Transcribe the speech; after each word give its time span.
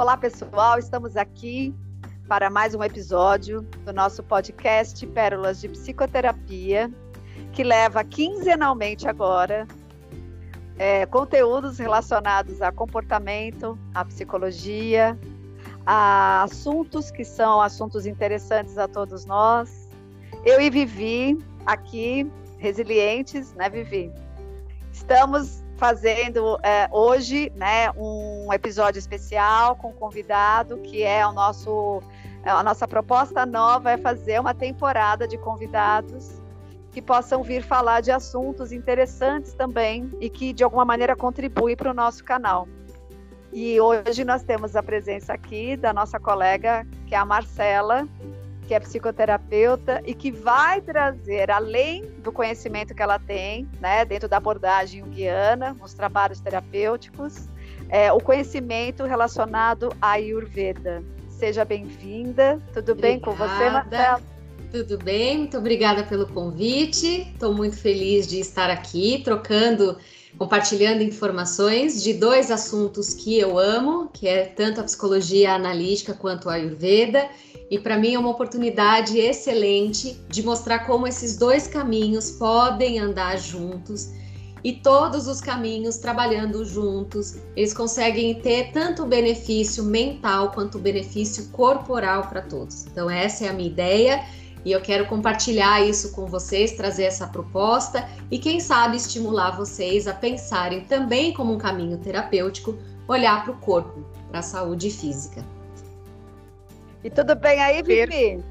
Olá, 0.00 0.16
pessoal, 0.16 0.78
estamos 0.78 1.14
aqui 1.14 1.74
para 2.26 2.48
mais 2.48 2.74
um 2.74 2.82
episódio 2.82 3.60
do 3.84 3.92
nosso 3.92 4.22
podcast 4.22 5.06
Pérolas 5.08 5.60
de 5.60 5.68
Psicoterapia, 5.68 6.90
que 7.52 7.62
leva 7.62 8.02
quinzenalmente 8.02 9.06
agora 9.06 9.68
é, 10.78 11.04
conteúdos 11.04 11.78
relacionados 11.78 12.62
a 12.62 12.72
comportamento, 12.72 13.78
a 13.94 14.02
psicologia, 14.06 15.18
a 15.84 16.44
assuntos 16.44 17.10
que 17.10 17.22
são 17.22 17.60
assuntos 17.60 18.06
interessantes 18.06 18.78
a 18.78 18.88
todos 18.88 19.26
nós. 19.26 19.86
Eu 20.46 20.62
e 20.62 20.70
Vivi, 20.70 21.36
aqui, 21.66 22.26
resilientes, 22.56 23.52
né, 23.52 23.68
Vivi? 23.68 24.10
Estamos 24.94 25.62
fazendo 25.80 26.60
é, 26.62 26.86
hoje 26.92 27.50
né, 27.56 27.90
um 27.96 28.52
episódio 28.52 28.98
especial 28.98 29.74
com 29.76 29.88
um 29.88 29.94
convidado, 29.94 30.76
que 30.76 31.02
é 31.02 31.26
o 31.26 31.32
nosso. 31.32 32.02
A 32.44 32.62
nossa 32.62 32.86
proposta 32.86 33.46
nova 33.46 33.90
é 33.90 33.96
fazer 33.98 34.38
uma 34.40 34.54
temporada 34.54 35.26
de 35.26 35.38
convidados 35.38 36.40
que 36.90 37.00
possam 37.00 37.42
vir 37.42 37.62
falar 37.62 38.00
de 38.00 38.10
assuntos 38.10 38.72
interessantes 38.72 39.54
também 39.54 40.10
e 40.20 40.28
que 40.28 40.52
de 40.52 40.64
alguma 40.64 40.84
maneira 40.84 41.16
contribuem 41.16 41.76
para 41.76 41.90
o 41.90 41.94
nosso 41.94 42.24
canal. 42.24 42.68
E 43.52 43.80
hoje 43.80 44.24
nós 44.24 44.42
temos 44.42 44.76
a 44.76 44.82
presença 44.82 45.32
aqui 45.32 45.76
da 45.76 45.92
nossa 45.92 46.20
colega, 46.20 46.86
que 47.06 47.14
é 47.14 47.18
a 47.18 47.24
Marcela, 47.24 48.06
que 48.70 48.74
é 48.74 48.78
psicoterapeuta 48.78 50.00
e 50.06 50.14
que 50.14 50.30
vai 50.30 50.80
trazer, 50.80 51.50
além 51.50 52.04
do 52.22 52.30
conhecimento 52.30 52.94
que 52.94 53.02
ela 53.02 53.18
tem, 53.18 53.68
né, 53.80 54.04
dentro 54.04 54.28
da 54.28 54.36
abordagem 54.36 55.00
junguiana, 55.00 55.74
nos 55.74 55.92
trabalhos 55.92 56.38
terapêuticos, 56.38 57.48
é, 57.88 58.12
o 58.12 58.20
conhecimento 58.20 59.02
relacionado 59.02 59.92
à 60.00 60.12
Ayurveda. 60.12 61.02
Seja 61.30 61.64
bem-vinda. 61.64 62.62
Tudo 62.72 62.92
Obrigada. 62.92 63.00
bem 63.00 63.18
com 63.18 63.32
você, 63.32 63.70
Marcela? 63.70 64.20
Tudo 64.70 64.98
bem, 64.98 65.38
muito 65.38 65.58
obrigada 65.58 66.04
pelo 66.04 66.28
convite. 66.28 67.28
Estou 67.32 67.52
muito 67.52 67.76
feliz 67.76 68.28
de 68.28 68.38
estar 68.38 68.70
aqui 68.70 69.20
trocando, 69.24 69.98
compartilhando 70.38 71.02
informações 71.02 72.02
de 72.02 72.14
dois 72.14 72.50
assuntos 72.50 73.12
que 73.12 73.38
eu 73.38 73.58
amo, 73.58 74.08
que 74.12 74.26
é 74.26 74.44
tanto 74.44 74.80
a 74.80 74.84
psicologia 74.84 75.54
analítica 75.54 76.14
quanto 76.14 76.48
a 76.48 76.54
Ayurveda. 76.54 77.28
E 77.70 77.78
para 77.78 77.98
mim 77.98 78.14
é 78.14 78.18
uma 78.18 78.30
oportunidade 78.30 79.18
excelente 79.18 80.20
de 80.28 80.42
mostrar 80.42 80.80
como 80.80 81.06
esses 81.06 81.36
dois 81.36 81.66
caminhos 81.66 82.32
podem 82.32 82.98
andar 82.98 83.38
juntos 83.38 84.10
e 84.62 84.72
todos 84.72 85.26
os 85.26 85.40
caminhos 85.40 85.96
trabalhando 85.96 86.64
juntos, 86.64 87.36
eles 87.56 87.72
conseguem 87.72 88.34
ter 88.34 88.72
tanto 88.72 89.06
benefício 89.06 89.82
mental 89.82 90.52
quanto 90.52 90.78
benefício 90.78 91.48
corporal 91.48 92.28
para 92.28 92.42
todos. 92.42 92.86
Então 92.86 93.08
essa 93.08 93.46
é 93.46 93.48
a 93.48 93.52
minha 93.52 93.70
ideia 93.70 94.22
e 94.64 94.72
eu 94.72 94.80
quero 94.80 95.06
compartilhar 95.06 95.80
isso 95.80 96.12
com 96.12 96.26
vocês, 96.26 96.72
trazer 96.72 97.04
essa 97.04 97.26
proposta 97.26 98.08
e, 98.30 98.38
quem 98.38 98.60
sabe, 98.60 98.96
estimular 98.96 99.52
vocês 99.52 100.06
a 100.06 100.14
pensarem 100.14 100.82
também 100.82 101.32
como 101.32 101.52
um 101.52 101.58
caminho 101.58 101.98
terapêutico, 101.98 102.76
olhar 103.08 103.42
para 103.42 103.52
o 103.52 103.56
corpo, 103.56 104.04
para 104.28 104.40
a 104.40 104.42
saúde 104.42 104.90
física. 104.90 105.44
E 107.02 107.08
tudo 107.08 107.34
bem 107.34 107.60
aí, 107.60 107.82
Vivi? 107.82 108.44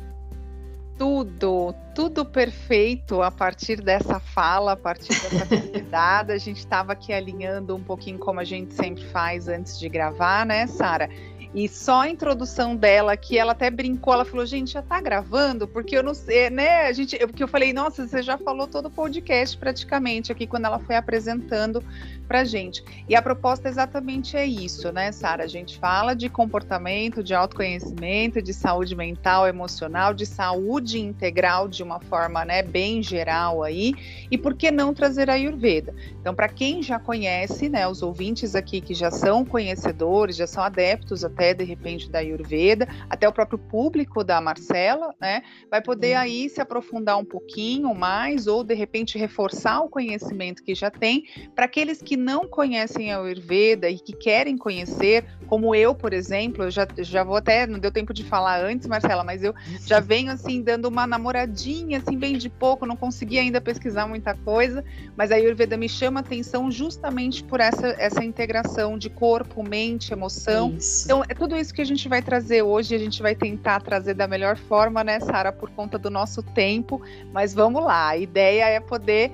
Tudo, 0.97 1.73
tudo 1.95 2.25
perfeito 2.25 3.21
a 3.21 3.31
partir 3.31 3.79
dessa 3.79 4.19
fala, 4.19 4.73
a 4.73 4.75
partir 4.75 5.09
dessa 5.09 5.45
convidada. 5.47 6.33
a 6.33 6.37
gente 6.37 6.57
estava 6.57 6.91
aqui 6.91 7.13
alinhando 7.13 7.75
um 7.75 7.81
pouquinho 7.81 8.17
como 8.17 8.39
a 8.39 8.43
gente 8.43 8.73
sempre 8.73 9.05
faz 9.05 9.47
antes 9.47 9.79
de 9.79 9.87
gravar, 9.87 10.45
né, 10.45 10.67
Sara? 10.67 11.07
E 11.53 11.67
só 11.67 12.01
a 12.01 12.09
introdução 12.09 12.75
dela, 12.75 13.17
que 13.17 13.37
ela 13.37 13.53
até 13.53 13.71
brincou, 13.71 14.13
ela 14.13 14.23
falou, 14.23 14.45
gente, 14.45 14.71
já 14.73 14.83
tá 14.83 15.01
gravando? 15.01 15.67
Porque 15.67 15.97
eu 15.97 16.03
não 16.03 16.13
sei, 16.13 16.49
né? 16.49 16.87
A 16.87 16.93
gente, 16.93 17.17
porque 17.17 17.41
eu 17.41 17.47
falei, 17.47 17.73
nossa, 17.73 18.07
você 18.07 18.21
já 18.21 18.37
falou 18.37 18.67
todo 18.67 18.85
o 18.85 18.91
podcast 18.91 19.57
praticamente 19.57 20.31
aqui 20.31 20.45
quando 20.45 20.65
ela 20.65 20.77
foi 20.77 20.95
apresentando 20.95 21.83
pra 22.29 22.43
gente. 22.43 22.83
E 23.09 23.15
a 23.15 23.23
proposta 23.23 23.67
exatamente 23.67 24.37
é 24.37 24.45
isso, 24.45 24.91
né, 24.91 25.11
Sara? 25.11 25.45
A 25.45 25.47
gente 25.47 25.79
fala 25.79 26.13
de 26.13 26.29
comportamento, 26.29 27.23
de 27.23 27.33
autoconhecimento, 27.33 28.39
de 28.39 28.53
saúde 28.53 28.95
mental, 28.95 29.47
emocional, 29.47 30.13
de 30.13 30.27
saúde 30.27 30.99
integral 30.99 31.67
de 31.67 31.81
uma 31.81 31.99
forma, 31.99 32.45
né, 32.45 32.61
bem 32.61 33.01
geral 33.01 33.63
aí. 33.63 33.95
E 34.29 34.37
por 34.37 34.53
que 34.53 34.69
não 34.69 34.93
trazer 34.93 35.27
a 35.27 35.33
Ayurveda? 35.33 35.95
Então, 36.21 36.35
para 36.35 36.47
quem 36.47 36.83
já 36.83 36.99
conhece, 36.99 37.67
né, 37.67 37.87
os 37.87 38.03
ouvintes 38.03 38.53
aqui 38.53 38.79
que 38.79 38.93
já 38.93 39.09
são 39.09 39.43
conhecedores, 39.43 40.35
já 40.35 40.45
são 40.45 40.63
adeptos 40.63 41.25
até 41.25 41.55
de 41.55 41.63
repente 41.63 42.11
da 42.11 42.19
Ayurveda, 42.19 42.87
até 43.09 43.27
o 43.27 43.33
próprio 43.33 43.57
público 43.57 44.23
da 44.23 44.39
Marcela, 44.39 45.15
né, 45.19 45.41
vai 45.71 45.81
poder 45.81 46.13
uhum. 46.13 46.21
aí 46.21 46.47
se 46.47 46.61
aprofundar 46.61 47.17
um 47.17 47.25
pouquinho 47.25 47.95
mais 47.95 48.45
ou 48.45 48.63
de 48.63 48.75
repente 48.75 49.17
reforçar 49.17 49.79
o 49.81 49.89
conhecimento 49.89 50.61
que 50.61 50.75
já 50.75 50.91
tem 50.91 51.23
para 51.55 51.65
aqueles 51.65 52.03
que 52.03 52.18
não 52.19 52.47
conhecem 52.47 53.11
a 53.11 53.19
Ayurveda 53.19 53.89
e 53.89 53.97
que 53.97 54.13
querem 54.13 54.57
conhecer, 54.57 55.25
como 55.47 55.73
eu, 55.73 55.95
por 55.95 56.13
exemplo, 56.13 56.65
eu 56.65 56.71
já, 56.71 56.87
já 56.97 57.23
vou 57.23 57.37
até, 57.37 57.65
não 57.65 57.79
deu 57.79 57.91
tempo 57.91 58.13
de 58.13 58.23
falar 58.23 58.63
antes, 58.63 58.87
Marcela, 58.87 59.23
mas 59.23 59.43
eu 59.43 59.55
já 59.85 59.99
venho 59.99 60.31
assim 60.31 60.61
dando 60.61 60.85
uma 60.87 61.07
namoradinha 61.07 61.97
assim 61.99 62.17
bem 62.17 62.37
de 62.37 62.49
pouco, 62.49 62.85
não 62.85 62.95
consegui 62.95 63.39
ainda 63.39 63.59
pesquisar 63.61 64.05
muita 64.07 64.35
coisa, 64.35 64.83
mas 65.15 65.31
a 65.31 65.35
Ayurveda 65.35 65.77
me 65.77 65.89
chama 65.89 66.19
atenção 66.19 66.69
justamente 66.69 67.43
por 67.43 67.59
essa 67.59 67.87
essa 67.97 68.23
integração 68.23 68.97
de 68.97 69.09
corpo, 69.09 69.63
mente, 69.63 70.11
emoção. 70.11 70.73
Isso. 70.77 71.05
Então, 71.05 71.23
é 71.27 71.33
tudo 71.33 71.55
isso 71.55 71.73
que 71.73 71.81
a 71.81 71.85
gente 71.85 72.07
vai 72.07 72.21
trazer 72.21 72.61
hoje, 72.61 72.93
a 72.93 72.99
gente 72.99 73.21
vai 73.21 73.35
tentar 73.35 73.81
trazer 73.81 74.13
da 74.13 74.27
melhor 74.27 74.57
forma, 74.57 75.03
né, 75.03 75.19
Sara, 75.19 75.51
por 75.51 75.69
conta 75.69 75.97
do 75.97 76.09
nosso 76.09 76.43
tempo, 76.43 77.01
mas 77.33 77.53
vamos 77.53 77.83
lá. 77.83 78.09
A 78.09 78.17
ideia 78.17 78.65
é 78.65 78.79
poder 78.79 79.31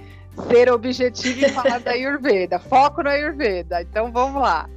ser 0.50 0.72
objetivo 0.72 1.46
e 1.46 1.50
falar 1.50 1.80
da 1.80 1.92
Ayurveda, 1.92 2.60
foco 2.60 3.02
na 3.02 3.12
Ayurveda. 3.12 3.82
Então 3.82 4.12
vamos 4.12 4.42
lá. 4.42 4.70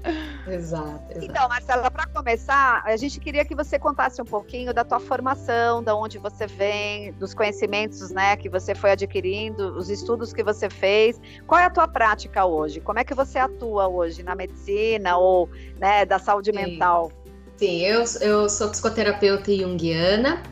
Exato. 0.47 1.03
exato. 1.11 1.25
Então, 1.25 1.49
Marcela, 1.49 1.91
para 1.91 2.07
começar, 2.07 2.83
a 2.85 2.97
gente 2.97 3.21
queria 3.21 3.45
que 3.45 3.55
você 3.55 3.79
contasse 3.79 4.21
um 4.21 4.25
pouquinho 4.25 4.73
da 4.73 4.85
tua 4.85 4.99
formação, 4.99 5.83
da 5.83 5.95
onde 5.95 6.19
você 6.19 6.47
vem, 6.47 7.13
dos 7.13 7.35
conhecimentos, 7.35 8.11
né, 8.11 8.37
que 8.37 8.49
você 8.49 8.75
foi 8.75 8.93
adquirindo, 8.93 9.77
os 9.77 9.91
estudos 9.91 10.33
que 10.33 10.43
você 10.43 10.71
fez. 10.71 11.21
Qual 11.47 11.61
é 11.61 11.65
a 11.65 11.71
tua 11.71 11.87
prática 11.87 12.45
hoje? 12.47 12.81
Como 12.81 12.99
é 12.99 13.05
que 13.05 13.15
você 13.15 13.39
atua 13.39 13.89
hoje 13.89 14.23
na 14.23 14.35
medicina 14.35 15.19
ou, 15.19 15.49
né, 15.79 16.07
da 16.07 16.19
saúde 16.19 16.51
Sim. 16.51 16.57
mental? 16.57 17.13
Sim, 17.57 17.81
eu, 17.81 18.05
eu 18.21 18.49
sou 18.49 18.71
psicoterapeuta 18.71 19.53
junguiana. 19.53 20.43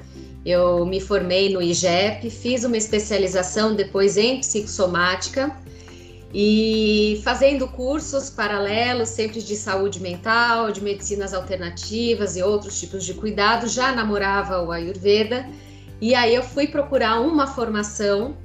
Eu 0.46 0.86
me 0.86 1.00
formei 1.00 1.52
no 1.52 1.60
IGEP, 1.60 2.30
fiz 2.30 2.62
uma 2.62 2.76
especialização 2.76 3.74
depois 3.74 4.16
em 4.16 4.38
psicossomática 4.38 5.52
e 6.32 7.20
fazendo 7.24 7.66
cursos 7.66 8.30
paralelos, 8.30 9.08
sempre 9.08 9.42
de 9.42 9.56
saúde 9.56 9.98
mental, 9.98 10.70
de 10.70 10.80
medicinas 10.80 11.34
alternativas 11.34 12.36
e 12.36 12.42
outros 12.44 12.78
tipos 12.78 13.04
de 13.04 13.14
cuidado, 13.14 13.66
já 13.66 13.90
namorava 13.92 14.62
o 14.62 14.70
Ayurveda. 14.70 15.48
E 16.00 16.14
aí 16.14 16.36
eu 16.36 16.44
fui 16.44 16.68
procurar 16.68 17.20
uma 17.20 17.48
formação 17.48 18.36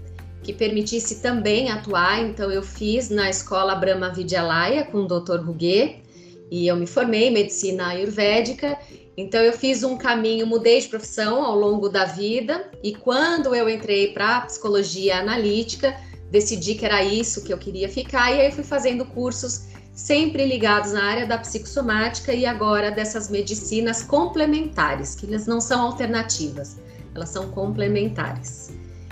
que 0.41 0.51
permitisse 0.53 1.21
também 1.21 1.69
atuar, 1.69 2.23
então 2.23 2.49
eu 2.49 2.63
fiz 2.63 3.11
na 3.11 3.29
escola 3.29 3.75
Brahma 3.75 4.09
Vidyalaya 4.09 4.85
com 4.85 5.03
o 5.03 5.07
Dr. 5.07 5.45
Ruguet 5.45 6.01
e 6.49 6.65
eu 6.65 6.75
me 6.75 6.87
formei 6.87 7.27
em 7.27 7.31
medicina 7.31 7.89
ayurvédica 7.89 8.75
então 9.17 9.41
eu 9.41 9.53
fiz 9.53 9.83
um 9.83 9.97
caminho, 9.97 10.47
mudei 10.47 10.79
de 10.79 10.87
profissão 10.87 11.43
ao 11.43 11.57
longo 11.57 11.89
da 11.89 12.05
vida 12.05 12.69
e 12.81 12.95
quando 12.95 13.53
eu 13.53 13.69
entrei 13.69 14.13
para 14.13 14.41
psicologia 14.41 15.19
analítica, 15.19 15.95
decidi 16.29 16.75
que 16.75 16.85
era 16.85 17.03
isso 17.03 17.43
que 17.43 17.51
eu 17.53 17.57
queria 17.57 17.89
ficar 17.89 18.31
e 18.31 18.41
aí 18.41 18.51
fui 18.51 18.63
fazendo 18.63 19.05
cursos 19.05 19.67
sempre 19.93 20.45
ligados 20.45 20.93
na 20.93 21.03
área 21.03 21.27
da 21.27 21.37
psicossomática 21.37 22.33
e 22.33 22.45
agora 22.45 22.89
dessas 22.89 23.29
medicinas 23.29 24.01
complementares, 24.01 25.15
que 25.15 25.25
elas 25.25 25.45
não 25.45 25.59
são 25.59 25.81
alternativas, 25.81 26.77
elas 27.13 27.29
são 27.29 27.49
complementares. 27.51 28.71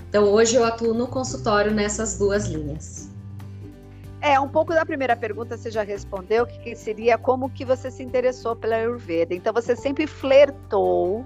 Então 0.09 0.23
hoje 0.23 0.55
eu 0.55 0.63
atuo 0.63 0.93
no 0.93 1.07
consultório 1.07 1.71
nessas 1.71 2.17
duas 2.17 2.47
linhas. 2.47 3.08
É, 4.21 4.39
um 4.39 4.49
pouco 4.49 4.73
da 4.73 4.85
primeira 4.85 5.15
pergunta 5.15 5.57
você 5.57 5.71
já 5.71 5.83
respondeu, 5.83 6.45
que, 6.45 6.75
seria 6.75 7.17
como 7.17 7.49
que 7.49 7.63
você 7.63 7.89
se 7.89 8.03
interessou 8.03 8.55
pela 8.55 8.75
Ayurveda. 8.75 9.33
Então 9.33 9.53
você 9.53 9.75
sempre 9.75 10.05
flertou 10.07 11.25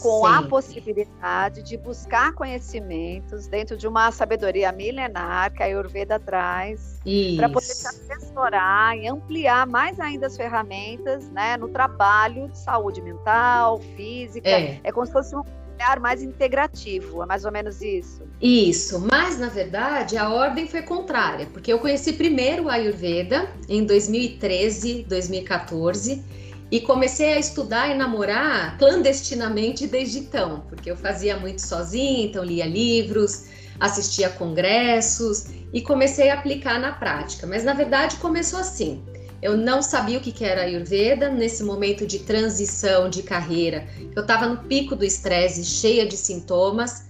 com 0.00 0.26
Sim. 0.26 0.34
a 0.34 0.42
possibilidade 0.42 1.62
de 1.62 1.76
buscar 1.76 2.32
conhecimentos 2.32 3.46
dentro 3.46 3.76
de 3.76 3.86
uma 3.86 4.10
sabedoria 4.10 4.72
milenar 4.72 5.52
que 5.52 5.62
a 5.62 5.66
Ayurveda 5.66 6.18
traz 6.18 6.98
para 7.36 7.48
poder 7.48 7.66
te 7.66 7.86
assessorar 7.86 8.96
e 8.96 9.06
ampliar 9.06 9.66
mais 9.66 10.00
ainda 10.00 10.26
as 10.26 10.36
ferramentas 10.36 11.28
né, 11.30 11.56
no 11.56 11.68
trabalho 11.68 12.48
de 12.48 12.58
saúde 12.58 13.02
mental, 13.02 13.80
física. 13.94 14.48
É, 14.48 14.80
é 14.82 14.92
como 14.92 15.06
se 15.06 15.12
fosse 15.12 15.36
um 15.36 15.42
olhar 15.82 16.00
mais 16.00 16.22
integrativo, 16.22 17.22
é 17.22 17.26
mais 17.26 17.44
ou 17.44 17.52
menos 17.52 17.82
isso. 17.82 18.22
Isso, 18.40 19.04
mas 19.10 19.38
na 19.38 19.48
verdade 19.48 20.16
a 20.16 20.30
ordem 20.30 20.66
foi 20.66 20.82
contrária, 20.82 21.46
porque 21.46 21.72
eu 21.72 21.78
conheci 21.78 22.12
primeiro 22.12 22.64
o 22.64 22.68
Ayurveda 22.68 23.48
em 23.68 23.84
2013, 23.84 25.04
2014, 25.08 26.24
e 26.70 26.80
comecei 26.80 27.34
a 27.34 27.38
estudar 27.38 27.90
e 27.90 27.94
namorar 27.94 28.78
clandestinamente 28.78 29.86
desde 29.86 30.20
então, 30.20 30.64
porque 30.68 30.90
eu 30.90 30.96
fazia 30.96 31.36
muito 31.36 31.60
sozinha, 31.60 32.24
então 32.24 32.42
lia 32.42 32.64
livros, 32.64 33.46
assistia 33.78 34.30
congressos 34.30 35.46
e 35.72 35.82
comecei 35.82 36.30
a 36.30 36.34
aplicar 36.34 36.78
na 36.78 36.92
prática. 36.92 37.46
Mas 37.46 37.64
na 37.64 37.74
verdade 37.74 38.16
começou 38.16 38.58
assim. 38.58 39.04
Eu 39.42 39.56
não 39.56 39.82
sabia 39.82 40.18
o 40.18 40.20
que 40.20 40.44
era 40.44 40.62
Ayurveda 40.62 41.28
nesse 41.28 41.64
momento 41.64 42.06
de 42.06 42.20
transição 42.20 43.10
de 43.10 43.24
carreira. 43.24 43.88
Eu 44.14 44.22
estava 44.22 44.46
no 44.46 44.58
pico 44.58 44.94
do 44.94 45.04
estresse, 45.04 45.64
cheia 45.64 46.06
de 46.06 46.16
sintomas. 46.16 47.06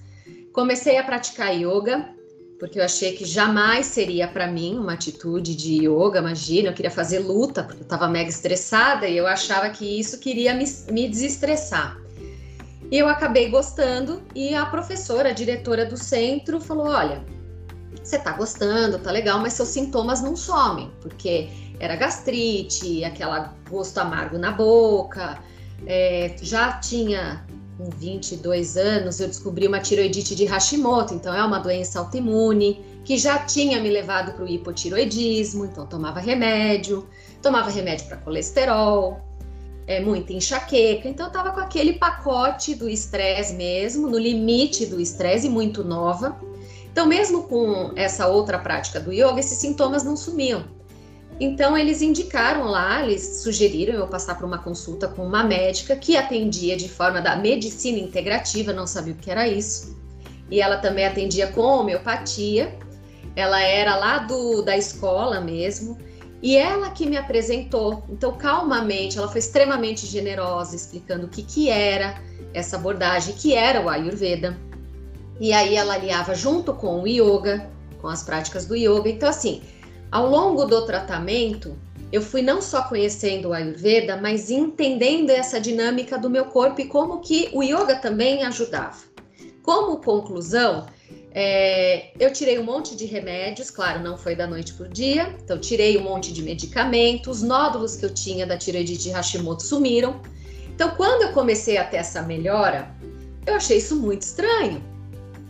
Comecei 0.50 0.96
a 0.96 1.04
praticar 1.04 1.54
yoga, 1.54 2.08
porque 2.58 2.78
eu 2.78 2.84
achei 2.84 3.12
que 3.12 3.26
jamais 3.26 3.84
seria 3.84 4.26
para 4.26 4.46
mim 4.46 4.78
uma 4.78 4.94
atitude 4.94 5.54
de 5.54 5.86
yoga, 5.86 6.20
imagina, 6.20 6.70
eu 6.70 6.72
queria 6.72 6.90
fazer 6.90 7.18
luta, 7.18 7.62
porque 7.64 7.80
eu 7.80 7.84
estava 7.84 8.08
mega 8.08 8.30
estressada 8.30 9.06
e 9.06 9.16
eu 9.16 9.26
achava 9.26 9.68
que 9.68 9.84
isso 9.84 10.18
queria 10.18 10.54
me, 10.54 10.64
me 10.90 11.08
desestressar. 11.08 11.98
E 12.90 12.98
eu 12.98 13.08
acabei 13.08 13.50
gostando 13.50 14.22
e 14.34 14.54
a 14.54 14.64
professora, 14.64 15.30
a 15.30 15.32
diretora 15.32 15.84
do 15.84 15.98
centro, 15.98 16.60
falou: 16.60 16.86
olha, 16.86 17.22
você 18.02 18.18
tá 18.18 18.32
gostando, 18.32 18.98
tá 18.98 19.10
legal, 19.10 19.38
mas 19.38 19.52
seus 19.52 19.68
sintomas 19.68 20.22
não 20.22 20.36
somem, 20.36 20.90
porque 21.00 21.48
era 21.80 21.96
gastrite, 21.96 23.04
aquela 23.04 23.54
gosto 23.68 23.98
amargo 23.98 24.38
na 24.38 24.52
boca, 24.52 25.38
é, 25.86 26.36
já 26.40 26.72
tinha 26.78 27.44
com 27.76 27.88
22 27.90 28.76
anos, 28.76 29.18
eu 29.20 29.28
descobri 29.28 29.66
uma 29.66 29.80
tiroidite 29.80 30.34
de 30.34 30.44
Hashimoto, 30.44 31.14
então 31.14 31.34
é 31.34 31.42
uma 31.42 31.58
doença 31.58 31.98
autoimune 31.98 32.84
que 33.04 33.16
já 33.16 33.38
tinha 33.40 33.80
me 33.80 33.90
levado 33.90 34.32
para 34.32 34.44
o 34.44 34.48
hipotiroidismo, 34.48 35.64
então 35.64 35.86
tomava 35.86 36.20
remédio, 36.20 37.06
tomava 37.40 37.70
remédio 37.70 38.06
para 38.06 38.18
colesterol, 38.18 39.20
é 39.86 40.00
muita 40.00 40.32
enxaqueca, 40.32 41.08
então 41.08 41.26
eu 41.26 41.32
tava 41.32 41.50
com 41.50 41.60
aquele 41.60 41.94
pacote 41.94 42.74
do 42.74 42.88
estresse 42.88 43.54
mesmo, 43.54 44.08
no 44.08 44.18
limite 44.18 44.86
do 44.86 45.00
estresse, 45.00 45.48
muito 45.48 45.82
nova. 45.82 46.40
Então, 46.92 47.06
mesmo 47.06 47.44
com 47.44 47.90
essa 47.96 48.28
outra 48.28 48.58
prática 48.58 49.00
do 49.00 49.12
yoga, 49.12 49.40
esses 49.40 49.58
sintomas 49.58 50.04
não 50.04 50.14
sumiam. 50.16 50.64
Então 51.40 51.76
eles 51.76 52.02
indicaram 52.02 52.64
lá, 52.64 53.02
eles 53.02 53.40
sugeriram 53.42 53.94
eu 53.94 54.06
passar 54.06 54.36
por 54.36 54.44
uma 54.44 54.58
consulta 54.58 55.08
com 55.08 55.26
uma 55.26 55.42
médica 55.42 55.96
que 55.96 56.16
atendia 56.16 56.76
de 56.76 56.88
forma 56.88 57.20
da 57.20 57.36
medicina 57.36 57.98
integrativa, 57.98 58.72
não 58.72 58.86
sabia 58.86 59.14
o 59.14 59.16
que 59.16 59.30
era 59.30 59.48
isso. 59.48 59.96
E 60.50 60.60
ela 60.60 60.76
também 60.76 61.06
atendia 61.06 61.46
com 61.48 61.62
homeopatia. 61.62 62.76
Ela 63.34 63.62
era 63.62 63.96
lá 63.96 64.18
do, 64.18 64.60
da 64.62 64.76
escola 64.76 65.40
mesmo. 65.40 65.96
E 66.42 66.56
ela 66.56 66.90
que 66.90 67.06
me 67.06 67.16
apresentou. 67.16 68.04
Então, 68.10 68.36
calmamente, 68.36 69.16
ela 69.16 69.28
foi 69.28 69.38
extremamente 69.38 70.06
generosa, 70.06 70.76
explicando 70.76 71.26
o 71.26 71.28
que, 71.28 71.42
que 71.42 71.70
era 71.70 72.20
essa 72.52 72.76
abordagem, 72.76 73.34
que 73.34 73.54
era 73.54 73.80
o 73.80 73.88
Ayurveda. 73.88 74.58
E 75.40 75.52
aí 75.52 75.74
ela 75.74 75.94
aliava 75.94 76.34
junto 76.34 76.74
com 76.74 77.00
o 77.00 77.06
yoga, 77.06 77.70
com 78.00 78.08
as 78.08 78.22
práticas 78.22 78.66
do 78.66 78.76
yoga. 78.76 79.08
Então, 79.08 79.28
assim, 79.28 79.62
ao 80.12 80.28
longo 80.28 80.66
do 80.66 80.84
tratamento, 80.84 81.74
eu 82.12 82.20
fui 82.20 82.42
não 82.42 82.60
só 82.60 82.82
conhecendo 82.82 83.48
o 83.48 83.52
Ayurveda, 83.54 84.18
mas 84.18 84.50
entendendo 84.50 85.30
essa 85.30 85.58
dinâmica 85.58 86.18
do 86.18 86.28
meu 86.28 86.44
corpo 86.44 86.82
e 86.82 86.84
como 86.84 87.20
que 87.20 87.48
o 87.54 87.62
yoga 87.62 87.96
também 87.96 88.44
ajudava. 88.44 88.98
Como 89.62 90.02
conclusão, 90.02 90.84
é, 91.34 92.10
eu 92.20 92.30
tirei 92.30 92.58
um 92.58 92.64
monte 92.64 92.94
de 92.94 93.06
remédios, 93.06 93.70
claro, 93.70 94.00
não 94.00 94.18
foi 94.18 94.36
da 94.36 94.46
noite 94.46 94.74
por 94.74 94.86
dia, 94.86 95.34
então 95.42 95.58
tirei 95.58 95.96
um 95.96 96.02
monte 96.02 96.30
de 96.30 96.42
medicamentos, 96.42 97.38
os 97.38 97.42
nódulos 97.42 97.96
que 97.96 98.04
eu 98.04 98.12
tinha 98.12 98.46
da 98.46 98.58
tireoidite 98.58 99.04
de 99.04 99.10
Hashimoto 99.10 99.62
sumiram. 99.62 100.20
Então, 100.74 100.90
quando 100.90 101.22
eu 101.22 101.32
comecei 101.32 101.78
a 101.78 101.84
ter 101.84 101.96
essa 101.96 102.20
melhora, 102.20 102.94
eu 103.46 103.54
achei 103.54 103.78
isso 103.78 103.96
muito 103.96 104.22
estranho. 104.22 104.82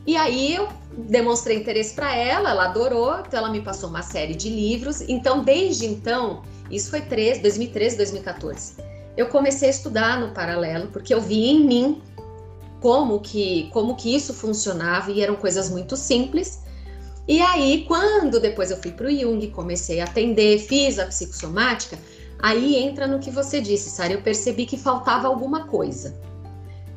E 0.06 0.16
aí 0.16 0.54
eu 0.54 0.68
demonstrei 0.96 1.56
interesse 1.56 1.94
para 1.94 2.14
ela, 2.14 2.50
ela 2.50 2.64
adorou, 2.64 3.18
então 3.20 3.38
ela 3.38 3.50
me 3.50 3.60
passou 3.60 3.88
uma 3.88 4.02
série 4.02 4.34
de 4.34 4.48
livros. 4.48 5.00
Então, 5.02 5.42
desde 5.42 5.86
então, 5.86 6.42
isso 6.70 6.90
foi 6.90 7.00
3, 7.00 7.40
2013, 7.40 7.96
2014, 7.96 8.74
eu 9.16 9.26
comecei 9.28 9.68
a 9.68 9.70
estudar 9.70 10.20
no 10.20 10.32
paralelo, 10.32 10.88
porque 10.88 11.12
eu 11.12 11.20
vi 11.20 11.50
em 11.50 11.64
mim 11.64 12.02
como 12.80 13.20
que, 13.20 13.68
como 13.72 13.94
que 13.94 14.14
isso 14.14 14.34
funcionava 14.34 15.10
e 15.10 15.20
eram 15.20 15.36
coisas 15.36 15.70
muito 15.70 15.96
simples. 15.96 16.60
E 17.28 17.40
aí, 17.40 17.84
quando 17.86 18.40
depois 18.40 18.70
eu 18.70 18.76
fui 18.76 18.90
para 18.90 19.06
o 19.06 19.10
Jung, 19.10 19.46
comecei 19.48 20.00
a 20.00 20.04
atender, 20.04 20.58
fiz 20.58 20.98
a 20.98 21.06
psicossomática, 21.06 21.96
aí 22.38 22.76
entra 22.76 23.06
no 23.06 23.20
que 23.20 23.30
você 23.30 23.60
disse, 23.60 23.90
Sara, 23.90 24.12
eu 24.12 24.22
percebi 24.22 24.66
que 24.66 24.76
faltava 24.76 25.28
alguma 25.28 25.66
coisa 25.66 26.31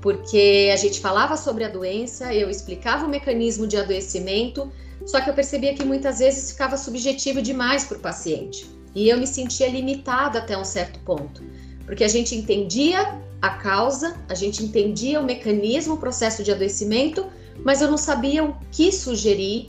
porque 0.06 0.70
a 0.72 0.76
gente 0.76 1.00
falava 1.00 1.36
sobre 1.36 1.64
a 1.64 1.68
doença, 1.68 2.32
eu 2.32 2.48
explicava 2.48 3.08
o 3.08 3.10
mecanismo 3.10 3.66
de 3.66 3.76
adoecimento, 3.76 4.72
só 5.04 5.20
que 5.20 5.28
eu 5.32 5.34
percebia 5.34 5.74
que 5.74 5.84
muitas 5.84 6.20
vezes 6.20 6.52
ficava 6.52 6.78
subjetivo 6.78 7.42
demais 7.42 7.86
para 7.86 7.98
o 7.98 8.00
paciente. 8.00 8.70
E 8.94 9.10
eu 9.10 9.18
me 9.18 9.26
sentia 9.26 9.68
limitada 9.68 10.38
até 10.38 10.56
um 10.56 10.64
certo 10.64 11.00
ponto, 11.00 11.42
porque 11.88 12.04
a 12.04 12.08
gente 12.08 12.36
entendia 12.36 13.20
a 13.42 13.50
causa, 13.50 14.16
a 14.30 14.36
gente 14.36 14.64
entendia 14.64 15.20
o 15.20 15.24
mecanismo, 15.24 15.96
o 15.96 15.98
processo 15.98 16.44
de 16.44 16.52
adoecimento, 16.52 17.26
mas 17.64 17.82
eu 17.82 17.90
não 17.90 17.98
sabia 17.98 18.44
o 18.44 18.56
que 18.72 18.92
sugerir 18.92 19.66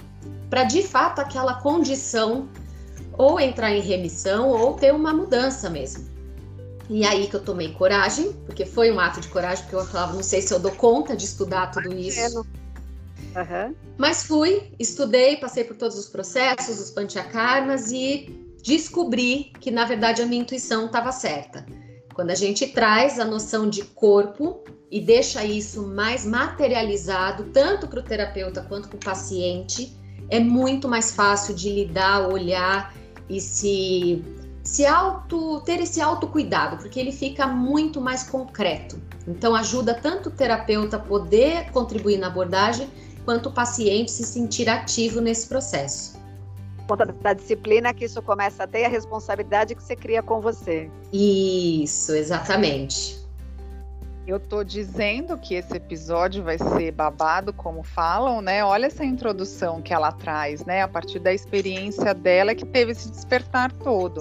para 0.50 0.64
de 0.64 0.82
fato 0.82 1.18
aquela 1.18 1.54
condição 1.62 2.46
ou 3.16 3.40
entrar 3.40 3.72
em 3.72 3.80
remissão 3.80 4.50
ou 4.50 4.74
ter 4.74 4.92
uma 4.92 5.14
mudança 5.14 5.70
mesmo. 5.70 6.15
E 6.88 7.04
aí 7.04 7.26
que 7.26 7.34
eu 7.34 7.42
tomei 7.42 7.72
coragem, 7.72 8.32
porque 8.44 8.64
foi 8.64 8.92
um 8.92 9.00
ato 9.00 9.20
de 9.20 9.28
coragem, 9.28 9.64
porque 9.64 9.76
eu 9.76 9.84
falava, 9.86 10.12
não 10.14 10.22
sei 10.22 10.40
se 10.40 10.54
eu 10.54 10.58
dou 10.58 10.72
conta 10.72 11.16
de 11.16 11.24
estudar 11.24 11.70
tudo 11.70 11.92
isso. 11.94 12.40
Uhum. 12.40 13.74
Mas 13.98 14.24
fui, 14.24 14.72
estudei, 14.78 15.36
passei 15.36 15.64
por 15.64 15.76
todos 15.76 15.98
os 15.98 16.06
processos, 16.08 16.80
os 16.80 16.90
panchakarmas 16.90 17.90
e 17.90 18.46
descobri 18.62 19.52
que 19.60 19.70
na 19.70 19.84
verdade 19.84 20.22
a 20.22 20.26
minha 20.26 20.42
intuição 20.42 20.86
estava 20.86 21.12
certa. 21.12 21.66
Quando 22.14 22.30
a 22.30 22.34
gente 22.34 22.66
traz 22.68 23.18
a 23.18 23.24
noção 23.24 23.68
de 23.68 23.84
corpo 23.84 24.64
e 24.90 25.00
deixa 25.00 25.44
isso 25.44 25.86
mais 25.86 26.24
materializado, 26.24 27.44
tanto 27.52 27.86
para 27.86 28.00
o 28.00 28.02
terapeuta 28.02 28.62
quanto 28.62 28.88
para 28.88 28.96
o 28.96 29.00
paciente, 29.00 29.94
é 30.30 30.40
muito 30.40 30.88
mais 30.88 31.12
fácil 31.12 31.54
de 31.54 31.68
lidar, 31.68 32.28
olhar 32.32 32.94
e 33.28 33.40
se 33.40 34.24
se 34.66 34.84
auto 34.84 35.60
ter 35.60 35.80
esse 35.80 36.00
autocuidado, 36.00 36.76
porque 36.78 36.98
ele 36.98 37.12
fica 37.12 37.46
muito 37.46 38.00
mais 38.00 38.24
concreto. 38.24 39.00
Então 39.26 39.54
ajuda 39.54 39.94
tanto 39.94 40.28
o 40.28 40.32
terapeuta 40.32 40.96
a 40.96 41.00
poder 41.00 41.70
contribuir 41.70 42.18
na 42.18 42.26
abordagem, 42.26 42.90
quanto 43.24 43.48
o 43.48 43.52
paciente 43.52 44.10
se 44.10 44.24
sentir 44.24 44.68
ativo 44.68 45.20
nesse 45.20 45.46
processo. 45.48 46.18
Conta 46.88 47.06
da 47.06 47.32
disciplina 47.32 47.94
que 47.94 48.04
isso 48.04 48.20
começa 48.22 48.64
a 48.64 48.66
ter 48.66 48.84
a 48.84 48.88
responsabilidade 48.88 49.74
que 49.74 49.82
você 49.82 49.96
cria 49.96 50.22
com 50.22 50.40
você. 50.40 50.90
Isso, 51.12 52.12
exatamente. 52.12 53.24
Eu 54.26 54.40
tô 54.40 54.64
dizendo 54.64 55.38
que 55.38 55.54
esse 55.54 55.76
episódio 55.76 56.42
vai 56.42 56.58
ser 56.58 56.90
babado, 56.90 57.52
como 57.52 57.84
falam, 57.84 58.40
né? 58.40 58.64
Olha 58.64 58.86
essa 58.86 59.04
introdução 59.04 59.80
que 59.80 59.94
ela 59.94 60.10
traz, 60.10 60.64
né? 60.64 60.82
A 60.82 60.88
partir 60.88 61.20
da 61.20 61.32
experiência 61.32 62.12
dela 62.12 62.52
que 62.52 62.66
teve 62.66 62.90
esse 62.90 63.08
despertar 63.08 63.70
todo. 63.70 64.20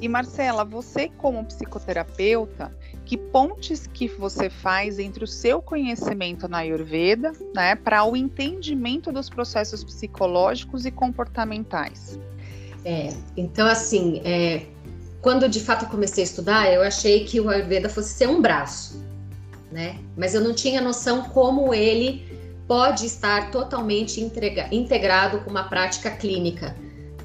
E 0.00 0.08
Marcela, 0.08 0.64
você 0.64 1.08
como 1.08 1.44
psicoterapeuta, 1.44 2.72
que 3.04 3.16
pontes 3.16 3.86
que 3.86 4.08
você 4.08 4.50
faz 4.50 4.98
entre 4.98 5.24
o 5.24 5.26
seu 5.26 5.62
conhecimento 5.62 6.46
na 6.48 6.58
Ayurveda, 6.58 7.32
né, 7.54 7.74
para 7.74 8.04
o 8.04 8.16
entendimento 8.16 9.10
dos 9.10 9.30
processos 9.30 9.82
psicológicos 9.82 10.84
e 10.84 10.90
comportamentais? 10.90 12.18
É, 12.84 13.12
então 13.36 13.66
assim, 13.66 14.20
é, 14.24 14.66
quando 15.22 15.48
de 15.48 15.60
fato 15.60 15.86
comecei 15.86 16.22
a 16.22 16.26
estudar, 16.26 16.72
eu 16.72 16.82
achei 16.82 17.24
que 17.24 17.40
o 17.40 17.48
Ayurveda 17.48 17.88
fosse 17.88 18.10
ser 18.10 18.28
um 18.28 18.42
braço, 18.42 19.02
né? 19.72 19.98
Mas 20.16 20.34
eu 20.34 20.40
não 20.40 20.54
tinha 20.54 20.80
noção 20.80 21.22
como 21.22 21.72
ele 21.72 22.24
pode 22.68 23.06
estar 23.06 23.50
totalmente 23.50 24.20
integra 24.20 24.68
integrado 24.72 25.40
com 25.40 25.50
uma 25.50 25.64
prática 25.64 26.10
clínica 26.10 26.76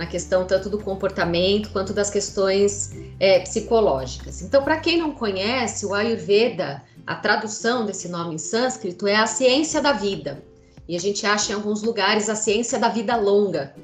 na 0.02 0.08
questão 0.08 0.46
tanto 0.46 0.68
do 0.68 0.80
comportamento 0.80 1.70
quanto 1.70 1.94
das 1.94 2.10
questões 2.10 2.92
é, 3.20 3.40
psicológicas. 3.42 4.42
Então, 4.42 4.64
para 4.64 4.80
quem 4.80 4.98
não 4.98 5.12
conhece, 5.12 5.86
o 5.86 5.94
Ayurveda, 5.94 6.82
a 7.06 7.14
tradução 7.14 7.86
desse 7.86 8.10
nome 8.10 8.34
em 8.34 8.38
sânscrito 8.40 9.06
é 9.06 9.16
a 9.16 9.28
ciência 9.28 9.80
da 9.80 9.92
vida. 9.92 10.44
E 10.88 10.96
a 10.96 11.00
gente 11.00 11.24
acha 11.24 11.52
em 11.52 11.56
alguns 11.56 11.84
lugares 11.84 12.30
a 12.30 12.36
ciência 12.36 12.80
da 12.80 12.90
vida 12.90 13.16
longa, 13.16 13.76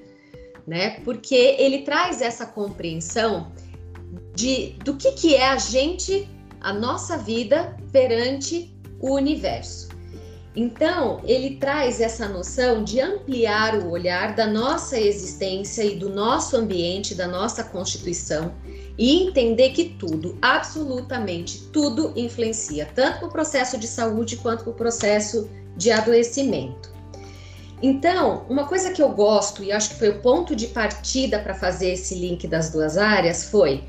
né? 0.65 1.00
Porque 1.01 1.36
ele 1.36 1.83
traz 1.83 2.19
essa 2.19 2.47
compreensão 2.47 3.51
de 4.33 4.69
do 4.83 4.95
que, 4.95 5.12
que 5.12 5.36
é 5.36 5.50
a 5.50 5.57
gente, 5.57 6.27
a 6.59 6.74
nossa 6.74 7.15
vida 7.15 7.77
perante 7.91 8.75
o 9.00 9.13
universo. 9.13 9.89
Então, 10.59 11.21
ele 11.23 11.57
traz 11.57 12.01
essa 12.01 12.27
noção 12.27 12.83
de 12.83 12.99
ampliar 12.99 13.75
o 13.75 13.91
olhar 13.91 14.33
da 14.33 14.47
nossa 14.47 14.99
existência 14.99 15.83
e 15.83 15.95
do 15.95 16.09
nosso 16.09 16.57
ambiente, 16.57 17.13
da 17.13 17.27
nossa 17.27 17.63
constituição, 17.63 18.51
e 18.97 19.21
entender 19.21 19.69
que 19.69 19.89
tudo, 19.99 20.35
absolutamente 20.41 21.67
tudo, 21.71 22.11
influencia, 22.15 22.89
tanto 22.95 23.25
no 23.25 23.31
processo 23.31 23.77
de 23.77 23.85
saúde 23.85 24.37
quanto 24.37 24.65
no 24.65 24.73
processo 24.73 25.47
de 25.75 25.91
adoecimento. 25.91 26.91
Então, 27.79 28.43
uma 28.49 28.65
coisa 28.65 28.91
que 28.91 29.01
eu 29.03 29.09
gosto 29.09 29.63
e 29.63 29.71
acho 29.71 29.89
que 29.89 29.99
foi 29.99 30.09
o 30.09 30.21
ponto 30.21 30.55
de 30.55 30.65
partida 30.65 31.37
para 31.37 31.53
fazer 31.53 31.91
esse 31.91 32.15
link 32.15 32.47
das 32.47 32.71
duas 32.71 32.97
áreas 32.97 33.43
foi 33.43 33.83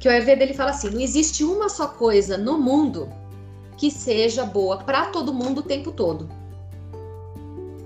que 0.00 0.08
o 0.08 0.10
Ayurveda 0.10 0.42
ele 0.42 0.54
fala 0.54 0.70
assim: 0.70 0.90
não 0.90 1.00
existe 1.00 1.44
uma 1.44 1.68
só 1.68 1.86
coisa 1.86 2.36
no 2.36 2.58
mundo 2.58 3.08
que 3.80 3.90
seja 3.90 4.44
boa 4.44 4.76
para 4.76 5.06
todo 5.06 5.32
mundo 5.32 5.60
o 5.60 5.62
tempo 5.62 5.90
todo. 5.90 6.28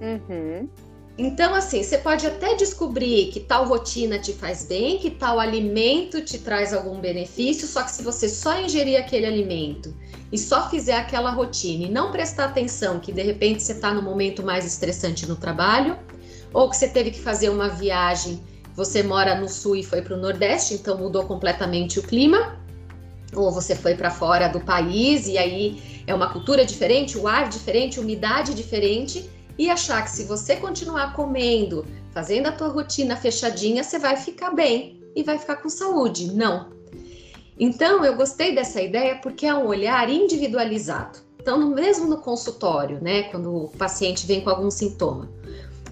Uhum. 0.02 0.68
Então, 1.16 1.54
assim, 1.54 1.84
você 1.84 1.96
pode 1.98 2.26
até 2.26 2.56
descobrir 2.56 3.30
que 3.30 3.38
tal 3.38 3.64
rotina 3.68 4.18
te 4.18 4.32
faz 4.32 4.64
bem, 4.64 4.98
que 4.98 5.08
tal 5.08 5.38
alimento 5.38 6.20
te 6.20 6.40
traz 6.40 6.74
algum 6.74 7.00
benefício, 7.00 7.68
só 7.68 7.84
que 7.84 7.92
se 7.92 8.02
você 8.02 8.28
só 8.28 8.60
ingerir 8.60 8.98
aquele 8.98 9.24
alimento 9.24 9.94
e 10.32 10.36
só 10.36 10.68
fizer 10.68 10.96
aquela 10.96 11.30
rotina 11.30 11.84
e 11.84 11.88
não 11.88 12.10
prestar 12.10 12.46
atenção 12.46 12.98
que 12.98 13.12
de 13.12 13.22
repente 13.22 13.62
você 13.62 13.74
está 13.74 13.94
no 13.94 14.02
momento 14.02 14.42
mais 14.42 14.66
estressante 14.66 15.28
no 15.28 15.36
trabalho, 15.36 15.96
ou 16.52 16.68
que 16.68 16.76
você 16.76 16.88
teve 16.88 17.12
que 17.12 17.20
fazer 17.20 17.50
uma 17.50 17.68
viagem, 17.68 18.42
você 18.74 19.00
mora 19.00 19.36
no 19.36 19.48
sul 19.48 19.76
e 19.76 19.84
foi 19.84 20.02
para 20.02 20.16
o 20.16 20.20
nordeste, 20.20 20.74
então 20.74 20.98
mudou 20.98 21.24
completamente 21.24 22.00
o 22.00 22.02
clima, 22.02 22.63
ou 23.36 23.50
você 23.50 23.74
foi 23.74 23.94
para 23.94 24.10
fora 24.10 24.48
do 24.48 24.60
país 24.60 25.26
e 25.26 25.38
aí 25.38 25.82
é 26.06 26.14
uma 26.14 26.32
cultura 26.32 26.64
diferente, 26.64 27.16
o 27.18 27.26
ar 27.26 27.48
diferente, 27.48 28.00
umidade 28.00 28.54
diferente 28.54 29.28
e 29.58 29.70
achar 29.70 30.02
que 30.02 30.10
se 30.10 30.24
você 30.24 30.56
continuar 30.56 31.12
comendo, 31.14 31.86
fazendo 32.12 32.46
a 32.46 32.52
tua 32.52 32.68
rotina 32.68 33.16
fechadinha, 33.16 33.82
você 33.82 33.98
vai 33.98 34.16
ficar 34.16 34.50
bem 34.50 35.00
e 35.14 35.22
vai 35.22 35.38
ficar 35.38 35.56
com 35.56 35.68
saúde. 35.68 36.32
Não. 36.32 36.72
Então, 37.58 38.04
eu 38.04 38.16
gostei 38.16 38.54
dessa 38.54 38.80
ideia 38.80 39.16
porque 39.16 39.46
é 39.46 39.54
um 39.54 39.66
olhar 39.66 40.10
individualizado. 40.10 41.20
Então, 41.40 41.70
mesmo 41.70 42.06
no 42.06 42.18
consultório, 42.18 43.00
né, 43.02 43.24
quando 43.24 43.54
o 43.54 43.68
paciente 43.68 44.26
vem 44.26 44.40
com 44.40 44.50
algum 44.50 44.70
sintoma, 44.70 45.30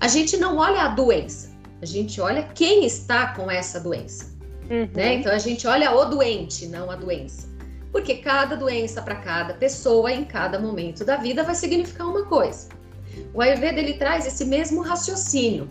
a 0.00 0.08
gente 0.08 0.36
não 0.36 0.56
olha 0.56 0.82
a 0.82 0.88
doença, 0.88 1.52
a 1.80 1.86
gente 1.86 2.20
olha 2.20 2.42
quem 2.42 2.84
está 2.84 3.34
com 3.34 3.50
essa 3.50 3.78
doença. 3.78 4.31
Uhum. 4.72 4.88
Né? 4.94 5.14
Então, 5.16 5.30
a 5.30 5.38
gente 5.38 5.66
olha 5.66 5.94
o 5.94 6.06
doente, 6.06 6.66
não 6.66 6.90
a 6.90 6.96
doença. 6.96 7.46
Porque 7.92 8.16
cada 8.16 8.56
doença 8.56 9.02
para 9.02 9.16
cada 9.16 9.52
pessoa, 9.52 10.10
em 10.10 10.24
cada 10.24 10.58
momento 10.58 11.04
da 11.04 11.16
vida, 11.16 11.44
vai 11.44 11.54
significar 11.54 12.08
uma 12.08 12.24
coisa. 12.24 12.68
O 13.34 13.42
Ayurveda 13.42 13.78
ele 13.78 13.94
traz 13.94 14.26
esse 14.26 14.46
mesmo 14.46 14.80
raciocínio. 14.80 15.68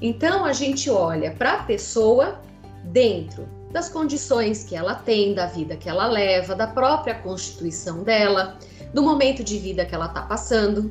Então 0.00 0.46
a 0.46 0.54
gente 0.54 0.88
olha 0.88 1.32
para 1.32 1.54
a 1.54 1.62
pessoa 1.64 2.40
dentro 2.84 3.46
das 3.70 3.90
condições 3.90 4.64
que 4.64 4.74
ela 4.74 4.94
tem, 4.94 5.34
da 5.34 5.44
vida 5.44 5.76
que 5.76 5.90
ela 5.90 6.06
leva, 6.06 6.54
da 6.54 6.66
própria 6.66 7.14
constituição 7.16 8.02
dela, 8.02 8.56
do 8.94 9.02
momento 9.02 9.44
de 9.44 9.58
vida 9.58 9.84
que 9.84 9.94
ela 9.94 10.06
está 10.06 10.22
passando. 10.22 10.90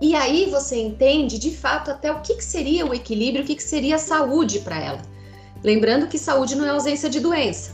E 0.00 0.14
aí 0.14 0.48
você 0.50 0.80
entende 0.80 1.38
de 1.38 1.54
fato 1.54 1.90
até 1.90 2.10
o 2.10 2.22
que, 2.22 2.36
que 2.36 2.44
seria 2.44 2.86
o 2.86 2.94
equilíbrio, 2.94 3.44
o 3.44 3.46
que, 3.46 3.56
que 3.56 3.62
seria 3.62 3.96
a 3.96 3.98
saúde 3.98 4.60
para 4.60 4.80
ela. 4.80 5.02
Lembrando 5.62 6.08
que 6.08 6.18
saúde 6.18 6.56
não 6.56 6.64
é 6.64 6.70
ausência 6.70 7.08
de 7.08 7.20
doença, 7.20 7.72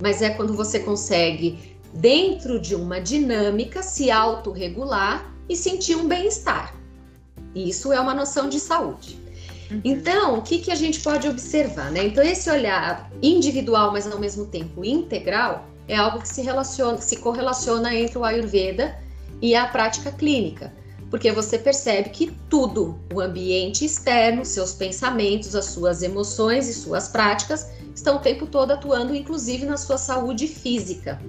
mas 0.00 0.22
é 0.22 0.30
quando 0.30 0.54
você 0.54 0.80
consegue, 0.80 1.76
dentro 1.94 2.58
de 2.58 2.74
uma 2.74 3.00
dinâmica, 3.00 3.82
se 3.82 4.10
autorregular 4.10 5.32
e 5.48 5.56
sentir 5.56 5.94
um 5.96 6.08
bem-estar. 6.08 6.74
Isso 7.54 7.92
é 7.92 8.00
uma 8.00 8.14
noção 8.14 8.48
de 8.48 8.58
saúde. 8.58 9.18
Uhum. 9.70 9.80
Então, 9.84 10.38
o 10.38 10.42
que, 10.42 10.58
que 10.58 10.70
a 10.70 10.74
gente 10.74 11.00
pode 11.00 11.28
observar? 11.28 11.90
Né? 11.92 12.06
Então, 12.06 12.24
esse 12.24 12.50
olhar 12.50 13.10
individual, 13.22 13.92
mas 13.92 14.10
ao 14.10 14.18
mesmo 14.18 14.46
tempo 14.46 14.84
integral, 14.84 15.66
é 15.86 15.96
algo 15.96 16.20
que 16.20 16.28
se 16.28 16.42
relaciona, 16.42 16.98
se 16.98 17.16
correlaciona 17.16 17.94
entre 17.94 18.18
o 18.18 18.24
Ayurveda 18.24 18.98
e 19.40 19.54
a 19.54 19.66
prática 19.66 20.10
clínica. 20.10 20.72
Porque 21.12 21.30
você 21.30 21.58
percebe 21.58 22.08
que 22.08 22.32
tudo, 22.48 22.98
o 23.12 23.20
ambiente 23.20 23.84
externo, 23.84 24.46
seus 24.46 24.72
pensamentos, 24.72 25.54
as 25.54 25.66
suas 25.66 26.02
emoções 26.02 26.70
e 26.70 26.72
suas 26.72 27.06
práticas, 27.06 27.68
estão 27.94 28.16
o 28.16 28.20
tempo 28.20 28.46
todo 28.46 28.70
atuando, 28.70 29.14
inclusive 29.14 29.66
na 29.66 29.76
sua 29.76 29.98
saúde 29.98 30.48
física. 30.48 31.20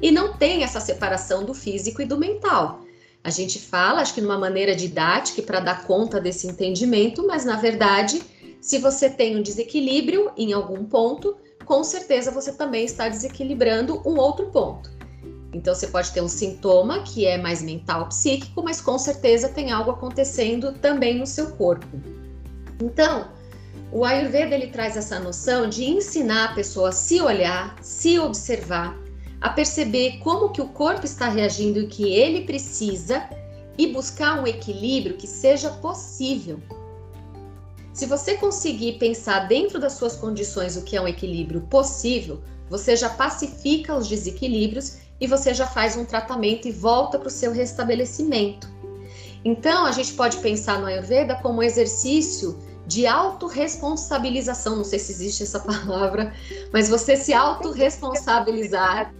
E 0.00 0.10
não 0.10 0.38
tem 0.38 0.62
essa 0.62 0.80
separação 0.80 1.44
do 1.44 1.52
físico 1.52 2.00
e 2.00 2.06
do 2.06 2.16
mental. 2.16 2.80
A 3.22 3.28
gente 3.28 3.58
fala, 3.58 4.00
acho 4.00 4.14
que 4.14 4.22
numa 4.22 4.38
maneira 4.38 4.74
didática 4.74 5.42
para 5.42 5.60
dar 5.60 5.84
conta 5.86 6.18
desse 6.18 6.46
entendimento, 6.46 7.26
mas 7.26 7.44
na 7.44 7.56
verdade, 7.56 8.22
se 8.58 8.78
você 8.78 9.10
tem 9.10 9.36
um 9.36 9.42
desequilíbrio 9.42 10.30
em 10.34 10.54
algum 10.54 10.82
ponto, 10.86 11.36
com 11.66 11.84
certeza 11.84 12.30
você 12.30 12.54
também 12.54 12.86
está 12.86 13.06
desequilibrando 13.06 14.00
um 14.08 14.18
outro 14.18 14.46
ponto. 14.46 14.99
Então 15.52 15.74
você 15.74 15.88
pode 15.88 16.12
ter 16.12 16.20
um 16.20 16.28
sintoma 16.28 17.02
que 17.02 17.26
é 17.26 17.36
mais 17.36 17.60
mental, 17.60 18.08
psíquico, 18.08 18.62
mas 18.62 18.80
com 18.80 18.98
certeza 18.98 19.48
tem 19.48 19.72
algo 19.72 19.90
acontecendo 19.90 20.72
também 20.72 21.18
no 21.18 21.26
seu 21.26 21.50
corpo. 21.52 21.88
Então, 22.80 23.28
o 23.92 24.04
Ayurveda 24.04 24.54
ele 24.54 24.68
traz 24.68 24.96
essa 24.96 25.18
noção 25.18 25.68
de 25.68 25.84
ensinar 25.84 26.50
a 26.50 26.54
pessoa 26.54 26.90
a 26.90 26.92
se 26.92 27.20
olhar, 27.20 27.76
se 27.82 28.18
observar, 28.18 28.96
a 29.40 29.48
perceber 29.48 30.18
como 30.18 30.50
que 30.50 30.62
o 30.62 30.68
corpo 30.68 31.04
está 31.04 31.28
reagindo 31.28 31.80
e 31.80 31.86
que 31.86 32.12
ele 32.12 32.44
precisa 32.44 33.28
e 33.76 33.88
buscar 33.88 34.40
um 34.40 34.46
equilíbrio 34.46 35.16
que 35.16 35.26
seja 35.26 35.70
possível. 35.70 36.60
Se 37.92 38.06
você 38.06 38.34
conseguir 38.36 38.98
pensar 38.98 39.48
dentro 39.48 39.80
das 39.80 39.94
suas 39.94 40.14
condições 40.14 40.76
o 40.76 40.82
que 40.82 40.96
é 40.96 41.00
um 41.00 41.08
equilíbrio 41.08 41.62
possível, 41.62 42.40
você 42.68 42.94
já 42.94 43.10
pacifica 43.10 43.96
os 43.96 44.06
desequilíbrios 44.06 44.98
e 45.20 45.26
você 45.26 45.52
já 45.52 45.66
faz 45.66 45.96
um 45.96 46.04
tratamento 46.04 46.66
e 46.66 46.72
volta 46.72 47.18
para 47.18 47.28
o 47.28 47.30
seu 47.30 47.52
restabelecimento. 47.52 48.68
Então, 49.44 49.86
a 49.86 49.92
gente 49.92 50.12
pode 50.14 50.38
pensar 50.38 50.80
no 50.80 50.86
Ayurveda 50.86 51.36
como 51.36 51.60
um 51.60 51.62
exercício 51.62 52.58
de 52.86 53.06
autorresponsabilização, 53.06 54.76
não 54.76 54.84
sei 54.84 54.98
se 54.98 55.12
existe 55.12 55.42
essa 55.42 55.60
palavra, 55.60 56.34
mas 56.72 56.88
você 56.88 57.16
se 57.16 57.32
autorresponsabilizar 57.32 59.12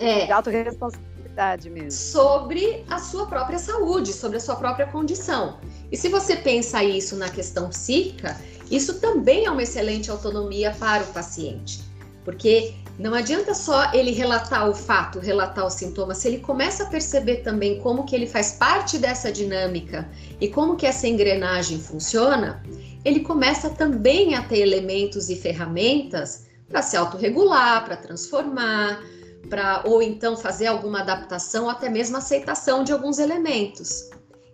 é. 0.00 0.26
De 0.26 0.32
autorresponsabilidade 0.32 1.70
mesmo. 1.70 1.90
Sobre 1.90 2.84
a 2.88 2.98
sua 2.98 3.26
própria 3.26 3.58
saúde, 3.58 4.12
sobre 4.12 4.36
a 4.36 4.40
sua 4.40 4.56
própria 4.56 4.86
condição. 4.86 5.58
E 5.90 5.96
se 5.96 6.08
você 6.08 6.36
pensa 6.36 6.82
isso 6.82 7.16
na 7.16 7.28
questão 7.28 7.68
psíquica, 7.68 8.36
isso 8.70 9.00
também 9.00 9.46
é 9.46 9.50
uma 9.50 9.62
excelente 9.62 10.10
autonomia 10.10 10.74
para 10.78 11.02
o 11.02 11.06
paciente. 11.08 11.80
Porque 12.24 12.74
não 12.98 13.14
adianta 13.14 13.54
só 13.54 13.92
ele 13.92 14.10
relatar 14.10 14.68
o 14.68 14.74
fato, 14.74 15.20
relatar 15.20 15.64
o 15.64 15.70
sintoma, 15.70 16.14
se 16.14 16.26
ele 16.26 16.38
começa 16.38 16.82
a 16.82 16.86
perceber 16.86 17.36
também 17.36 17.78
como 17.80 18.04
que 18.04 18.14
ele 18.14 18.26
faz 18.26 18.52
parte 18.52 18.98
dessa 18.98 19.30
dinâmica 19.30 20.08
e 20.40 20.48
como 20.48 20.74
que 20.74 20.84
essa 20.84 21.06
engrenagem 21.06 21.78
funciona, 21.78 22.60
ele 23.04 23.20
começa 23.20 23.70
também 23.70 24.34
a 24.34 24.42
ter 24.42 24.58
elementos 24.58 25.30
e 25.30 25.36
ferramentas 25.36 26.48
para 26.68 26.82
se 26.82 26.96
autorregular, 26.96 27.84
para 27.84 27.96
transformar, 27.96 29.00
para 29.48 29.82
ou 29.86 30.02
então 30.02 30.36
fazer 30.36 30.66
alguma 30.66 31.00
adaptação 31.00 31.64
ou 31.64 31.70
até 31.70 31.88
mesmo 31.88 32.16
aceitação 32.16 32.82
de 32.82 32.92
alguns 32.92 33.20
elementos. 33.20 34.10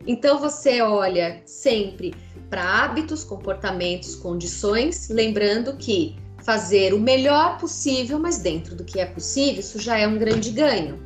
Então 0.06 0.38
você 0.38 0.82
olha 0.82 1.42
sempre 1.46 2.14
para 2.50 2.62
hábitos, 2.62 3.24
comportamentos, 3.24 4.14
condições, 4.14 5.08
lembrando 5.08 5.76
que 5.78 6.22
fazer 6.44 6.92
o 6.92 7.00
melhor 7.00 7.58
possível, 7.58 8.18
mas 8.18 8.38
dentro 8.38 8.74
do 8.76 8.84
que 8.84 9.00
é 9.00 9.06
possível, 9.06 9.60
isso 9.60 9.78
já 9.80 9.98
é 9.98 10.06
um 10.06 10.18
grande 10.18 10.50
ganho. 10.50 11.02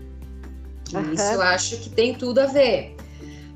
Uhum. 0.92 1.12
Isso 1.12 1.22
eu 1.22 1.40
acho 1.42 1.76
que 1.78 1.88
tem 1.88 2.14
tudo 2.14 2.40
a 2.40 2.46
ver. 2.46 2.96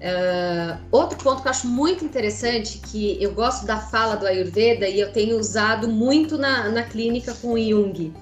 Uh, 0.03 0.79
outro 0.91 1.17
ponto 1.19 1.43
que 1.43 1.49
eu 1.49 1.51
acho 1.51 1.67
muito 1.67 2.05
interessante, 2.05 2.79
que 2.79 3.23
eu 3.23 3.33
gosto 3.33 3.65
da 3.65 3.79
fala 3.79 4.17
do 4.17 4.27
Ayurveda 4.27 4.89
e 4.89 4.99
eu 4.99 5.13
tenho 5.13 5.39
usado 5.39 5.89
muito 5.89 6.37
na, 6.37 6.69
na 6.69 6.83
clínica 6.83 7.35
com 7.35 7.53
o 7.53 7.59
Jung, 7.59 8.13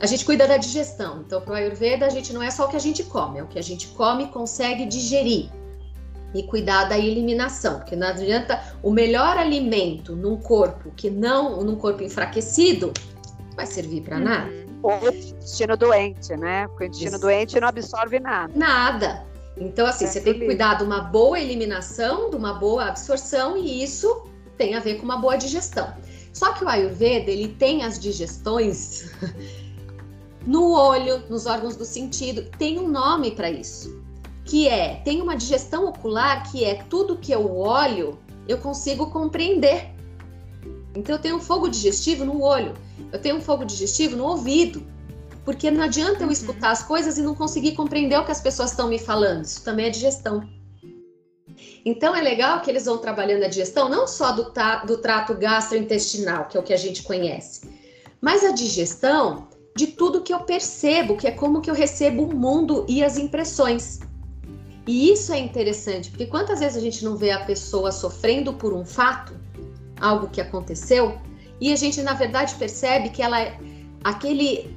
a 0.00 0.06
gente 0.06 0.24
cuida 0.24 0.46
da 0.46 0.56
digestão. 0.56 1.22
Então, 1.26 1.40
para 1.40 1.52
o 1.52 1.56
Ayurveda, 1.56 2.06
a 2.06 2.10
gente 2.10 2.32
não 2.32 2.42
é 2.42 2.50
só 2.50 2.66
o 2.66 2.68
que 2.68 2.76
a 2.76 2.80
gente 2.80 3.02
come, 3.04 3.38
é 3.38 3.42
o 3.42 3.46
que 3.46 3.58
a 3.58 3.62
gente 3.62 3.88
come 3.88 4.24
e 4.24 4.28
consegue 4.28 4.86
digerir. 4.86 5.50
E 6.34 6.42
cuidar 6.42 6.84
da 6.84 6.98
eliminação, 6.98 7.78
porque 7.78 7.96
não 7.96 8.08
adianta 8.08 8.62
o 8.82 8.90
melhor 8.90 9.38
alimento 9.38 10.14
num 10.14 10.36
corpo 10.36 10.92
que 10.94 11.08
não, 11.08 11.62
num 11.62 11.76
corpo 11.76 12.02
enfraquecido, 12.02 12.92
vai 13.56 13.66
servir 13.66 14.02
para 14.02 14.18
uhum. 14.18 14.24
nada. 14.24 14.52
Ou 14.82 14.92
o 15.00 15.08
intestino 15.08 15.76
doente, 15.76 16.36
né? 16.36 16.68
Porque 16.68 16.84
o 16.84 16.86
intestino 16.86 17.12
Isso. 17.12 17.20
doente 17.20 17.60
não 17.60 17.68
absorve 17.68 18.20
nada. 18.20 18.52
Nada. 18.54 19.26
Então, 19.56 19.86
assim, 19.86 20.04
é 20.04 20.08
você 20.08 20.20
tem 20.20 20.34
que 20.34 20.44
cuidar 20.44 20.74
de 20.74 20.84
uma 20.84 21.00
boa 21.00 21.38
eliminação, 21.38 22.30
de 22.30 22.36
uma 22.36 22.54
boa 22.54 22.86
absorção, 22.86 23.56
e 23.56 23.82
isso 23.82 24.24
tem 24.56 24.74
a 24.74 24.80
ver 24.80 24.96
com 24.96 25.04
uma 25.04 25.18
boa 25.18 25.36
digestão. 25.36 25.92
Só 26.32 26.52
que 26.52 26.64
o 26.64 26.68
Ayurveda, 26.68 27.30
ele 27.30 27.48
tem 27.48 27.84
as 27.84 27.98
digestões 27.98 29.10
no 30.46 30.72
olho, 30.72 31.22
nos 31.28 31.46
órgãos 31.46 31.76
do 31.76 31.84
sentido, 31.84 32.48
tem 32.56 32.78
um 32.78 32.88
nome 32.88 33.32
para 33.32 33.50
isso, 33.50 33.97
que 34.48 34.66
é, 34.66 34.94
tem 35.04 35.20
uma 35.20 35.36
digestão 35.36 35.86
ocular 35.86 36.50
que 36.50 36.64
é 36.64 36.82
tudo 36.88 37.18
que 37.18 37.30
eu 37.30 37.54
olho, 37.54 38.18
eu 38.48 38.56
consigo 38.56 39.10
compreender. 39.10 39.90
Então 40.96 41.16
eu 41.16 41.20
tenho 41.20 41.36
um 41.36 41.40
fogo 41.40 41.68
digestivo 41.68 42.24
no 42.24 42.42
olho, 42.42 42.72
eu 43.12 43.20
tenho 43.20 43.36
um 43.36 43.42
fogo 43.42 43.64
digestivo 43.64 44.16
no 44.16 44.24
ouvido. 44.24 44.82
Porque 45.44 45.70
não 45.70 45.82
adianta 45.82 46.20
eu 46.20 46.26
uhum. 46.26 46.32
escutar 46.32 46.70
as 46.70 46.82
coisas 46.82 47.18
e 47.18 47.22
não 47.22 47.34
conseguir 47.34 47.72
compreender 47.72 48.18
o 48.18 48.24
que 48.24 48.32
as 48.32 48.40
pessoas 48.40 48.70
estão 48.70 48.88
me 48.88 48.98
falando. 48.98 49.44
Isso 49.44 49.62
também 49.62 49.86
é 49.86 49.90
digestão. 49.90 50.42
Então 51.84 52.14
é 52.14 52.20
legal 52.20 52.60
que 52.62 52.70
eles 52.70 52.86
vão 52.86 52.98
trabalhando 52.98 53.44
a 53.44 53.48
digestão 53.48 53.88
não 53.88 54.06
só 54.06 54.32
do, 54.32 54.52
do 54.86 54.98
trato 54.98 55.34
gastrointestinal, 55.34 56.46
que 56.46 56.56
é 56.56 56.60
o 56.60 56.62
que 56.62 56.72
a 56.72 56.76
gente 56.76 57.02
conhece, 57.02 57.68
mas 58.20 58.44
a 58.44 58.52
digestão 58.52 59.48
de 59.76 59.88
tudo 59.88 60.22
que 60.22 60.32
eu 60.32 60.40
percebo, 60.40 61.16
que 61.16 61.26
é 61.26 61.30
como 61.30 61.60
que 61.60 61.70
eu 61.70 61.74
recebo 61.74 62.24
o 62.24 62.34
mundo 62.34 62.84
e 62.88 63.02
as 63.04 63.16
impressões. 63.16 64.00
E 64.88 65.12
isso 65.12 65.34
é 65.34 65.38
interessante, 65.38 66.08
porque 66.08 66.24
quantas 66.24 66.60
vezes 66.60 66.78
a 66.78 66.80
gente 66.80 67.04
não 67.04 67.14
vê 67.14 67.30
a 67.30 67.44
pessoa 67.44 67.92
sofrendo 67.92 68.54
por 68.54 68.72
um 68.72 68.86
fato, 68.86 69.34
algo 70.00 70.28
que 70.28 70.40
aconteceu, 70.40 71.18
e 71.60 71.70
a 71.70 71.76
gente 71.76 72.00
na 72.00 72.14
verdade 72.14 72.54
percebe 72.54 73.10
que 73.10 73.20
ela 73.20 73.38
é 73.38 73.58
aquele 74.02 74.74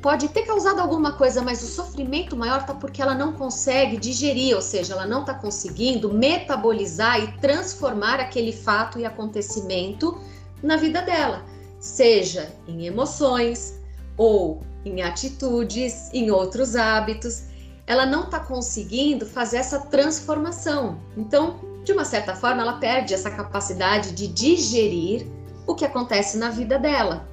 pode 0.00 0.28
ter 0.28 0.46
causado 0.46 0.80
alguma 0.80 1.12
coisa, 1.12 1.42
mas 1.42 1.62
o 1.62 1.66
sofrimento 1.66 2.34
maior 2.34 2.60
está 2.62 2.72
porque 2.72 3.02
ela 3.02 3.14
não 3.14 3.34
consegue 3.34 3.98
digerir, 3.98 4.56
ou 4.56 4.62
seja, 4.62 4.94
ela 4.94 5.06
não 5.06 5.20
está 5.20 5.34
conseguindo 5.34 6.10
metabolizar 6.10 7.22
e 7.22 7.30
transformar 7.38 8.20
aquele 8.20 8.52
fato 8.52 8.98
e 8.98 9.04
acontecimento 9.04 10.18
na 10.62 10.76
vida 10.76 11.02
dela, 11.02 11.44
seja 11.78 12.50
em 12.66 12.86
emoções 12.86 13.78
ou 14.16 14.62
em 14.82 15.02
atitudes, 15.02 16.08
em 16.14 16.30
outros 16.30 16.74
hábitos. 16.74 17.51
Ela 17.86 18.06
não 18.06 18.24
está 18.24 18.40
conseguindo 18.40 19.26
fazer 19.26 19.58
essa 19.58 19.80
transformação. 19.80 21.00
Então, 21.16 21.60
de 21.84 21.92
uma 21.92 22.04
certa 22.04 22.34
forma, 22.34 22.62
ela 22.62 22.74
perde 22.74 23.12
essa 23.12 23.30
capacidade 23.30 24.12
de 24.12 24.28
digerir 24.28 25.26
o 25.66 25.74
que 25.74 25.84
acontece 25.84 26.38
na 26.38 26.50
vida 26.50 26.78
dela. 26.78 27.28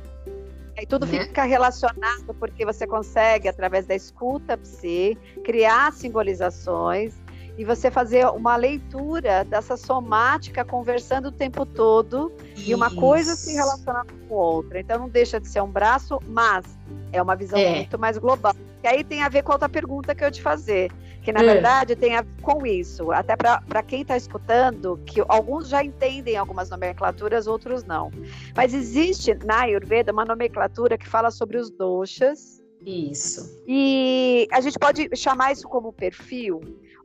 E 0.81 0.85
tudo 0.85 1.05
né? 1.05 1.25
fica 1.25 1.43
relacionado 1.43 2.33
porque 2.39 2.65
você 2.65 2.87
consegue, 2.87 3.47
através 3.47 3.85
da 3.85 3.95
escuta 3.95 4.57
psi, 4.57 5.17
criar 5.43 5.91
simbolizações 5.91 7.13
e 7.57 7.65
você 7.65 7.91
fazer 7.91 8.25
uma 8.27 8.55
leitura 8.55 9.43
dessa 9.43 9.75
somática 9.75 10.63
conversando 10.63 11.27
o 11.27 11.31
tempo 11.31 11.65
todo 11.65 12.31
Isso. 12.55 12.71
e 12.71 12.73
uma 12.73 12.89
coisa 12.95 13.35
se 13.35 13.53
relacionando 13.53 14.13
com 14.27 14.33
outra. 14.33 14.79
Então 14.79 14.97
não 14.97 15.09
deixa 15.09 15.41
de 15.41 15.47
ser 15.49 15.61
um 15.61 15.69
braço, 15.69 16.19
mas 16.25 16.65
é 17.11 17.21
uma 17.21 17.35
visão 17.35 17.59
é. 17.59 17.75
muito 17.75 17.99
mais 17.99 18.17
global. 18.17 18.55
E 18.83 18.87
aí 18.87 19.03
tem 19.03 19.21
a 19.21 19.29
ver 19.29 19.43
com 19.43 19.51
a 19.51 19.55
outra 19.55 19.69
pergunta 19.69 20.15
que 20.15 20.23
eu 20.23 20.31
te 20.31 20.41
fazer 20.41 20.89
que 21.21 21.31
na 21.31 21.41
é. 21.41 21.43
verdade 21.43 21.95
tem 21.95 22.15
a 22.15 22.21
ver 22.21 22.41
com 22.41 22.65
isso. 22.65 23.11
Até 23.11 23.35
para 23.35 23.83
quem 23.83 24.01
está 24.01 24.17
escutando, 24.17 24.99
que 25.05 25.23
alguns 25.27 25.69
já 25.69 25.83
entendem 25.83 26.35
algumas 26.35 26.69
nomenclaturas, 26.69 27.47
outros 27.47 27.83
não. 27.83 28.11
Mas 28.55 28.73
existe 28.73 29.33
na 29.45 29.61
Ayurveda 29.61 30.11
uma 30.11 30.25
nomenclatura 30.25 30.97
que 30.97 31.07
fala 31.07 31.29
sobre 31.31 31.57
os 31.57 31.69
doshas. 31.69 32.63
Isso. 32.85 33.61
E 33.67 34.47
a 34.51 34.61
gente 34.61 34.79
pode 34.79 35.09
chamar 35.15 35.51
isso 35.51 35.67
como 35.67 35.91
perfil? 35.91 36.61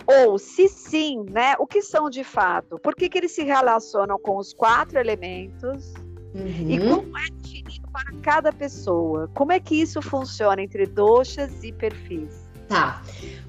Ou, 0.07 0.39
se 0.39 0.69
sim, 0.69 1.25
né, 1.31 1.55
o 1.59 1.67
que 1.67 1.83
são 1.83 2.09
de 2.09 2.23
fato? 2.23 2.79
Por 2.79 2.95
que, 2.95 3.09
que 3.09 3.19
eles 3.19 3.33
se 3.33 3.43
relacionam 3.43 4.19
com 4.19 4.37
os 4.37 4.53
quatro 4.53 4.99
elementos? 4.99 5.93
Uhum. 6.35 6.71
E 6.71 6.79
como 6.81 7.19
é 7.19 7.31
definido 7.43 7.89
para 7.93 8.13
cada 8.23 8.53
pessoa? 8.53 9.31
Como 9.35 9.53
é 9.53 9.61
que 9.61 9.81
isso 9.81 10.03
funciona 10.03 10.61
entre 10.61 10.87
doshas 10.87 11.63
e 11.63 11.73
perfis? 11.73 12.45
Tá. 12.69 13.03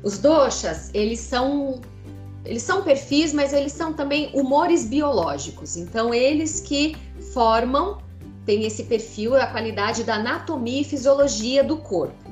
Os 0.04 0.20
doshas, 0.20 0.92
eles 0.94 1.20
são 1.20 1.82
eles 2.46 2.62
são 2.62 2.84
perfis, 2.84 3.34
mas 3.34 3.54
eles 3.54 3.72
são 3.72 3.92
também 3.92 4.30
humores 4.34 4.86
biológicos. 4.86 5.76
Então, 5.76 6.14
eles 6.14 6.60
que 6.60 6.96
formam, 7.34 7.98
tem 8.46 8.66
esse 8.66 8.84
perfil, 8.84 9.36
a 9.36 9.48
qualidade 9.48 10.04
da 10.04 10.16
anatomia 10.16 10.82
e 10.82 10.84
fisiologia 10.84 11.64
do 11.64 11.78
corpo. 11.78 12.24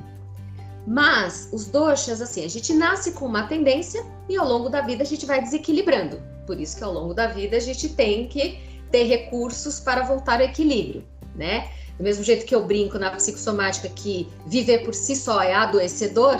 Mas 0.86 1.48
os 1.52 1.66
doshas, 1.66 2.20
assim, 2.20 2.44
a 2.44 2.48
gente 2.48 2.72
nasce 2.72 3.12
com 3.12 3.26
uma 3.26 3.48
tendência 3.48 4.04
e 4.28 4.36
ao 4.36 4.46
longo 4.46 4.68
da 4.68 4.82
vida 4.82 5.02
a 5.02 5.06
gente 5.06 5.26
vai 5.26 5.42
desequilibrando. 5.42 6.22
Por 6.46 6.60
isso 6.60 6.76
que 6.76 6.84
ao 6.84 6.92
longo 6.92 7.12
da 7.12 7.26
vida 7.26 7.56
a 7.56 7.60
gente 7.60 7.88
tem 7.88 8.28
que 8.28 8.60
ter 8.94 9.02
recursos 9.08 9.80
para 9.80 10.04
voltar 10.04 10.40
ao 10.40 10.46
equilíbrio, 10.46 11.02
né? 11.34 11.68
Do 11.98 12.04
mesmo 12.04 12.22
jeito 12.22 12.46
que 12.46 12.54
eu 12.54 12.64
brinco 12.64 12.96
na 12.96 13.10
psicossomática 13.10 13.88
que 13.88 14.28
viver 14.46 14.84
por 14.84 14.94
si 14.94 15.16
só 15.16 15.42
é 15.42 15.52
adoecedor, 15.52 16.38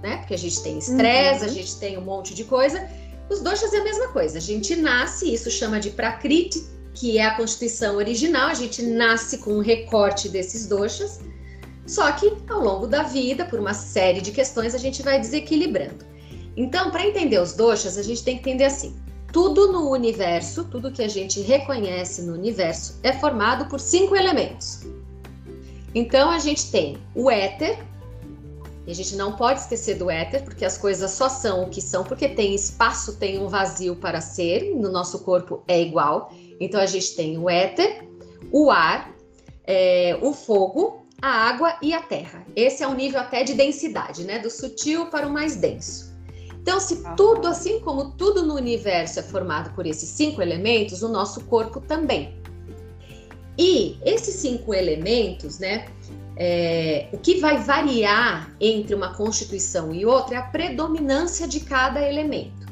né? 0.00 0.18
Porque 0.18 0.34
a 0.34 0.38
gente 0.38 0.62
tem 0.62 0.78
estresse, 0.78 1.44
uhum. 1.44 1.50
a 1.50 1.52
gente 1.52 1.76
tem 1.80 1.98
um 1.98 2.02
monte 2.02 2.32
de 2.32 2.44
coisa. 2.44 2.88
Os 3.28 3.40
doshas 3.40 3.74
é 3.74 3.78
a 3.78 3.82
mesma 3.82 4.06
coisa. 4.12 4.38
A 4.38 4.40
gente 4.40 4.76
nasce, 4.76 5.34
isso 5.34 5.50
chama 5.50 5.80
de 5.80 5.90
prakriti, 5.90 6.64
que 6.94 7.18
é 7.18 7.24
a 7.24 7.34
constituição 7.34 7.96
original. 7.96 8.46
A 8.46 8.54
gente 8.54 8.84
nasce 8.84 9.38
com 9.38 9.54
um 9.54 9.60
recorte 9.60 10.28
desses 10.28 10.68
doshas. 10.68 11.18
Só 11.88 12.12
que 12.12 12.36
ao 12.48 12.60
longo 12.60 12.86
da 12.86 13.02
vida, 13.02 13.44
por 13.44 13.58
uma 13.58 13.74
série 13.74 14.20
de 14.20 14.30
questões, 14.30 14.76
a 14.76 14.78
gente 14.78 15.02
vai 15.02 15.18
desequilibrando. 15.18 16.06
Então, 16.56 16.92
para 16.92 17.04
entender 17.04 17.40
os 17.40 17.52
doshas, 17.52 17.98
a 17.98 18.02
gente 18.04 18.22
tem 18.22 18.38
que 18.38 18.48
entender 18.48 18.66
assim: 18.66 18.94
tudo 19.32 19.72
no 19.72 19.90
universo, 19.90 20.64
tudo 20.64 20.92
que 20.92 21.02
a 21.02 21.08
gente 21.08 21.40
reconhece 21.40 22.22
no 22.22 22.34
universo, 22.34 22.98
é 23.02 23.12
formado 23.12 23.66
por 23.66 23.80
cinco 23.80 24.16
elementos. 24.16 24.80
Então, 25.94 26.30
a 26.30 26.38
gente 26.38 26.70
tem 26.70 26.98
o 27.14 27.30
éter, 27.30 27.78
e 28.86 28.90
a 28.90 28.94
gente 28.94 29.14
não 29.16 29.36
pode 29.36 29.60
esquecer 29.60 29.96
do 29.96 30.10
éter, 30.10 30.42
porque 30.42 30.64
as 30.64 30.78
coisas 30.78 31.10
só 31.10 31.28
são 31.28 31.64
o 31.64 31.70
que 31.70 31.80
são, 31.80 32.02
porque 32.02 32.28
tem 32.28 32.54
espaço, 32.54 33.16
tem 33.16 33.38
um 33.38 33.46
vazio 33.46 33.94
para 33.96 34.20
ser, 34.20 34.74
no 34.74 34.90
nosso 34.90 35.20
corpo 35.20 35.62
é 35.68 35.80
igual. 35.80 36.32
Então 36.58 36.80
a 36.80 36.86
gente 36.86 37.14
tem 37.14 37.38
o 37.38 37.48
éter, 37.48 38.04
o 38.50 38.70
ar, 38.70 39.14
é, 39.64 40.18
o 40.20 40.32
fogo, 40.32 41.06
a 41.20 41.28
água 41.28 41.76
e 41.82 41.92
a 41.92 42.00
terra. 42.00 42.44
Esse 42.56 42.82
é 42.82 42.88
o 42.88 42.94
nível 42.94 43.20
até 43.20 43.44
de 43.44 43.54
densidade, 43.54 44.24
né? 44.24 44.38
Do 44.38 44.50
sutil 44.50 45.06
para 45.06 45.26
o 45.26 45.32
mais 45.32 45.56
denso. 45.56 46.09
Então, 46.70 46.78
se 46.78 47.02
tudo, 47.16 47.48
assim 47.48 47.80
como 47.80 48.12
tudo 48.12 48.46
no 48.46 48.54
universo 48.54 49.18
é 49.18 49.24
formado 49.24 49.74
por 49.74 49.86
esses 49.86 50.08
cinco 50.08 50.40
elementos, 50.40 51.02
o 51.02 51.08
nosso 51.08 51.40
corpo 51.46 51.80
também. 51.80 52.36
E 53.58 53.98
esses 54.04 54.36
cinco 54.36 54.72
elementos, 54.72 55.58
né? 55.58 55.86
É, 56.36 57.08
o 57.12 57.18
que 57.18 57.40
vai 57.40 57.58
variar 57.58 58.54
entre 58.60 58.94
uma 58.94 59.12
constituição 59.14 59.92
e 59.92 60.06
outra 60.06 60.36
é 60.36 60.38
a 60.38 60.42
predominância 60.42 61.48
de 61.48 61.58
cada 61.58 62.00
elemento. 62.08 62.68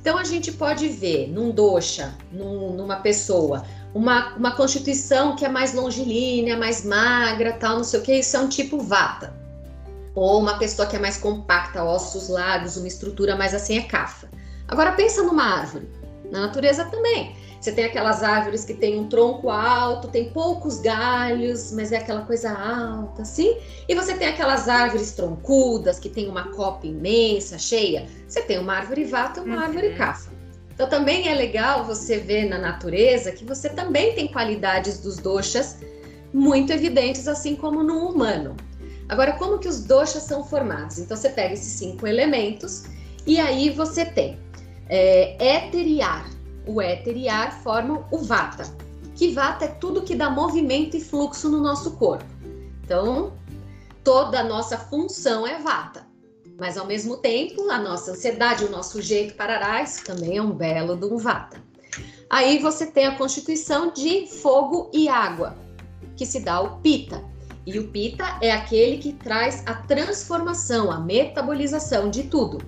Então 0.00 0.18
a 0.18 0.24
gente 0.24 0.50
pode 0.50 0.88
ver 0.88 1.28
num 1.28 1.52
dosha, 1.52 2.18
num, 2.32 2.72
numa 2.72 2.96
pessoa, 2.96 3.64
uma, 3.94 4.34
uma 4.34 4.56
constituição 4.56 5.36
que 5.36 5.44
é 5.44 5.48
mais 5.48 5.72
longilínea, 5.72 6.56
mais 6.56 6.84
magra, 6.84 7.52
tal, 7.52 7.76
não 7.76 7.84
sei 7.84 8.00
o 8.00 8.02
que, 8.02 8.12
isso 8.12 8.36
é 8.36 8.40
um 8.40 8.48
tipo 8.48 8.80
vata. 8.80 9.45
Ou 10.16 10.40
uma 10.40 10.58
pessoa 10.58 10.88
que 10.88 10.96
é 10.96 10.98
mais 10.98 11.18
compacta, 11.18 11.84
ossos 11.84 12.30
largos, 12.30 12.78
uma 12.78 12.88
estrutura 12.88 13.36
mais 13.36 13.54
assim 13.54 13.76
é 13.76 13.82
cafa. 13.82 14.28
Agora 14.66 14.92
pensa 14.92 15.22
numa 15.22 15.44
árvore. 15.44 15.86
Na 16.32 16.40
natureza 16.40 16.86
também. 16.86 17.36
Você 17.60 17.70
tem 17.70 17.84
aquelas 17.84 18.22
árvores 18.22 18.64
que 18.64 18.74
tem 18.74 18.98
um 18.98 19.08
tronco 19.08 19.50
alto, 19.50 20.08
tem 20.08 20.30
poucos 20.30 20.80
galhos, 20.80 21.70
mas 21.72 21.92
é 21.92 21.98
aquela 21.98 22.22
coisa 22.22 22.50
alta, 22.50 23.22
assim. 23.22 23.58
E 23.88 23.94
você 23.94 24.14
tem 24.14 24.28
aquelas 24.28 24.68
árvores 24.68 25.12
troncudas 25.12 25.98
que 25.98 26.08
tem 26.08 26.28
uma 26.28 26.48
copa 26.48 26.86
imensa, 26.86 27.58
cheia. 27.58 28.06
Você 28.26 28.40
tem 28.40 28.58
uma 28.58 28.74
árvore 28.74 29.04
vata 29.04 29.40
e 29.40 29.44
uma 29.44 29.56
uhum. 29.56 29.62
árvore 29.62 29.94
cafa. 29.94 30.30
Então 30.74 30.88
também 30.88 31.28
é 31.28 31.34
legal 31.34 31.84
você 31.84 32.18
ver 32.18 32.48
na 32.48 32.58
natureza 32.58 33.32
que 33.32 33.44
você 33.44 33.68
também 33.68 34.14
tem 34.14 34.28
qualidades 34.28 34.98
dos 34.98 35.16
doshas 35.16 35.78
muito 36.32 36.72
evidentes, 36.72 37.28
assim 37.28 37.54
como 37.54 37.82
no 37.82 38.08
humano. 38.08 38.56
Agora, 39.08 39.32
como 39.34 39.58
que 39.58 39.68
os 39.68 39.84
doshas 39.84 40.24
são 40.24 40.44
formados? 40.44 40.98
Então 40.98 41.16
você 41.16 41.28
pega 41.28 41.54
esses 41.54 41.78
cinco 41.78 42.06
elementos 42.06 42.84
e 43.26 43.38
aí 43.38 43.70
você 43.70 44.04
tem 44.04 44.38
é, 44.88 45.36
éter 45.38 45.86
e 45.86 46.02
ar 46.02 46.36
o 46.66 46.80
éter 46.80 47.16
e 47.16 47.28
ar 47.28 47.62
formam 47.62 48.04
o 48.10 48.18
vata, 48.18 48.64
que 49.14 49.32
vata 49.32 49.64
é 49.64 49.68
tudo 49.68 50.02
que 50.02 50.14
dá 50.14 50.28
movimento 50.28 50.96
e 50.96 51.00
fluxo 51.00 51.48
no 51.48 51.60
nosso 51.60 51.92
corpo. 51.92 52.26
Então, 52.84 53.32
toda 54.02 54.40
a 54.40 54.44
nossa 54.44 54.76
função 54.76 55.46
é 55.46 55.58
vata. 55.58 56.04
Mas 56.58 56.76
ao 56.76 56.86
mesmo 56.86 57.18
tempo, 57.18 57.70
a 57.70 57.78
nossa 57.78 58.12
ansiedade, 58.12 58.64
o 58.64 58.70
nosso 58.70 59.00
jeito 59.00 59.34
parará, 59.34 59.82
isso 59.82 60.04
também 60.04 60.38
é 60.38 60.42
um 60.42 60.52
belo 60.52 60.96
do 60.96 61.18
vata. 61.18 61.62
Aí 62.28 62.58
você 62.58 62.86
tem 62.86 63.06
a 63.06 63.16
constituição 63.16 63.92
de 63.92 64.26
fogo 64.26 64.90
e 64.92 65.08
água, 65.08 65.56
que 66.16 66.26
se 66.26 66.40
dá 66.40 66.60
o 66.60 66.80
pita. 66.80 67.22
E 67.66 67.78
o 67.80 67.88
pita 67.88 68.38
é 68.40 68.52
aquele 68.52 68.98
que 68.98 69.12
traz 69.12 69.62
a 69.66 69.74
transformação, 69.74 70.90
a 70.90 71.00
metabolização 71.00 72.08
de 72.08 72.22
tudo. 72.22 72.58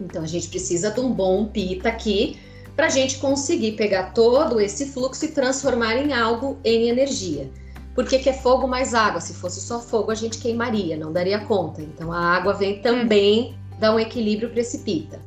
Então 0.00 0.22
a 0.22 0.26
gente 0.26 0.48
precisa 0.48 0.90
de 0.90 1.00
um 1.00 1.12
bom 1.12 1.46
pita 1.46 1.88
aqui 1.88 2.38
para 2.76 2.86
a 2.86 2.90
gente 2.90 3.18
conseguir 3.18 3.72
pegar 3.72 4.12
todo 4.12 4.60
esse 4.60 4.86
fluxo 4.86 5.24
e 5.24 5.28
transformar 5.28 5.96
em 5.96 6.12
algo 6.12 6.58
em 6.64 6.88
energia. 6.88 7.50
Por 7.94 8.06
que, 8.06 8.28
é 8.28 8.32
fogo 8.32 8.68
mais 8.68 8.94
água? 8.94 9.20
Se 9.20 9.34
fosse 9.34 9.60
só 9.60 9.80
fogo, 9.80 10.12
a 10.12 10.14
gente 10.14 10.38
queimaria, 10.38 10.96
não 10.96 11.12
daria 11.12 11.40
conta. 11.40 11.82
Então 11.82 12.12
a 12.12 12.20
água 12.20 12.54
vem 12.54 12.80
também 12.80 13.58
dar 13.80 13.94
um 13.94 13.98
equilíbrio 13.98 14.50
precipita. 14.50 15.20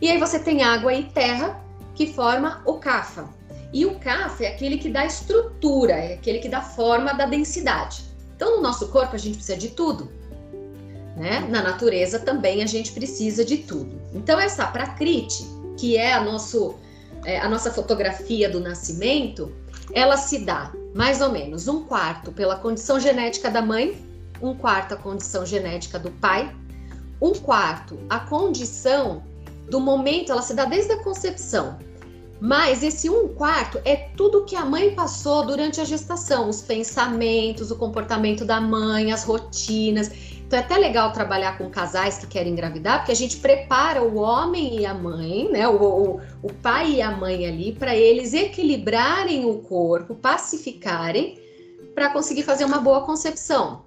E 0.00 0.10
aí 0.10 0.18
você 0.18 0.38
tem 0.38 0.62
água 0.62 0.94
e 0.94 1.04
terra 1.04 1.62
que 1.94 2.06
forma 2.06 2.62
o 2.64 2.74
kafa. 2.74 3.28
E 3.72 3.84
o 3.84 3.98
Kapha 3.98 4.44
é 4.44 4.48
aquele 4.48 4.78
que 4.78 4.88
dá 4.88 5.04
estrutura, 5.04 5.92
é 5.92 6.14
aquele 6.14 6.38
que 6.38 6.48
dá 6.48 6.62
forma 6.62 7.12
da 7.12 7.26
densidade. 7.26 8.05
Então, 8.36 8.56
no 8.56 8.62
nosso 8.62 8.88
corpo, 8.88 9.16
a 9.16 9.18
gente 9.18 9.36
precisa 9.36 9.58
de 9.58 9.70
tudo. 9.70 10.10
Né? 11.16 11.40
Na 11.48 11.62
natureza 11.62 12.18
também 12.18 12.62
a 12.62 12.66
gente 12.66 12.92
precisa 12.92 13.42
de 13.42 13.56
tudo. 13.58 13.98
Então, 14.14 14.38
essa 14.38 14.66
Prakriti, 14.66 15.46
que 15.78 15.96
é 15.96 16.12
a, 16.12 16.22
nosso, 16.22 16.76
é, 17.24 17.40
a 17.40 17.48
nossa 17.48 17.72
fotografia 17.72 18.48
do 18.50 18.60
nascimento, 18.60 19.50
ela 19.94 20.18
se 20.18 20.40
dá 20.40 20.72
mais 20.94 21.22
ou 21.22 21.30
menos 21.30 21.66
um 21.68 21.84
quarto 21.84 22.30
pela 22.30 22.56
condição 22.56 23.00
genética 23.00 23.50
da 23.50 23.62
mãe, 23.62 23.96
um 24.42 24.54
quarto 24.54 24.92
a 24.92 24.96
condição 24.98 25.46
genética 25.46 25.98
do 25.98 26.10
pai, 26.10 26.54
um 27.20 27.32
quarto 27.32 27.98
a 28.10 28.20
condição 28.20 29.22
do 29.70 29.80
momento, 29.80 30.32
ela 30.32 30.42
se 30.42 30.54
dá 30.54 30.66
desde 30.66 30.92
a 30.92 31.02
concepção. 31.02 31.78
Mas 32.40 32.82
esse 32.82 33.08
um 33.08 33.28
quarto 33.28 33.80
é 33.84 33.96
tudo 34.16 34.44
que 34.44 34.54
a 34.54 34.64
mãe 34.64 34.94
passou 34.94 35.46
durante 35.46 35.80
a 35.80 35.84
gestação, 35.84 36.48
os 36.48 36.60
pensamentos, 36.60 37.70
o 37.70 37.76
comportamento 37.76 38.44
da 38.44 38.60
mãe, 38.60 39.10
as 39.10 39.24
rotinas. 39.24 40.10
Então 40.46 40.58
é 40.58 40.62
até 40.62 40.76
legal 40.76 41.12
trabalhar 41.12 41.56
com 41.58 41.68
casais 41.70 42.18
que 42.18 42.26
querem 42.26 42.52
engravidar, 42.52 42.98
porque 42.98 43.12
a 43.12 43.16
gente 43.16 43.38
prepara 43.38 44.02
o 44.02 44.16
homem 44.16 44.80
e 44.80 44.86
a 44.86 44.94
mãe, 44.94 45.48
né? 45.50 45.66
O, 45.66 45.82
o, 45.82 46.20
o 46.42 46.52
pai 46.62 46.92
e 46.92 47.02
a 47.02 47.10
mãe 47.10 47.46
ali, 47.46 47.72
para 47.72 47.96
eles 47.96 48.32
equilibrarem 48.32 49.44
o 49.44 49.58
corpo, 49.60 50.14
pacificarem, 50.14 51.40
para 51.94 52.10
conseguir 52.10 52.42
fazer 52.42 52.64
uma 52.64 52.78
boa 52.78 53.04
concepção. 53.04 53.86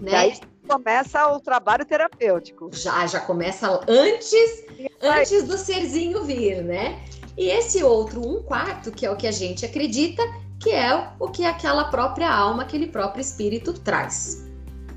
Né? 0.00 0.12
E 0.12 0.14
aí 0.14 0.40
começa 0.68 1.26
o 1.32 1.40
trabalho 1.40 1.84
terapêutico. 1.84 2.70
Já, 2.72 3.04
já 3.06 3.18
começa 3.18 3.80
antes, 3.88 4.64
antes 5.02 5.42
do 5.42 5.58
serzinho 5.58 6.22
vir, 6.22 6.62
né? 6.62 7.02
E 7.40 7.48
esse 7.48 7.82
outro 7.82 8.20
um 8.20 8.42
quarto, 8.42 8.92
que 8.92 9.06
é 9.06 9.10
o 9.10 9.16
que 9.16 9.26
a 9.26 9.32
gente 9.32 9.64
acredita, 9.64 10.22
que 10.60 10.70
é 10.70 11.08
o 11.18 11.28
que 11.28 11.46
aquela 11.46 11.84
própria 11.84 12.30
alma, 12.30 12.64
aquele 12.64 12.88
próprio 12.88 13.22
espírito 13.22 13.72
traz, 13.72 14.46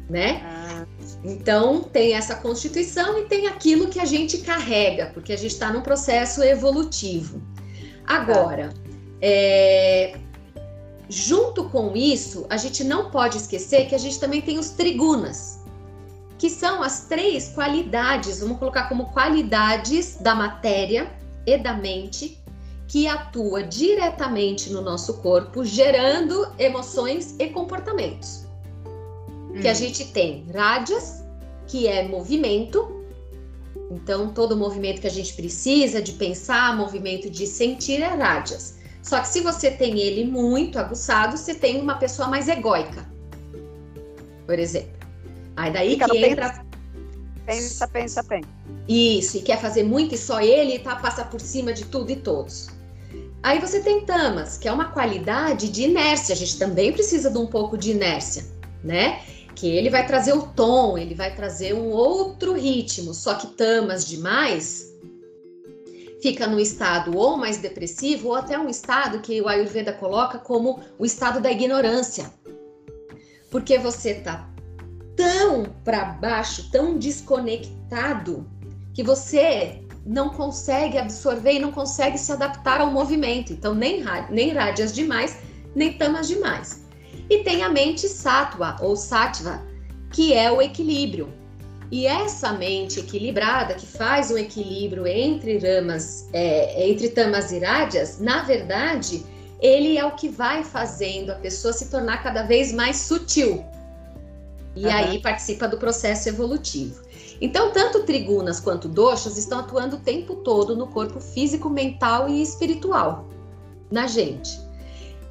né? 0.09 0.41
Ah 0.43 0.73
então, 1.23 1.81
tem 1.81 2.13
essa 2.13 2.35
constituição 2.35 3.17
e 3.19 3.25
tem 3.25 3.47
aquilo 3.47 3.87
que 3.87 3.99
a 3.99 4.05
gente 4.05 4.39
carrega, 4.39 5.11
porque 5.13 5.31
a 5.31 5.37
gente 5.37 5.53
está 5.53 5.71
num 5.71 5.81
processo 5.81 6.43
evolutivo. 6.43 7.41
Agora, 8.05 8.73
é, 9.21 10.17
junto 11.07 11.69
com 11.69 11.95
isso, 11.95 12.45
a 12.49 12.57
gente 12.57 12.83
não 12.83 13.09
pode 13.09 13.37
esquecer 13.37 13.87
que 13.87 13.95
a 13.95 13.97
gente 13.97 14.19
também 14.19 14.41
tem 14.41 14.59
os 14.59 14.71
trigunas, 14.71 15.61
que 16.37 16.49
são 16.49 16.83
as 16.83 17.05
três 17.05 17.49
qualidades, 17.49 18.41
vamos 18.41 18.59
colocar 18.59 18.89
como 18.89 19.11
qualidades 19.13 20.17
da 20.17 20.35
matéria 20.35 21.09
e 21.45 21.57
da 21.57 21.73
mente, 21.73 22.39
que 22.87 23.07
atua 23.07 23.63
diretamente 23.63 24.71
no 24.71 24.81
nosso 24.81 25.15
corpo, 25.21 25.65
gerando 25.65 26.53
emoções 26.59 27.35
e 27.39 27.47
comportamentos 27.47 28.43
que 29.61 29.67
a 29.67 29.71
hum. 29.71 29.75
gente 29.75 30.05
tem 30.05 30.45
rádias, 30.53 31.23
que 31.67 31.87
é 31.87 32.07
movimento. 32.07 33.03
Então, 33.91 34.33
todo 34.33 34.57
movimento 34.57 35.01
que 35.01 35.07
a 35.07 35.11
gente 35.11 35.33
precisa 35.33 36.01
de 36.01 36.13
pensar, 36.13 36.75
movimento 36.75 37.29
de 37.29 37.45
sentir 37.45 38.01
é 38.01 38.07
rádias. 38.07 38.79
Só 39.01 39.19
que 39.19 39.27
se 39.27 39.41
você 39.41 39.69
tem 39.69 39.99
ele 39.99 40.25
muito 40.25 40.79
aguçado, 40.79 41.37
você 41.37 41.53
tem 41.53 41.79
uma 41.79 41.95
pessoa 41.95 42.27
mais 42.27 42.47
egóica. 42.47 43.07
Por 44.45 44.57
exemplo. 44.57 44.91
Aí 45.55 45.71
daí 45.71 45.89
Fica 45.91 46.09
que 46.09 46.25
entra. 46.25 46.65
Pensa, 47.45 47.87
pensa, 47.87 48.23
pensa. 48.23 48.47
Isso, 48.87 49.37
e 49.37 49.41
quer 49.41 49.59
fazer 49.59 49.83
muito 49.83 50.15
e 50.15 50.17
só 50.17 50.41
ele 50.41 50.79
tá, 50.79 50.95
passa 50.95 51.23
por 51.23 51.39
cima 51.39 51.73
de 51.73 51.85
tudo 51.85 52.11
e 52.11 52.15
todos. 52.15 52.69
Aí 53.41 53.59
você 53.59 53.81
tem 53.81 54.05
tamas, 54.05 54.57
que 54.57 54.67
é 54.67 54.71
uma 54.71 54.91
qualidade 54.91 55.69
de 55.69 55.83
inércia. 55.83 56.33
A 56.33 56.37
gente 56.37 56.57
também 56.57 56.93
precisa 56.93 57.29
de 57.29 57.37
um 57.37 57.45
pouco 57.45 57.77
de 57.77 57.91
inércia, 57.91 58.45
né? 58.83 59.21
que 59.55 59.67
ele 59.67 59.89
vai 59.89 60.05
trazer 60.05 60.33
o 60.33 60.47
tom, 60.47 60.97
ele 60.97 61.13
vai 61.13 61.33
trazer 61.33 61.73
um 61.73 61.89
outro 61.89 62.53
ritmo, 62.53 63.13
só 63.13 63.35
que 63.35 63.47
tamas 63.47 64.05
demais 64.05 64.91
fica 66.21 66.47
no 66.47 66.59
estado 66.59 67.17
ou 67.17 67.37
mais 67.37 67.57
depressivo 67.57 68.29
ou 68.29 68.35
até 68.35 68.57
um 68.57 68.69
estado 68.69 69.19
que 69.19 69.41
o 69.41 69.47
Ayurveda 69.47 69.93
coloca 69.93 70.37
como 70.37 70.79
o 70.97 71.05
estado 71.05 71.41
da 71.41 71.51
ignorância. 71.51 72.33
Porque 73.51 73.77
você 73.77 74.15
tá 74.15 74.49
tão 75.15 75.65
para 75.83 76.05
baixo, 76.05 76.69
tão 76.71 76.97
desconectado 76.97 78.47
que 78.93 79.03
você 79.03 79.81
não 80.05 80.29
consegue 80.29 80.97
absorver 80.97 81.53
e 81.53 81.59
não 81.59 81.71
consegue 81.71 82.17
se 82.17 82.31
adaptar 82.31 82.81
ao 82.81 82.91
movimento. 82.91 83.53
Então 83.53 83.73
nem 83.73 84.03
nem 84.29 84.53
rádias 84.53 84.93
demais, 84.93 85.37
nem 85.75 85.93
tamas 85.93 86.27
demais. 86.27 86.83
E 87.29 87.39
tem 87.39 87.63
a 87.63 87.69
mente 87.69 88.07
sattva 88.07 88.77
ou 88.81 88.95
sattva, 88.95 89.61
que 90.11 90.33
é 90.33 90.51
o 90.51 90.61
equilíbrio. 90.61 91.31
E 91.91 92.07
essa 92.07 92.51
mente 92.53 92.99
equilibrada, 92.99 93.75
que 93.75 93.85
faz 93.85 94.31
o 94.31 94.37
equilíbrio 94.37 95.05
entre 95.05 95.59
ramas, 95.59 96.27
é, 96.33 96.89
entre 96.89 97.09
tamas 97.09 97.51
e 97.51 97.59
rádias, 97.59 98.19
na 98.19 98.41
verdade, 98.41 99.23
ele 99.61 99.97
é 99.97 100.03
o 100.03 100.15
que 100.15 100.27
vai 100.27 100.63
fazendo 100.63 101.31
a 101.31 101.35
pessoa 101.35 101.71
se 101.71 101.89
tornar 101.89 102.23
cada 102.23 102.43
vez 102.43 102.73
mais 102.73 102.97
sutil. 102.97 103.63
E 104.75 104.85
uhum. 104.85 104.91
aí 104.91 105.21
participa 105.21 105.67
do 105.67 105.77
processo 105.77 106.29
evolutivo. 106.29 107.01
Então, 107.39 107.71
tanto 107.71 108.03
trigunas 108.03 108.59
quanto 108.59 108.87
doshas 108.87 109.37
estão 109.37 109.59
atuando 109.59 109.97
o 109.97 109.99
tempo 109.99 110.35
todo 110.37 110.75
no 110.75 110.87
corpo 110.87 111.19
físico, 111.19 111.69
mental 111.69 112.29
e 112.29 112.41
espiritual, 112.41 113.27
na 113.91 114.07
gente. 114.07 114.59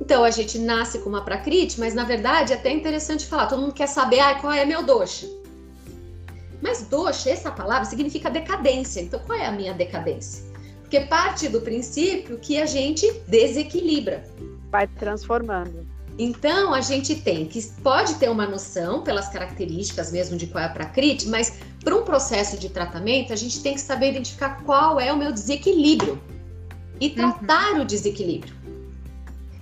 Então, 0.00 0.24
a 0.24 0.30
gente 0.30 0.58
nasce 0.58 0.98
com 0.98 1.08
uma 1.08 1.24
prakriti, 1.24 1.78
mas 1.78 1.94
na 1.94 2.04
verdade 2.04 2.52
é 2.52 2.56
até 2.56 2.72
interessante 2.72 3.26
falar, 3.26 3.46
todo 3.46 3.60
mundo 3.60 3.72
quer 3.72 3.86
saber 3.86 4.20
ah, 4.20 4.34
qual 4.34 4.52
é 4.52 4.64
meu 4.64 4.82
dosha. 4.82 5.28
Mas 6.60 6.82
dosha, 6.82 7.30
essa 7.30 7.50
palavra 7.50 7.84
significa 7.84 8.30
decadência. 8.30 9.00
Então, 9.00 9.20
qual 9.20 9.38
é 9.38 9.46
a 9.46 9.52
minha 9.52 9.74
decadência? 9.74 10.44
Porque 10.80 11.00
parte 11.00 11.48
do 11.48 11.60
princípio 11.60 12.38
que 12.38 12.60
a 12.60 12.66
gente 12.66 13.10
desequilibra. 13.26 14.24
Vai 14.70 14.86
transformando. 14.86 15.91
Então, 16.18 16.74
a 16.74 16.80
gente 16.80 17.16
tem 17.16 17.46
que 17.46 17.62
pode 17.82 18.16
ter 18.16 18.28
uma 18.28 18.46
noção 18.46 19.02
pelas 19.02 19.28
características 19.28 20.12
mesmo 20.12 20.36
de 20.36 20.46
qual 20.46 20.62
é 20.62 20.66
a 20.66 20.70
prakriti, 20.70 21.28
mas 21.28 21.58
para 21.82 21.96
um 21.96 22.04
processo 22.04 22.58
de 22.58 22.68
tratamento, 22.68 23.32
a 23.32 23.36
gente 23.36 23.62
tem 23.62 23.74
que 23.74 23.80
saber 23.80 24.10
identificar 24.10 24.62
qual 24.62 25.00
é 25.00 25.12
o 25.12 25.16
meu 25.16 25.32
desequilíbrio 25.32 26.22
e 27.00 27.08
uhum. 27.08 27.14
tratar 27.14 27.72
uhum. 27.72 27.82
o 27.82 27.84
desequilíbrio. 27.84 28.54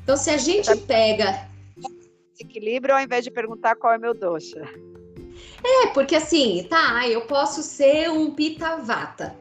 Então, 0.02 0.16
se 0.16 0.30
a 0.30 0.36
gente 0.36 0.74
pega. 0.76 1.48
Equilíbrio 2.38 2.94
ao 2.94 3.00
invés 3.00 3.22
de 3.22 3.30
perguntar 3.30 3.76
qual 3.76 3.92
é 3.92 3.98
meu 3.98 4.14
dosha. 4.14 4.66
É, 5.62 5.86
porque 5.88 6.16
assim, 6.16 6.66
tá, 6.68 7.06
eu 7.06 7.22
posso 7.22 7.62
ser 7.62 8.10
um 8.10 8.32
pitavata, 8.32 9.36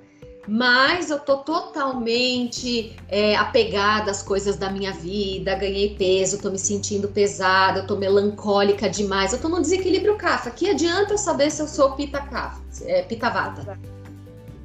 mas 0.50 1.12
eu 1.12 1.20
tô 1.20 1.38
totalmente 1.38 2.96
é, 3.08 3.36
apegada 3.36 4.10
às 4.10 4.24
coisas 4.24 4.58
da 4.58 4.72
minha 4.72 4.92
vida, 4.92 5.54
ganhei 5.54 5.96
peso, 5.96 6.42
tô 6.42 6.50
me 6.50 6.58
sentindo 6.58 7.08
pesada, 7.08 7.82
eu 7.82 7.88
tô 7.88 7.96
melancólica 7.96 8.90
demais, 8.90 9.32
eu 9.32 9.40
tô 9.40 9.48
num 9.48 9.62
desequilíbrio 9.62 10.18
kafa. 10.18 10.50
Que 10.50 10.72
adianta 10.72 11.14
eu 11.14 11.18
saber 11.20 11.52
se 11.52 11.62
eu 11.62 11.68
sou 11.68 11.92
pita 11.92 12.20
kafa, 12.20 12.60
é, 12.86 13.04
pitavata? 13.04 13.78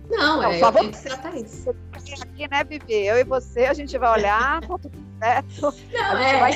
Não, 0.08 0.40
Não 0.40 0.50
é, 0.50 0.58
só 0.58 0.70
eu 0.70 0.90
tratar 0.90 1.36
isso. 1.36 1.74
Aqui, 1.92 2.48
né, 2.50 2.64
Vivi? 2.64 3.06
Eu 3.06 3.18
e 3.18 3.24
você, 3.24 3.66
a 3.66 3.74
gente 3.74 3.98
vai 3.98 4.18
olhar, 4.18 4.62
tá 4.66 4.78
certo. 5.20 5.74
Não, 5.92 6.16
é. 6.16 6.40
vai 6.40 6.52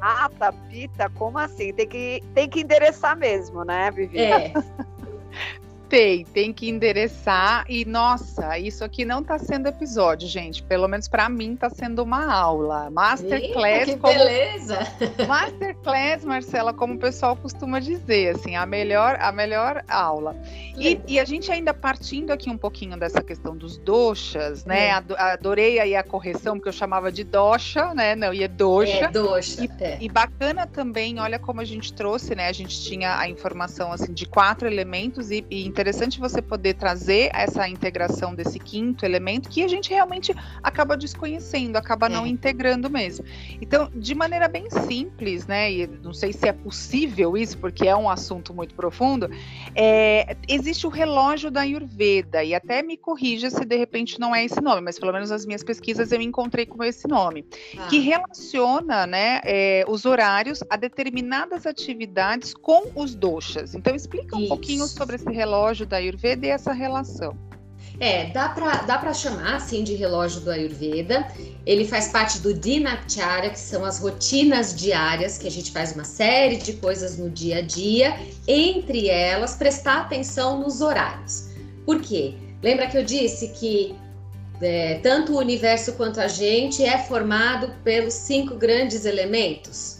Rata, 0.00 0.52
pita, 0.70 1.08
como 1.10 1.38
assim? 1.38 1.72
Tem 1.72 1.88
que, 1.88 2.22
tem 2.34 2.48
que 2.48 2.60
endereçar 2.60 3.16
mesmo, 3.16 3.64
né, 3.64 3.92
Vivi? 3.92 4.18
É. 4.18 4.52
Tem, 5.88 6.24
tem 6.24 6.52
que 6.52 6.68
endereçar. 6.68 7.64
E 7.68 7.84
nossa, 7.84 8.58
isso 8.58 8.84
aqui 8.84 9.04
não 9.04 9.20
está 9.20 9.38
sendo 9.38 9.68
episódio, 9.68 10.28
gente. 10.28 10.62
Pelo 10.62 10.86
menos 10.86 11.08
para 11.08 11.28
mim 11.28 11.54
está 11.54 11.70
sendo 11.70 12.02
uma 12.02 12.30
aula. 12.30 12.90
Masterclass. 12.90 13.88
Eita, 13.88 13.98
como... 13.98 14.12
beleza! 14.12 14.78
Masterclass, 15.26 16.24
Marcela, 16.24 16.74
como 16.74 16.94
o 16.94 16.98
pessoal 16.98 17.34
costuma 17.36 17.80
dizer, 17.80 18.36
assim, 18.36 18.54
a 18.54 18.66
melhor, 18.66 19.16
a 19.20 19.32
melhor 19.32 19.82
aula. 19.88 20.36
E, 20.76 21.00
e, 21.08 21.18
a 21.18 21.24
gente 21.24 21.50
ainda 21.50 21.72
partindo 21.72 22.30
aqui 22.30 22.50
um 22.50 22.58
pouquinho 22.58 22.96
dessa 22.96 23.22
questão 23.22 23.56
dos 23.56 23.78
doxas, 23.78 24.64
né? 24.64 24.88
É. 24.88 25.02
Adorei 25.18 25.80
aí 25.80 25.96
a 25.96 26.02
correção, 26.02 26.56
porque 26.56 26.68
eu 26.68 26.72
chamava 26.72 27.10
de 27.10 27.24
doxa, 27.24 27.94
né? 27.94 28.14
Não, 28.14 28.32
e 28.32 28.42
é 28.42 28.48
doxa. 28.48 29.06
É, 29.06 29.08
doxa. 29.08 29.64
E, 29.64 29.70
é. 29.82 29.98
e 30.00 30.08
bacana 30.08 30.66
também, 30.66 31.18
olha 31.18 31.38
como 31.38 31.60
a 31.60 31.64
gente 31.64 31.92
trouxe, 31.92 32.34
né? 32.34 32.48
A 32.48 32.52
gente 32.52 32.80
tinha 32.82 33.18
a 33.18 33.28
informação 33.28 33.90
assim 33.90 34.12
de 34.12 34.26
quatro 34.26 34.68
elementos 34.68 35.30
e, 35.30 35.44
e 35.50 35.66
interessante 35.78 36.18
você 36.18 36.42
poder 36.42 36.74
trazer 36.74 37.30
essa 37.32 37.68
integração 37.68 38.34
desse 38.34 38.58
quinto 38.58 39.04
elemento 39.04 39.48
que 39.48 39.62
a 39.62 39.68
gente 39.68 39.90
realmente 39.90 40.34
acaba 40.60 40.96
desconhecendo, 40.96 41.76
acaba 41.76 42.06
é. 42.06 42.08
não 42.08 42.26
integrando 42.26 42.90
mesmo. 42.90 43.24
Então, 43.60 43.88
de 43.94 44.12
maneira 44.12 44.48
bem 44.48 44.68
simples, 44.68 45.46
né? 45.46 45.70
E 45.70 45.86
não 45.86 46.12
sei 46.12 46.32
se 46.32 46.48
é 46.48 46.52
possível 46.52 47.36
isso, 47.36 47.56
porque 47.58 47.86
é 47.86 47.94
um 47.94 48.10
assunto 48.10 48.52
muito 48.52 48.74
profundo. 48.74 49.30
É, 49.72 50.36
existe 50.48 50.84
o 50.84 50.90
relógio 50.90 51.48
da 51.48 51.60
Ayurveda, 51.60 52.42
e 52.42 52.56
até 52.56 52.82
me 52.82 52.96
corrija 52.96 53.48
se 53.48 53.64
de 53.64 53.76
repente 53.76 54.18
não 54.18 54.34
é 54.34 54.44
esse 54.44 54.60
nome, 54.60 54.80
mas 54.80 54.98
pelo 54.98 55.12
menos 55.12 55.30
nas 55.30 55.46
minhas 55.46 55.62
pesquisas 55.62 56.10
eu 56.10 56.20
encontrei 56.20 56.66
com 56.66 56.82
esse 56.82 57.06
nome, 57.06 57.46
ah. 57.78 57.86
que 57.86 58.00
relaciona 58.00 59.06
né, 59.06 59.40
é, 59.44 59.84
os 59.86 60.04
horários 60.04 60.58
a 60.68 60.76
determinadas 60.76 61.66
atividades 61.66 62.52
com 62.52 62.90
os 62.96 63.14
doshas. 63.14 63.76
Então, 63.76 63.94
explica 63.94 64.34
um 64.36 64.40
Isso. 64.40 64.48
pouquinho 64.48 64.84
sobre 64.88 65.14
esse 65.14 65.30
relógio 65.30 65.67
da 65.86 65.96
Ayurveda 65.96 66.46
e 66.46 66.50
essa 66.50 66.72
relação. 66.72 67.36
É, 68.00 68.26
dá 68.30 68.48
para 68.48 68.82
dá 68.82 69.12
chamar 69.12 69.56
assim 69.56 69.82
de 69.82 69.94
relógio 69.94 70.40
do 70.40 70.50
Ayurveda. 70.50 71.26
Ele 71.66 71.84
faz 71.84 72.08
parte 72.08 72.38
do 72.38 72.54
Dinacharya, 72.54 73.50
que 73.50 73.58
são 73.58 73.84
as 73.84 73.98
rotinas 73.98 74.74
diárias, 74.74 75.36
que 75.36 75.48
a 75.48 75.50
gente 75.50 75.72
faz 75.72 75.92
uma 75.92 76.04
série 76.04 76.56
de 76.56 76.74
coisas 76.74 77.18
no 77.18 77.28
dia 77.28 77.58
a 77.58 77.60
dia, 77.60 78.16
entre 78.46 79.08
elas 79.08 79.56
prestar 79.56 80.02
atenção 80.02 80.60
nos 80.60 80.80
horários. 80.80 81.48
Por 81.84 82.00
quê? 82.00 82.34
Lembra 82.62 82.86
que 82.86 82.96
eu 82.96 83.04
disse 83.04 83.48
que 83.48 83.96
é, 84.60 84.94
tanto 85.02 85.32
o 85.32 85.38
universo 85.38 85.92
quanto 85.94 86.20
a 86.20 86.28
gente 86.28 86.84
é 86.84 86.98
formado 86.98 87.72
pelos 87.82 88.14
cinco 88.14 88.54
grandes 88.54 89.04
elementos? 89.04 89.97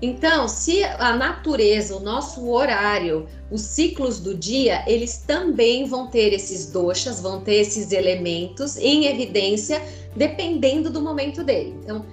Então, 0.00 0.46
se 0.46 0.84
a 0.84 1.16
natureza, 1.16 1.96
o 1.96 2.00
nosso 2.00 2.48
horário, 2.48 3.28
os 3.50 3.62
ciclos 3.62 4.20
do 4.20 4.32
dia, 4.32 4.84
eles 4.86 5.18
também 5.26 5.86
vão 5.86 6.06
ter 6.06 6.32
esses 6.32 6.70
doshas, 6.70 7.20
vão 7.20 7.40
ter 7.40 7.56
esses 7.56 7.90
elementos 7.90 8.76
em 8.76 9.06
evidência, 9.06 9.82
dependendo 10.14 10.88
do 10.88 11.00
momento 11.00 11.42
dele. 11.42 11.76
Então, 11.82 12.06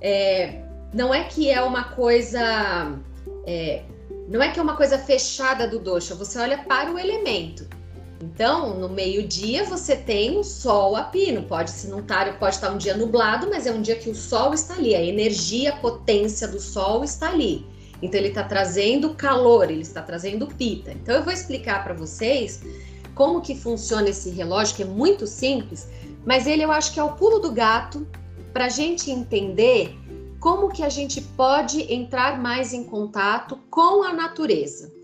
é, 0.00 0.62
não 0.92 1.14
é 1.14 1.24
que 1.24 1.48
é 1.48 1.62
uma 1.62 1.84
coisa. 1.84 2.98
É, 3.46 3.82
não 4.28 4.42
é 4.42 4.50
que 4.50 4.58
é 4.58 4.62
uma 4.62 4.76
coisa 4.76 4.98
fechada 4.98 5.66
do 5.66 5.78
dosha, 5.78 6.14
você 6.14 6.38
olha 6.38 6.58
para 6.58 6.92
o 6.92 6.98
elemento. 6.98 7.66
Então, 8.20 8.74
no 8.74 8.88
meio-dia 8.88 9.64
você 9.64 9.94
tem 9.94 10.36
o 10.38 10.42
sol 10.42 10.96
a 10.96 11.04
pino. 11.04 11.42
Pode 11.42 11.70
se 11.70 11.86
não 11.86 12.00
estar, 12.00 12.38
pode 12.38 12.56
estar 12.56 12.70
um 12.70 12.78
dia 12.78 12.96
nublado, 12.96 13.48
mas 13.48 13.66
é 13.66 13.70
um 13.70 13.80
dia 13.80 13.96
que 13.96 14.10
o 14.10 14.14
sol 14.14 14.52
está 14.52 14.74
ali, 14.74 14.94
a 14.94 15.02
energia, 15.02 15.70
a 15.70 15.76
potência 15.76 16.48
do 16.48 16.58
sol 16.58 17.04
está 17.04 17.28
ali. 17.28 17.64
Então 18.02 18.18
ele 18.18 18.28
está 18.28 18.42
trazendo 18.42 19.14
calor, 19.14 19.70
ele 19.70 19.82
está 19.82 20.02
trazendo 20.02 20.48
pita. 20.48 20.92
Então 20.92 21.14
eu 21.14 21.22
vou 21.22 21.32
explicar 21.32 21.84
para 21.84 21.94
vocês 21.94 22.60
como 23.14 23.40
que 23.40 23.54
funciona 23.54 24.08
esse 24.08 24.30
relógio, 24.30 24.76
que 24.76 24.82
é 24.82 24.86
muito 24.86 25.26
simples, 25.26 25.88
mas 26.24 26.46
ele 26.46 26.64
eu 26.64 26.72
acho 26.72 26.92
que 26.92 27.00
é 27.00 27.02
o 27.02 27.12
pulo 27.12 27.38
do 27.38 27.52
gato 27.52 28.06
para 28.52 28.66
a 28.66 28.68
gente 28.68 29.10
entender 29.10 29.96
como 30.40 30.68
que 30.68 30.82
a 30.82 30.88
gente 30.88 31.20
pode 31.20 31.92
entrar 31.92 32.40
mais 32.40 32.72
em 32.72 32.84
contato 32.84 33.58
com 33.70 34.04
a 34.04 34.12
natureza 34.12 34.97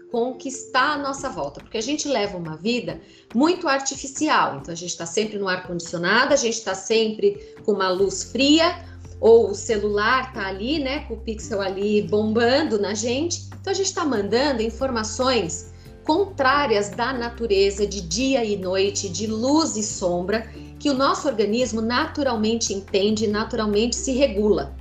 está 0.48 0.92
à 0.92 0.98
nossa 0.98 1.29
volta, 1.29 1.61
porque 1.61 1.79
a 1.79 1.83
gente 1.83 2.09
leva 2.09 2.37
uma 2.37 2.57
vida 2.57 3.00
muito 3.35 3.66
artificial. 3.68 4.59
Então 4.61 4.72
a 4.72 4.77
gente 4.77 4.90
está 4.90 5.07
sempre 5.07 5.38
no 5.38 5.48
ar 5.48 5.66
condicionado, 5.66 6.33
a 6.33 6.37
gente 6.37 6.55
está 6.55 6.74
sempre 6.74 7.55
com 7.64 7.72
uma 7.72 7.88
luz 7.90 8.24
fria, 8.24 8.85
ou 9.20 9.50
o 9.50 9.55
celular 9.55 10.33
tá 10.33 10.46
ali, 10.46 10.79
né, 10.79 11.00
com 11.07 11.14
o 11.14 11.20
pixel 11.20 11.61
ali 11.61 12.03
bombando 12.03 12.79
na 12.79 12.94
gente. 12.94 13.48
Então 13.61 13.72
a 13.72 13.74
gente 13.74 13.87
está 13.87 14.05
mandando 14.05 14.62
informações 14.62 15.72
contrárias 16.05 16.90
da 16.90 17.12
natureza 17.12 17.87
de 17.87 18.00
dia 18.00 18.44
e 18.44 18.57
noite, 18.57 19.09
de 19.09 19.27
luz 19.27 19.77
e 19.77 19.83
sombra, 19.83 20.46
que 20.79 20.90
o 20.90 20.94
nosso 20.94 21.27
organismo 21.27 21.81
naturalmente 21.81 22.74
entende, 22.74 23.27
naturalmente 23.27 23.96
se 23.96 24.12
regula. 24.12 24.77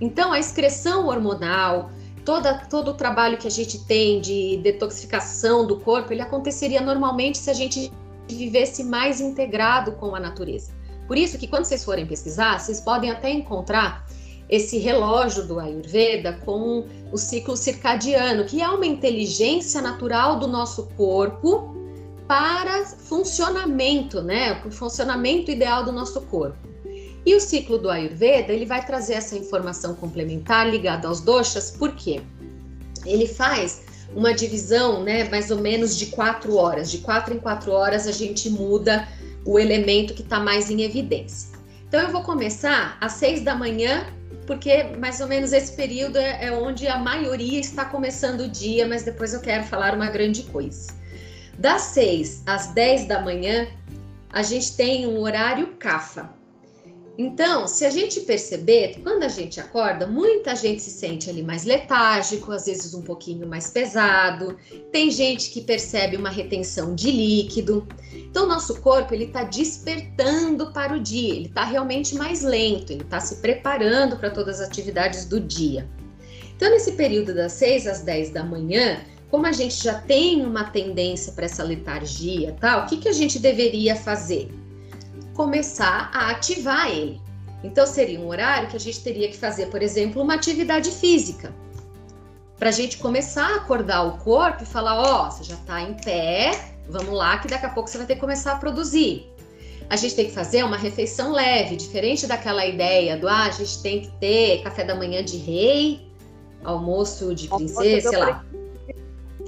Então 0.00 0.32
a 0.32 0.38
excreção 0.38 1.06
hormonal, 1.06 1.90
toda, 2.24 2.54
todo 2.70 2.92
o 2.92 2.94
trabalho 2.94 3.36
que 3.38 3.46
a 3.46 3.50
gente 3.50 3.84
tem 3.84 4.20
de 4.20 4.58
detoxificação 4.62 5.66
do 5.66 5.78
corpo, 5.80 6.12
ele 6.12 6.22
aconteceria 6.22 6.80
normalmente 6.80 7.38
se 7.38 7.50
a 7.50 7.54
gente 7.54 7.92
vivesse 8.28 8.82
mais 8.82 9.20
integrado 9.20 9.92
com 9.92 10.14
a 10.14 10.20
natureza. 10.20 10.72
Por 11.06 11.18
isso 11.18 11.38
que 11.38 11.46
quando 11.46 11.64
vocês 11.66 11.84
forem 11.84 12.06
pesquisar, 12.06 12.58
vocês 12.58 12.80
podem 12.80 13.10
até 13.10 13.30
encontrar 13.30 14.06
esse 14.48 14.78
relógio 14.78 15.46
do 15.46 15.58
Ayurveda 15.58 16.38
com 16.44 16.86
o 17.12 17.16
ciclo 17.16 17.56
circadiano, 17.56 18.44
que 18.44 18.62
é 18.62 18.68
uma 18.68 18.86
inteligência 18.86 19.80
natural 19.80 20.38
do 20.38 20.46
nosso 20.46 20.86
corpo 20.96 21.74
para 22.26 22.84
funcionamento, 22.86 24.22
né? 24.22 24.62
O 24.64 24.70
funcionamento 24.70 25.50
ideal 25.50 25.84
do 25.84 25.92
nosso 25.92 26.20
corpo. 26.22 26.73
E 27.26 27.34
o 27.34 27.40
ciclo 27.40 27.78
do 27.78 27.90
Ayurveda, 27.90 28.52
ele 28.52 28.66
vai 28.66 28.84
trazer 28.84 29.14
essa 29.14 29.36
informação 29.36 29.94
complementar 29.94 30.68
ligada 30.68 31.08
aos 31.08 31.20
doshas, 31.20 31.70
por 31.70 31.94
quê? 31.94 32.20
Ele 33.06 33.26
faz 33.26 33.82
uma 34.14 34.32
divisão, 34.32 35.02
né, 35.02 35.24
mais 35.28 35.50
ou 35.50 35.58
menos 35.58 35.96
de 35.96 36.06
quatro 36.06 36.56
horas. 36.56 36.90
De 36.90 36.98
quatro 36.98 37.34
em 37.34 37.38
quatro 37.38 37.72
horas 37.72 38.06
a 38.06 38.12
gente 38.12 38.50
muda 38.50 39.08
o 39.44 39.58
elemento 39.58 40.14
que 40.14 40.22
está 40.22 40.38
mais 40.38 40.70
em 40.70 40.82
evidência. 40.82 41.54
Então 41.88 42.00
eu 42.00 42.10
vou 42.10 42.22
começar 42.22 42.96
às 43.00 43.12
seis 43.12 43.42
da 43.42 43.54
manhã, 43.54 44.06
porque 44.46 44.84
mais 44.98 45.20
ou 45.20 45.26
menos 45.26 45.52
esse 45.52 45.72
período 45.72 46.16
é, 46.16 46.46
é 46.46 46.52
onde 46.52 46.86
a 46.86 46.98
maioria 46.98 47.58
está 47.58 47.84
começando 47.84 48.42
o 48.42 48.48
dia, 48.48 48.86
mas 48.86 49.02
depois 49.02 49.32
eu 49.32 49.40
quero 49.40 49.64
falar 49.64 49.94
uma 49.94 50.10
grande 50.10 50.42
coisa. 50.44 50.92
Das 51.58 51.82
seis 51.82 52.42
às 52.46 52.68
dez 52.74 53.06
da 53.06 53.20
manhã, 53.20 53.68
a 54.32 54.42
gente 54.42 54.76
tem 54.76 55.06
um 55.06 55.20
horário 55.20 55.68
CAFA, 55.78 56.33
então, 57.16 57.68
se 57.68 57.86
a 57.86 57.90
gente 57.90 58.20
perceber, 58.20 58.98
quando 59.02 59.22
a 59.22 59.28
gente 59.28 59.60
acorda, 59.60 60.04
muita 60.04 60.56
gente 60.56 60.82
se 60.82 60.90
sente 60.90 61.30
ali 61.30 61.44
mais 61.44 61.64
letárgico, 61.64 62.50
às 62.50 62.66
vezes 62.66 62.92
um 62.92 63.02
pouquinho 63.02 63.46
mais 63.46 63.70
pesado. 63.70 64.56
Tem 64.90 65.12
gente 65.12 65.50
que 65.50 65.60
percebe 65.60 66.16
uma 66.16 66.28
retenção 66.28 66.92
de 66.92 67.12
líquido. 67.12 67.86
Então, 68.12 68.48
nosso 68.48 68.80
corpo 68.80 69.14
ele 69.14 69.26
está 69.26 69.44
despertando 69.44 70.72
para 70.72 70.94
o 70.94 71.00
dia. 71.00 71.34
Ele 71.34 71.46
está 71.46 71.64
realmente 71.64 72.16
mais 72.16 72.42
lento. 72.42 72.92
Ele 72.92 73.02
está 73.02 73.20
se 73.20 73.36
preparando 73.36 74.16
para 74.16 74.30
todas 74.30 74.60
as 74.60 74.68
atividades 74.68 75.24
do 75.24 75.38
dia. 75.38 75.88
Então, 76.56 76.68
nesse 76.68 76.92
período 76.92 77.32
das 77.32 77.52
6 77.52 77.86
às 77.86 78.00
10 78.00 78.30
da 78.30 78.42
manhã, 78.42 79.00
como 79.30 79.46
a 79.46 79.52
gente 79.52 79.84
já 79.84 80.00
tem 80.00 80.44
uma 80.44 80.64
tendência 80.64 81.32
para 81.32 81.44
essa 81.44 81.62
letargia, 81.62 82.56
tal, 82.60 82.82
o 82.82 82.86
que, 82.86 82.96
que 82.96 83.08
a 83.08 83.12
gente 83.12 83.38
deveria 83.38 83.94
fazer? 83.94 84.48
Começar 85.34 86.10
a 86.12 86.30
ativar 86.30 86.88
ele. 86.88 87.20
Então, 87.62 87.86
seria 87.86 88.20
um 88.20 88.28
horário 88.28 88.68
que 88.68 88.76
a 88.76 88.80
gente 88.80 89.02
teria 89.02 89.28
que 89.28 89.36
fazer, 89.36 89.66
por 89.66 89.82
exemplo, 89.82 90.22
uma 90.22 90.34
atividade 90.34 90.90
física. 90.90 91.52
Para 92.58 92.68
a 92.68 92.72
gente 92.72 92.98
começar 92.98 93.46
a 93.46 93.56
acordar 93.56 94.02
o 94.02 94.18
corpo 94.18 94.62
e 94.62 94.66
falar: 94.66 95.00
Ó, 95.00 95.26
oh, 95.26 95.30
você 95.30 95.44
já 95.44 95.54
está 95.54 95.80
em 95.80 95.94
pé, 95.94 96.74
vamos 96.88 97.12
lá, 97.12 97.38
que 97.38 97.48
daqui 97.48 97.66
a 97.66 97.70
pouco 97.70 97.88
você 97.88 97.98
vai 97.98 98.06
ter 98.06 98.14
que 98.14 98.20
começar 98.20 98.52
a 98.52 98.56
produzir. 98.56 99.26
A 99.90 99.96
gente 99.96 100.14
tem 100.14 100.26
que 100.26 100.32
fazer 100.32 100.62
uma 100.62 100.76
refeição 100.76 101.32
leve, 101.32 101.76
diferente 101.76 102.26
daquela 102.26 102.64
ideia 102.66 103.16
do: 103.16 103.28
ah, 103.28 103.44
a 103.44 103.50
gente 103.50 103.82
tem 103.82 104.02
que 104.02 104.10
ter 104.18 104.62
café 104.62 104.84
da 104.84 104.94
manhã 104.94 105.24
de 105.24 105.36
rei, 105.36 106.06
almoço 106.62 107.34
de 107.34 107.48
princesa, 107.48 108.10
sei 108.10 108.18
lá. 108.18 108.44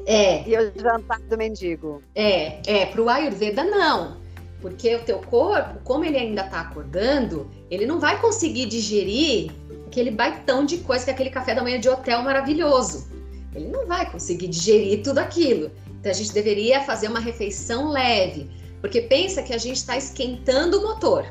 É. 0.07 0.49
E 0.49 0.57
o 0.57 0.73
jantar 0.81 1.21
do 1.21 1.37
mendigo. 1.37 2.03
É, 2.15 2.61
é, 2.67 2.87
para 2.87 3.03
o 3.03 3.09
Ayurveda 3.09 3.65
não. 3.65 4.17
Porque 4.61 4.95
o 4.95 5.01
teu 5.01 5.19
corpo, 5.19 5.79
como 5.85 6.05
ele 6.05 6.17
ainda 6.17 6.43
está 6.43 6.61
acordando, 6.61 7.51
ele 7.71 7.87
não 7.87 8.01
vai 8.01 8.21
conseguir 8.21 8.67
digerir 8.67 9.51
aquele 9.87 10.11
baitão 10.11 10.65
de 10.65 10.79
coisa 10.79 11.05
que 11.05 11.11
é 11.11 11.15
aquele 11.15 11.31
café 11.31 11.55
da 11.55 11.63
manhã 11.63 11.79
de 11.79 11.89
hotel 11.89 12.23
maravilhoso. 12.23 13.09
Ele 13.55 13.69
não 13.69 13.87
vai 13.87 14.11
conseguir 14.11 14.49
digerir 14.49 15.03
tudo 15.03 15.19
aquilo. 15.19 15.71
Então 16.01 16.11
a 16.11 16.15
gente 16.15 16.33
deveria 16.33 16.83
fazer 16.83 17.09
uma 17.09 17.21
refeição 17.21 17.91
leve, 17.91 18.51
porque 18.81 19.03
pensa 19.03 19.43
que 19.43 19.53
a 19.53 19.59
gente 19.59 19.77
está 19.77 19.97
esquentando 19.97 20.79
o 20.79 20.83
motor 20.83 21.27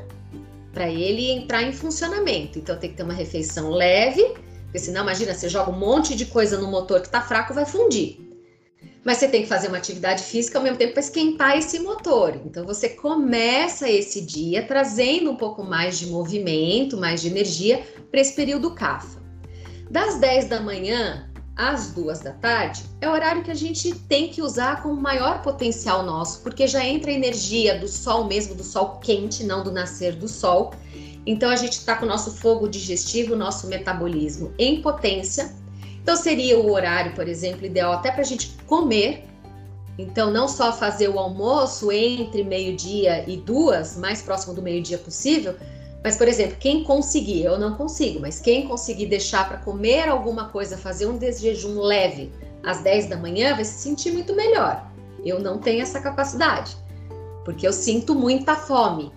para 0.72 0.88
ele 0.88 1.30
entrar 1.30 1.62
em 1.62 1.72
funcionamento. 1.72 2.58
Então 2.58 2.76
tem 2.76 2.90
que 2.90 2.96
ter 2.96 3.02
uma 3.02 3.14
refeição 3.14 3.70
leve, 3.70 4.34
porque 4.64 4.78
senão 4.78 5.02
imagina, 5.02 5.34
você 5.34 5.48
joga 5.48 5.70
um 5.70 5.78
monte 5.78 6.14
de 6.14 6.26
coisa 6.26 6.58
no 6.58 6.70
motor 6.70 7.00
que 7.00 7.06
está 7.06 7.20
fraco, 7.20 7.54
vai 7.54 7.64
fundir 7.64 8.25
mas 9.06 9.18
você 9.18 9.28
tem 9.28 9.42
que 9.42 9.48
fazer 9.48 9.68
uma 9.68 9.76
atividade 9.76 10.24
física 10.24 10.58
ao 10.58 10.64
mesmo 10.64 10.78
tempo 10.78 10.94
para 10.94 11.00
esquentar 11.00 11.56
esse 11.56 11.78
motor. 11.78 12.40
Então 12.44 12.66
você 12.66 12.88
começa 12.88 13.88
esse 13.88 14.20
dia 14.20 14.66
trazendo 14.66 15.30
um 15.30 15.36
pouco 15.36 15.62
mais 15.62 15.96
de 15.96 16.08
movimento, 16.08 16.96
mais 16.96 17.22
de 17.22 17.28
energia 17.28 17.86
para 18.10 18.20
esse 18.20 18.34
período 18.34 18.74
CAFA. 18.74 19.22
Das 19.88 20.18
10 20.18 20.46
da 20.46 20.60
manhã 20.60 21.30
às 21.54 21.92
2 21.92 22.18
da 22.18 22.32
tarde 22.32 22.82
é 23.00 23.08
o 23.08 23.12
horário 23.12 23.44
que 23.44 23.50
a 23.52 23.54
gente 23.54 23.94
tem 23.94 24.26
que 24.28 24.42
usar 24.42 24.82
com 24.82 24.88
o 24.88 25.00
maior 25.00 25.40
potencial 25.40 26.02
nosso, 26.02 26.42
porque 26.42 26.66
já 26.66 26.84
entra 26.84 27.12
a 27.12 27.14
energia 27.14 27.78
do 27.78 27.86
sol 27.86 28.24
mesmo, 28.24 28.56
do 28.56 28.64
sol 28.64 28.98
quente, 28.98 29.44
não 29.44 29.62
do 29.62 29.70
nascer 29.70 30.16
do 30.16 30.26
sol. 30.26 30.74
Então 31.24 31.48
a 31.48 31.56
gente 31.56 31.74
está 31.74 31.94
com 31.94 32.04
o 32.04 32.08
nosso 32.08 32.32
fogo 32.32 32.68
digestivo, 32.68 33.36
nosso 33.36 33.68
metabolismo 33.68 34.52
em 34.58 34.82
potência 34.82 35.54
então 36.06 36.14
seria 36.14 36.56
o 36.56 36.70
horário, 36.70 37.16
por 37.16 37.26
exemplo, 37.26 37.66
ideal 37.66 37.92
até 37.92 38.12
para 38.12 38.20
a 38.20 38.24
gente 38.24 38.56
comer, 38.64 39.24
Então, 39.98 40.30
não 40.30 40.46
só 40.46 40.72
fazer 40.72 41.08
o 41.08 41.18
almoço 41.18 41.90
entre 41.90 42.44
meio-dia 42.44 43.24
e 43.28 43.36
duas, 43.36 43.96
mais 43.96 44.22
próximo 44.22 44.54
do 44.54 44.62
meio-dia 44.62 44.98
possível, 44.98 45.56
mas, 46.04 46.16
por 46.16 46.28
exemplo, 46.28 46.58
quem 46.60 46.84
conseguir, 46.84 47.42
eu 47.42 47.58
não 47.58 47.74
consigo, 47.74 48.20
mas 48.20 48.38
quem 48.38 48.68
conseguir 48.68 49.06
deixar 49.06 49.48
para 49.48 49.56
comer 49.56 50.08
alguma 50.08 50.48
coisa, 50.50 50.78
fazer 50.78 51.06
um 51.06 51.16
desjejum 51.16 51.80
leve 51.80 52.30
às 52.62 52.78
10 52.82 53.06
da 53.06 53.16
manhã, 53.16 53.56
vai 53.56 53.64
se 53.64 53.80
sentir 53.80 54.12
muito 54.12 54.32
melhor. 54.32 54.88
Eu 55.24 55.40
não 55.40 55.58
tenho 55.58 55.82
essa 55.82 55.98
capacidade, 55.98 56.76
porque 57.44 57.66
eu 57.66 57.72
sinto 57.72 58.14
muita 58.14 58.54
fome. 58.54 59.10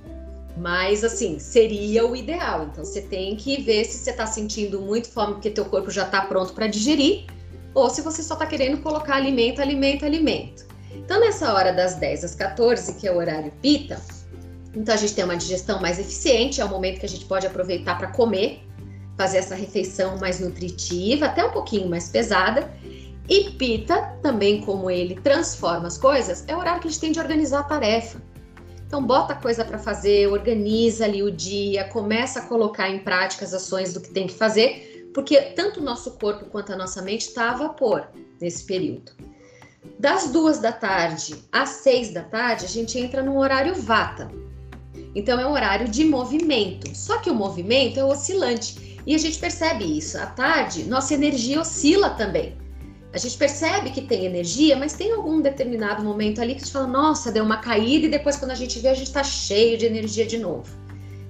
Mas 0.59 1.03
assim, 1.03 1.39
seria 1.39 2.05
o 2.05 2.15
ideal. 2.15 2.65
Então 2.65 2.83
você 2.83 3.01
tem 3.01 3.35
que 3.35 3.61
ver 3.61 3.85
se 3.85 3.99
você 3.99 4.11
está 4.11 4.25
sentindo 4.25 4.81
muito 4.81 5.09
fome 5.09 5.33
porque 5.33 5.49
teu 5.49 5.65
corpo 5.65 5.89
já 5.89 6.03
está 6.03 6.21
pronto 6.21 6.53
para 6.53 6.67
digerir, 6.67 7.25
ou 7.73 7.89
se 7.89 8.01
você 8.01 8.21
só 8.21 8.33
está 8.33 8.45
querendo 8.45 8.81
colocar 8.81 9.15
alimento, 9.15 9.61
alimento, 9.61 10.05
alimento. 10.05 10.65
Então 10.93 11.19
nessa 11.19 11.53
hora 11.53 11.71
das 11.71 11.95
10 11.95 12.25
às 12.25 12.35
14, 12.35 12.95
que 12.95 13.07
é 13.07 13.11
o 13.11 13.17
horário 13.17 13.53
pita, 13.61 14.01
então 14.75 14.93
a 14.93 14.97
gente 14.97 15.13
tem 15.13 15.23
uma 15.23 15.37
digestão 15.37 15.81
mais 15.81 15.97
eficiente, 15.97 16.59
é 16.59 16.65
o 16.65 16.69
momento 16.69 16.99
que 16.99 17.05
a 17.05 17.09
gente 17.09 17.25
pode 17.25 17.47
aproveitar 17.47 17.97
para 17.97 18.07
comer, 18.07 18.61
fazer 19.17 19.37
essa 19.37 19.55
refeição 19.55 20.17
mais 20.17 20.39
nutritiva, 20.39 21.25
até 21.25 21.43
um 21.43 21.51
pouquinho 21.51 21.89
mais 21.89 22.09
pesada. 22.09 22.71
E 23.27 23.51
pita, 23.51 24.01
também 24.23 24.61
como 24.61 24.89
ele 24.89 25.15
transforma 25.15 25.87
as 25.87 25.97
coisas, 25.97 26.43
é 26.47 26.55
o 26.55 26.59
horário 26.59 26.81
que 26.81 26.87
a 26.87 26.91
gente 26.91 26.99
tem 26.99 27.11
de 27.11 27.19
organizar 27.19 27.59
a 27.59 27.63
tarefa. 27.63 28.19
Então 28.89 29.05
bota 29.05 29.35
coisa 29.35 29.63
para 29.63 29.77
fazer, 29.77 30.25
organiza 30.29 31.05
ali 31.05 31.21
o 31.21 31.31
dia, 31.31 31.83
começa 31.89 32.39
a 32.39 32.45
colocar 32.47 32.89
em 32.89 32.97
prática 32.97 33.45
as 33.45 33.53
ações 33.53 33.93
do 33.93 34.01
que 34.01 34.09
tem 34.09 34.25
que 34.25 34.33
fazer, 34.33 35.11
porque 35.13 35.39
tanto 35.39 35.79
o 35.79 35.83
nosso 35.83 36.17
corpo 36.17 36.45
quanto 36.45 36.73
a 36.73 36.75
nossa 36.75 36.99
mente 36.99 37.27
está 37.27 37.51
a 37.51 37.53
vapor 37.55 38.07
nesse 38.41 38.63
período. 38.63 39.11
Das 39.99 40.31
duas 40.31 40.57
da 40.57 40.71
tarde 40.71 41.35
às 41.51 41.69
seis 41.69 42.11
da 42.11 42.23
tarde, 42.23 42.65
a 42.65 42.67
gente 42.67 42.97
entra 42.97 43.21
no 43.21 43.37
horário 43.37 43.75
vata. 43.75 44.27
Então 45.13 45.39
é 45.39 45.45
um 45.45 45.51
horário 45.51 45.87
de 45.87 46.03
movimento. 46.03 46.89
Só 46.95 47.19
que 47.19 47.29
o 47.29 47.35
movimento 47.35 47.99
é 47.99 48.03
oscilante 48.03 48.99
e 49.05 49.13
a 49.13 49.19
gente 49.19 49.37
percebe 49.37 49.85
isso. 49.85 50.17
À 50.17 50.25
tarde, 50.25 50.85
nossa 50.85 51.13
energia 51.13 51.61
oscila 51.61 52.09
também. 52.09 52.57
A 53.11 53.17
gente 53.17 53.37
percebe 53.37 53.89
que 53.89 54.01
tem 54.01 54.25
energia, 54.25 54.77
mas 54.77 54.93
tem 54.93 55.11
algum 55.11 55.41
determinado 55.41 56.03
momento 56.03 56.41
ali 56.41 56.53
que 56.53 56.61
a 56.61 56.63
gente 56.63 56.71
fala, 56.71 56.85
nossa, 56.85 57.31
deu 57.31 57.43
uma 57.43 57.57
caída, 57.57 58.05
e 58.05 58.09
depois, 58.09 58.37
quando 58.37 58.51
a 58.51 58.55
gente 58.55 58.77
vê, 58.79 58.89
a 58.89 58.93
gente 58.93 59.07
está 59.07 59.23
cheio 59.23 59.77
de 59.77 59.85
energia 59.85 60.27
de 60.27 60.37
novo. 60.37 60.69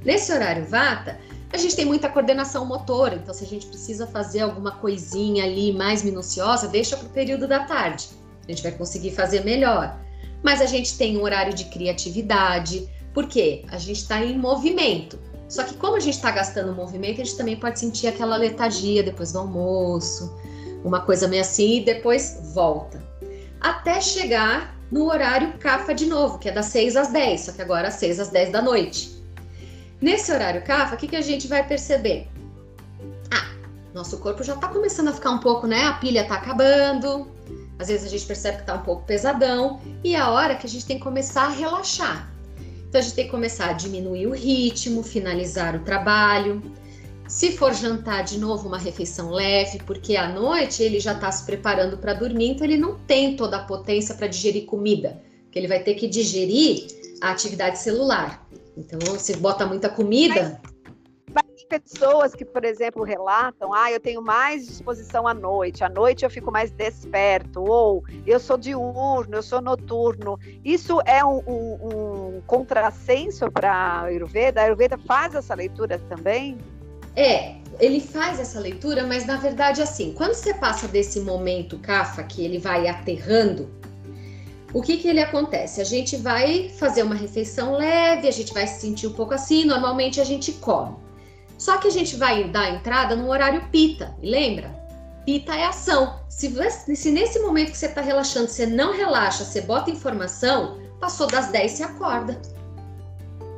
Nesse 0.04 0.32
horário 0.34 0.65
vata, 0.65 1.18
a 1.54 1.58
gente 1.58 1.76
tem 1.76 1.86
muita 1.86 2.10
coordenação 2.10 2.65
motora, 2.65 3.15
então 3.15 3.34
se 3.34 3.46
a 3.46 3.48
gente 3.48 3.65
precisa 3.68 4.06
fazer 4.06 4.42
alguma 4.42 4.72
coisinha 4.72 5.46
ali 5.46 5.72
mais 5.72 6.04
minuciosa, 6.04 6.68
deixa 6.68 6.98
para 6.98 7.08
o 7.08 7.12
período 7.12 7.48
da 7.48 7.63
tarde. 7.63 8.10
A 8.46 8.52
gente 8.52 8.62
vai 8.62 8.74
conseguir 8.74 9.12
fazer 9.12 9.46
melhor. 9.46 9.98
Mas 10.44 10.62
a 10.62 10.65
gente 10.65 10.98
tem 10.98 11.18
um 11.18 11.24
horário 11.24 11.54
de 11.54 11.65
criatividade, 11.65 12.89
porque 13.13 13.63
a 13.70 13.78
gente 13.78 14.02
está 14.02 14.24
em 14.24 14.38
movimento. 14.38 15.18
Só 15.48 15.63
que 15.63 15.76
como 15.76 15.96
a 15.96 16.00
gente 16.00 16.15
está 16.15 16.30
gastando 16.30 16.74
movimento, 16.74 17.22
a 17.22 17.24
gente 17.24 17.38
também 17.38 17.56
pode 17.56 17.80
sentir 17.80 18.08
aquela 18.08 18.36
letargia 18.38 19.02
depois 19.02 19.32
do 19.32 19.39
almoço 19.39 20.38
uma 20.84 21.02
coisa 21.02 21.28
meio 21.28 21.42
assim, 21.42 21.78
e 21.78 21.86
depois 21.86 22.39
volta. 22.54 23.02
Até 23.60 24.00
chegar 24.02 24.76
no 24.92 25.10
horário 25.10 25.58
CAFA 25.58 25.94
de 25.94 26.06
novo, 26.06 26.39
que 26.39 26.50
é 26.50 26.52
das 26.52 26.68
6 26.68 26.96
às 26.96 27.08
10, 27.10 27.42
só 27.42 27.52
que 27.52 27.62
agora 27.62 27.89
às 27.89 27.96
6 27.96 28.20
às 28.20 28.30
10 28.30 28.52
da 28.52 28.62
noite. 28.62 29.20
Nesse 30.02 30.32
horário 30.32 30.63
CAFA, 30.63 30.96
o 30.96 30.98
que, 30.98 31.08
que 31.08 31.15
a 31.15 31.22
gente 31.22 31.48
vai 31.48 31.65
perceber? 31.68 32.28
Ah, 33.32 33.52
nosso 33.94 34.18
corpo 34.20 34.44
já 34.44 34.56
está 34.56 34.68
começando 34.68 35.10
a 35.10 35.13
ficar 35.13 35.32
um 35.32 35.39
pouco, 35.39 35.68
né? 35.68 35.86
A 35.86 35.94
pilha 35.94 36.22
está 36.22 36.36
acabando, 36.36 37.28
às 37.78 37.89
vezes 37.89 38.06
a 38.06 38.10
gente 38.10 38.26
percebe 38.26 38.58
que 38.58 38.63
está 38.63 38.76
um 38.76 38.82
pouco 38.82 39.04
pesadão, 39.04 39.80
e 40.04 40.15
é 40.15 40.20
a 40.20 40.30
hora 40.30 40.56
que 40.56 40.65
a 40.65 40.70
gente 40.70 40.86
tem 40.86 40.98
que 40.98 41.04
começar 41.04 41.44
a 41.44 41.50
relaxar. 41.50 42.30
Então 42.88 43.00
a 43.00 43.04
gente 43.04 43.13
tem 43.13 43.26
que 43.26 43.32
começar 43.32 43.70
a 43.70 43.74
diminuir 43.74 44.28
o 44.28 44.32
ritmo, 44.32 45.04
finalizar 45.04 45.76
o 45.76 45.80
trabalho, 45.80 46.62
se 47.30 47.56
for 47.56 47.74
jantar 47.76 48.24
de 48.24 48.39
novo, 48.39 48.68
uma 48.68 48.80
refeição 48.80 49.30
leve, 49.30 49.78
porque 49.86 50.18
à 50.18 50.28
noite 50.28 50.82
ele 50.82 51.00
já 51.00 51.13
está 51.13 51.32
se 51.32 51.46
preparando 51.46 51.96
para 51.96 52.15
dormir, 52.15 52.50
então 52.50 52.65
ele 52.65 52.76
não 52.76 52.98
tem 52.98 53.36
toda 53.36 53.58
a 53.58 53.63
potência 53.63 54.15
para 54.15 54.26
digerir 54.26 54.65
comida, 54.65 55.22
que 55.52 55.60
ele 55.60 55.68
vai 55.68 55.80
ter 55.84 55.94
que 55.94 56.08
digerir 56.08 56.88
a 57.22 57.30
atividade 57.30 57.78
celular. 57.78 58.44
Então, 58.76 59.00
se 59.20 59.38
bota 59.38 59.63
muita 59.63 59.89
comida. 59.89 60.60
Mas, 61.32 61.46
mas 61.46 61.63
pessoas 61.65 62.34
que, 62.34 62.44
por 62.44 62.65
exemplo, 62.65 63.04
relatam: 63.04 63.76
ah, 63.76 63.92
eu 63.92 64.00
tenho 64.00 64.24
mais 64.24 64.65
disposição 64.65 65.28
à 65.28 65.34
noite, 65.34 65.84
à 65.84 65.89
noite 65.89 66.26
eu 66.26 66.32
fico 66.32 66.52
mais 66.52 66.72
desperto, 66.72 67.62
ou 67.62 68.04
eu 68.26 68.39
sou 68.39 68.58
diurno, 68.58 69.36
eu 69.36 69.44
sou 69.44 69.62
noturno. 69.62 70.39
Isso 70.65 71.00
é 71.06 71.24
um, 71.24 71.44
um, 71.46 72.38
um 72.38 72.42
contrassenso 72.48 73.52
para 73.52 73.72
a 73.72 74.02
Ayurveda? 74.06 74.62
A 74.62 74.63
Ayurveda 74.63 74.98
faz 74.98 75.36
essa 75.36 75.54
leitura 75.54 76.00
também? 76.10 76.58
É, 77.15 77.56
ele 77.80 78.00
faz 78.00 78.39
essa 78.39 78.60
leitura, 78.60 79.06
mas 79.06 79.26
na 79.26 79.38
verdade, 79.38 79.82
assim, 79.82 80.13
quando 80.13 80.34
você 80.34 80.54
passa 80.54 80.88
desse 80.88 81.19
momento 81.19 81.80
cafa, 81.80 82.24
que 82.24 82.43
ele 82.43 82.58
vai 82.58 82.88
aterrando, 82.88 83.69
o 84.74 84.82
que 84.82 84.98
que 84.98 85.08
ele 85.08 85.22
acontece? 85.22 85.82
A 85.82 85.84
gente 85.84 86.15
vai 86.17 86.69
fazer 86.78 87.04
uma 87.04 87.15
refeição 87.15 87.76
leve, 87.76 88.28
a 88.28 88.32
gente 88.32 88.54
vai 88.54 88.67
se 88.67 88.82
sentir 88.82 89.08
um 89.08 89.13
pouco 89.13 89.34
assim, 89.34 89.65
normalmente 89.65 90.22
a 90.22 90.24
gente 90.24 90.52
come. 90.54 90.95
Só 91.58 91.78
que 91.78 91.88
a 91.88 91.91
gente 91.91 92.15
vai 92.15 92.45
dar 92.45 92.69
entrada 92.74 93.15
no 93.15 93.30
horário 93.30 93.63
pita, 93.72 94.15
lembra? 94.22 94.69
Pita 95.26 95.56
é 95.56 95.65
ação. 95.65 96.19
Se, 96.30 96.54
se 96.95 97.12
nesse 97.12 97.39
momento 97.39 97.72
que 97.72 97.78
você 97.78 97.88
está 97.88 98.02
relaxando, 98.02 98.48
você 98.48 98.65
não 98.65 98.95
relaxa, 98.95 99.43
você 99.43 99.62
bota 99.62 99.89
informação, 99.89 100.80
passou 101.00 101.28
das 101.28 101.48
10, 101.52 101.72
você 101.72 101.84
acorda. 101.84 102.39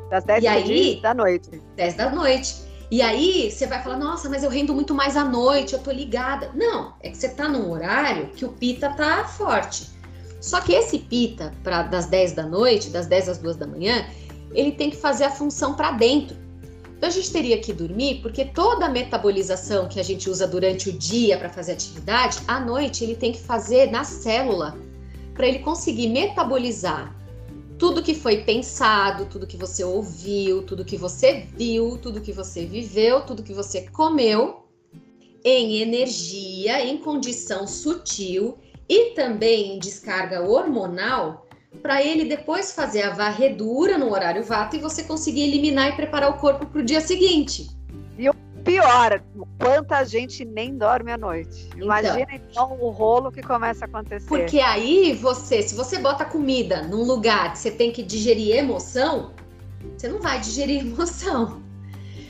Das 0.09 0.23
10 0.23 0.43
e 0.43 0.47
aí, 0.47 1.01
da 1.01 1.13
noite. 1.13 1.61
10 1.75 1.93
da 1.93 2.09
noite. 2.09 2.70
E 2.91 3.01
aí 3.01 3.49
você 3.49 3.65
vai 3.65 3.81
falar, 3.81 3.97
nossa, 3.97 4.27
mas 4.27 4.43
eu 4.43 4.49
rendo 4.49 4.75
muito 4.75 4.93
mais 4.93 5.15
à 5.15 5.23
noite, 5.23 5.71
eu 5.71 5.79
tô 5.79 5.91
ligada. 5.91 6.51
Não, 6.53 6.93
é 6.99 7.09
que 7.09 7.15
você 7.15 7.29
tá 7.29 7.47
num 7.47 7.71
horário 7.71 8.27
que 8.31 8.43
o 8.43 8.49
pita 8.49 8.89
tá 8.89 9.23
forte. 9.23 9.87
Só 10.41 10.59
que 10.59 10.73
esse 10.73 10.99
pita, 10.99 11.53
para 11.63 11.83
das 11.83 12.07
10 12.07 12.33
da 12.33 12.43
noite, 12.45 12.89
das 12.89 13.07
10 13.07 13.29
às 13.29 13.37
2 13.37 13.55
da 13.55 13.65
manhã, 13.65 14.05
ele 14.53 14.73
tem 14.73 14.89
que 14.89 14.97
fazer 14.97 15.23
a 15.23 15.31
função 15.31 15.73
para 15.73 15.91
dentro. 15.91 16.35
Então 16.97 17.07
a 17.07 17.11
gente 17.13 17.31
teria 17.31 17.57
que 17.59 17.71
dormir, 17.71 18.19
porque 18.21 18.43
toda 18.43 18.87
a 18.87 18.89
metabolização 18.89 19.87
que 19.87 19.97
a 19.97 20.03
gente 20.03 20.29
usa 20.29 20.45
durante 20.45 20.89
o 20.89 20.93
dia 20.93 21.37
para 21.37 21.47
fazer 21.47 21.71
atividade, 21.71 22.39
à 22.45 22.59
noite 22.59 23.05
ele 23.05 23.15
tem 23.15 23.31
que 23.31 23.39
fazer 23.39 23.89
na 23.89 24.03
célula, 24.03 24.77
para 25.33 25.47
ele 25.47 25.59
conseguir 25.59 26.09
metabolizar 26.09 27.15
tudo 27.81 28.03
que 28.03 28.13
foi 28.13 28.43
pensado, 28.43 29.25
tudo 29.25 29.47
que 29.47 29.57
você 29.57 29.83
ouviu, 29.83 30.61
tudo 30.61 30.85
que 30.85 30.95
você 30.95 31.47
viu, 31.57 31.97
tudo 31.97 32.21
que 32.21 32.31
você 32.31 32.63
viveu, 32.63 33.21
tudo 33.21 33.41
que 33.41 33.55
você 33.55 33.89
comeu 33.89 34.67
em 35.43 35.77
energia, 35.77 36.85
em 36.85 36.99
condição 36.99 37.65
sutil 37.65 38.59
e 38.87 39.15
também 39.15 39.73
em 39.73 39.79
descarga 39.79 40.43
hormonal, 40.47 41.47
para 41.81 42.03
ele 42.03 42.25
depois 42.25 42.71
fazer 42.71 43.01
a 43.01 43.15
varredura 43.15 43.97
no 43.97 44.11
horário 44.11 44.43
vata 44.43 44.75
e 44.75 44.79
você 44.79 45.01
conseguir 45.01 45.41
eliminar 45.41 45.89
e 45.89 45.95
preparar 45.95 46.29
o 46.29 46.37
corpo 46.37 46.67
para 46.67 46.81
o 46.81 46.85
dia 46.85 47.01
seguinte. 47.01 47.67
Pior, 48.63 49.21
quanta 49.59 50.03
gente 50.03 50.45
nem 50.45 50.77
dorme 50.77 51.11
à 51.11 51.17
noite. 51.17 51.67
Então, 51.67 51.83
Imagina 51.83 52.27
então 52.31 52.77
o 52.79 52.89
rolo 52.89 53.31
que 53.31 53.41
começa 53.41 53.85
a 53.85 53.87
acontecer. 53.87 54.27
Porque 54.27 54.59
aí 54.59 55.13
você, 55.13 55.61
se 55.61 55.75
você 55.75 55.99
bota 55.99 56.25
comida 56.25 56.81
num 56.83 57.03
lugar 57.03 57.53
que 57.53 57.59
você 57.59 57.71
tem 57.71 57.91
que 57.91 58.03
digerir 58.03 58.55
emoção, 58.55 59.31
você 59.97 60.07
não 60.07 60.19
vai 60.19 60.39
digerir 60.39 60.81
emoção. 60.85 61.61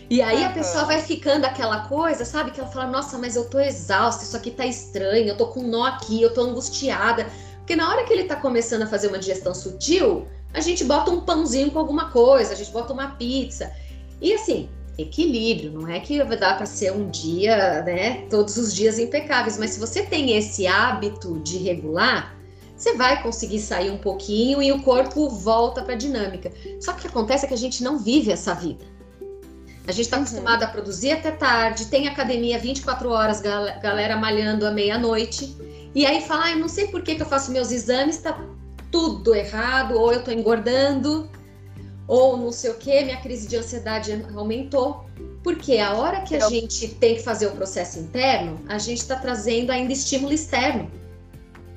E 0.10 0.22
aí 0.22 0.44
a 0.44 0.50
pessoa 0.50 0.84
vai 0.84 1.02
ficando 1.02 1.46
aquela 1.46 1.88
coisa, 1.88 2.26
sabe? 2.26 2.52
Que 2.52 2.60
ela 2.60 2.70
fala, 2.70 2.88
nossa, 2.88 3.18
mas 3.18 3.38
eu 3.38 3.50
tô 3.50 3.58
exausta, 3.60 4.26
isso 4.26 4.36
aqui 4.36 4.52
tá 4.52 4.66
estranho, 4.66 5.30
eu 5.30 5.38
tô 5.38 5.48
com 5.48 5.62
um 5.62 5.68
nó 5.68 5.86
aqui, 5.86 6.22
eu 6.22 6.34
tô 6.34 6.42
angustiada. 6.42 7.28
Porque 7.60 7.78
na 7.78 7.90
hora 7.90 8.04
que 8.04 8.12
ele 8.12 8.26
tá 8.26 8.36
começando 8.36 8.82
a 8.82 8.88
fazer 8.88 9.08
uma 9.08 9.18
digestão 9.18 9.56
sutil, 9.56 10.28
a 10.54 10.60
gente 10.60 10.84
bota 10.84 11.10
um 11.12 11.22
pãozinho 11.22 11.72
com 11.72 11.80
alguma 11.80 12.10
coisa, 12.12 12.52
a 12.52 12.56
gente 12.58 12.72
bota 12.72 12.92
uma 12.92 13.12
pizza. 13.12 13.72
E 14.20 14.34
assim, 14.34 14.70
equilíbrio, 15.02 15.72
não 15.72 15.88
é 15.88 16.00
que 16.00 16.24
dar 16.24 16.58
para 16.58 16.66
ser 16.66 16.92
um 16.92 17.10
dia, 17.10 17.84
né, 17.84 18.26
todos 18.30 18.58
os 18.58 18.74
dias 18.74 19.00
impecáveis, 19.00 19.58
mas 19.58 19.72
se 19.72 19.80
você 19.80 20.04
tem 20.04 20.38
esse 20.38 20.68
hábito 20.68 21.40
de 21.40 21.58
regular, 21.58 22.36
você 22.76 22.96
vai 22.96 23.22
conseguir 23.22 23.60
sair 23.60 23.92
um 23.92 23.98
pouquinho 23.98 24.62
e 24.62 24.72
o 24.72 24.82
corpo 24.82 25.30
volta 25.30 25.84
para 25.84 25.94
a 25.94 25.98
dinâmica. 25.98 26.52
Só 26.80 26.94
que 26.94 27.00
o 27.00 27.02
que 27.02 27.08
acontece 27.08 27.46
é 27.46 27.48
que 27.48 27.54
a 27.54 27.58
gente 27.58 27.84
não 27.84 28.00
vive 28.00 28.32
essa 28.32 28.56
vida. 28.56 28.84
A 29.88 29.92
gente 29.92 30.06
está 30.06 30.18
uhum. 30.18 30.24
acostumado 30.24 30.64
a 30.64 30.68
produzir 30.68 31.12
até 31.12 31.32
tarde, 31.32 31.86
tem 31.88 32.08
academia 32.08 32.58
24 32.58 33.10
horas, 33.10 33.42
galera 33.42 34.16
malhando 34.16 34.66
à 34.66 34.72
meia-noite, 34.72 35.56
e 35.94 36.06
aí 36.06 36.22
fala, 36.22 36.46
ah, 36.46 36.52
eu 36.52 36.60
não 36.60 36.68
sei 36.68 36.88
por 36.88 37.02
que, 37.02 37.16
que 37.16 37.22
eu 37.22 37.26
faço 37.26 37.52
meus 37.52 37.72
exames, 37.72 38.16
está 38.16 38.40
tudo 38.92 39.36
errado, 39.36 39.98
ou 39.98 40.12
eu 40.14 40.20
estou 40.20 40.34
engordando, 40.34 41.30
ou 42.12 42.36
não 42.36 42.52
sei 42.52 42.72
o 42.72 42.74
que, 42.74 43.06
minha 43.06 43.22
crise 43.22 43.48
de 43.48 43.56
ansiedade 43.56 44.12
aumentou. 44.36 45.06
Porque 45.42 45.78
a 45.78 45.94
hora 45.94 46.20
que 46.24 46.36
a 46.36 46.50
gente 46.50 46.90
tem 46.96 47.16
que 47.16 47.24
fazer 47.24 47.48
o 47.48 47.52
processo 47.52 48.00
interno, 48.00 48.60
a 48.68 48.78
gente 48.78 48.98
está 48.98 49.16
trazendo 49.16 49.72
ainda 49.72 49.94
estímulo 49.94 50.34
externo. 50.34 50.92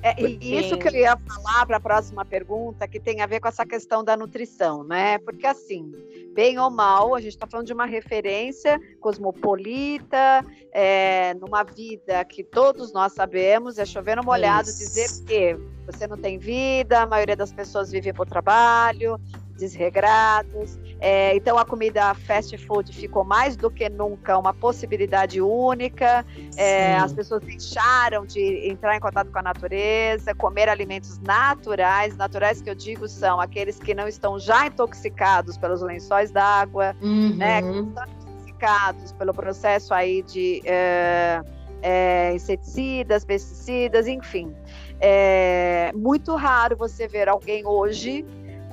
É, 0.02 0.12
porque... 0.12 0.38
E 0.40 0.58
isso 0.58 0.76
que 0.76 0.88
eu 0.88 0.92
ia 0.92 1.16
falar 1.16 1.64
para 1.66 1.76
a 1.76 1.80
próxima 1.80 2.24
pergunta, 2.24 2.88
que 2.88 2.98
tem 2.98 3.20
a 3.20 3.26
ver 3.26 3.38
com 3.38 3.46
essa 3.46 3.64
questão 3.64 4.02
da 4.02 4.16
nutrição, 4.16 4.82
né? 4.82 5.18
Porque 5.18 5.46
assim, 5.46 5.92
bem 6.34 6.58
ou 6.58 6.68
mal, 6.68 7.14
a 7.14 7.20
gente 7.20 7.34
está 7.34 7.46
falando 7.46 7.68
de 7.68 7.72
uma 7.72 7.86
referência 7.86 8.78
cosmopolita, 9.00 10.44
é, 10.72 11.32
numa 11.34 11.62
vida 11.62 12.24
que 12.24 12.42
todos 12.42 12.92
nós 12.92 13.12
sabemos, 13.12 13.78
é 13.78 13.86
chovendo 13.86 14.24
molhado 14.24 14.68
isso. 14.68 14.78
dizer 14.78 15.08
que 15.24 15.56
você 15.86 16.08
não 16.08 16.18
tem 16.18 16.38
vida, 16.38 17.02
a 17.02 17.06
maioria 17.06 17.36
das 17.36 17.52
pessoas 17.52 17.92
vive 17.92 18.12
por 18.12 18.26
trabalho, 18.26 19.18
desregrados. 19.56 20.78
É, 21.00 21.34
então 21.36 21.58
a 21.58 21.64
comida 21.64 22.14
fast 22.14 22.56
food 22.58 22.92
ficou 22.92 23.24
mais 23.24 23.56
do 23.56 23.70
que 23.70 23.88
nunca 23.88 24.38
uma 24.38 24.52
possibilidade 24.52 25.40
única. 25.40 26.24
É, 26.56 26.96
as 26.96 27.12
pessoas 27.12 27.42
deixaram 27.42 28.24
de 28.26 28.68
entrar 28.68 28.96
em 28.96 29.00
contato 29.00 29.30
com 29.30 29.38
a 29.38 29.42
natureza, 29.42 30.34
comer 30.34 30.68
alimentos 30.68 31.18
naturais. 31.20 32.16
Naturais 32.16 32.60
que 32.60 32.70
eu 32.70 32.74
digo 32.74 33.08
são 33.08 33.40
aqueles 33.40 33.78
que 33.78 33.94
não 33.94 34.08
estão 34.08 34.38
já 34.38 34.66
intoxicados 34.66 35.56
pelos 35.56 35.82
lençóis 35.82 36.30
d'água, 36.30 36.96
uhum. 37.00 37.34
né, 37.36 37.62
que 37.62 37.68
estão 37.68 38.04
intoxicados 38.04 39.12
pelo 39.12 39.34
processo 39.34 39.92
aí 39.92 40.22
de 40.22 40.62
é, 40.64 41.42
é 41.82 42.34
inseticidas, 42.34 43.24
pesticidas, 43.24 44.06
enfim. 44.06 44.54
É 45.00 45.92
muito 45.94 46.34
raro 46.34 46.76
você 46.76 47.06
ver 47.06 47.28
alguém 47.28 47.66
hoje 47.66 48.24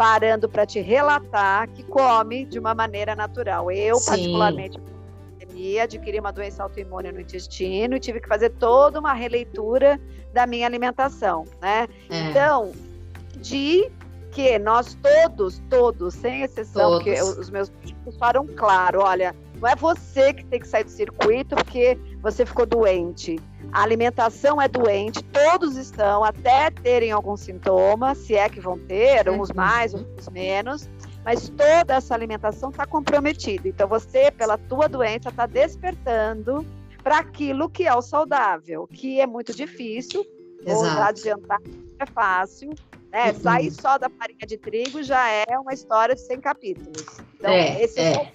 parando 0.02 0.49
para 0.49 0.66
te 0.66 0.82
relatar 0.82 1.70
que 1.70 1.84
come 1.84 2.43
de 2.43 2.58
uma 2.58 2.74
maneira 2.74 3.16
natural. 3.16 3.72
Eu, 3.72 3.97
Sim. 3.97 4.10
particularmente, 4.10 4.80
adquiri 5.80 6.20
uma 6.20 6.32
doença 6.32 6.64
autoimune 6.64 7.12
no 7.12 7.22
intestino 7.22 7.95
e 7.95 7.99
tive 7.99 8.20
que 8.20 8.28
fazer 8.28 8.49
toda 8.49 8.99
uma 8.99 9.14
releitura 9.14 10.02
da 10.34 10.47
minha 10.47 10.66
alimentação, 10.66 11.45
né? 11.62 11.88
É. 12.10 12.20
Então, 12.20 12.72
de 13.38 13.91
que 14.32 14.58
nós 14.58 14.97
todos, 15.04 15.62
todos, 15.70 16.16
sem 16.16 16.41
exceção, 16.41 16.99
todos. 16.99 17.04
porque 17.04 17.22
os 17.22 17.52
meus 17.52 17.72
filhos 17.84 18.18
falaram 18.18 18.47
claro, 18.47 19.02
olha, 19.02 19.36
não 19.62 19.70
é 19.70 19.76
você 19.76 20.34
que 20.34 20.43
tem 20.43 20.59
que 20.59 20.68
sair 20.68 20.84
do 20.84 20.89
circuito 20.89 21.55
porque 21.55 21.97
você 22.20 22.43
ficou 22.45 22.66
doente. 22.66 23.39
A 23.72 23.84
alimentação 23.84 24.59
é 24.59 24.68
doente, 24.68 25.24
todos 25.26 25.78
estão, 25.78 26.24
até 26.24 26.72
terem 26.72 27.12
algum 27.12 27.38
sintoma, 27.38 28.16
se 28.16 28.36
é 28.36 28.49
que 28.49 28.59
vão 28.59 28.78
ter, 28.80 29.30
uns 29.30 29.51
mais, 29.51 29.93
uns 29.93 30.28
menos, 30.30 30.89
mas 31.24 31.47
toda 31.49 31.93
essa 31.93 32.16
alimentação 32.16 32.72
está 32.72 32.88
comprometida. 32.88 33.68
Então 33.68 33.88
você, 33.88 34.32
pela 34.32 34.57
tua 34.57 34.89
doença, 34.89 35.30
está 35.30 35.45
despertando 35.45 36.66
para 37.03 37.20
aquilo 37.20 37.70
que 37.70 37.86
é 37.86 37.93
o 37.93 38.01
saudável, 38.01 38.88
que 38.88 39.22
é 39.22 39.28
muito 39.28 39.53
difícil. 39.53 40.26
Vou 40.66 40.86
adiantar, 40.86 41.59
é 41.99 42.05
fácil. 42.07 42.72
Né? 43.12 43.32
Uhum. 43.32 43.39
Sair 43.41 43.72
só 43.72 43.97
da 43.97 44.09
farinha 44.09 44.47
de 44.47 44.57
trigo 44.57 45.03
já 45.03 45.30
é 45.30 45.59
uma 45.59 45.74
história 45.74 46.16
de 46.16 46.22
100 46.22 46.39
capítulos. 46.39 47.05
Então, 47.36 47.51
é, 47.51 47.84
esse 47.84 47.99
é. 47.99 48.14
é 48.14 48.32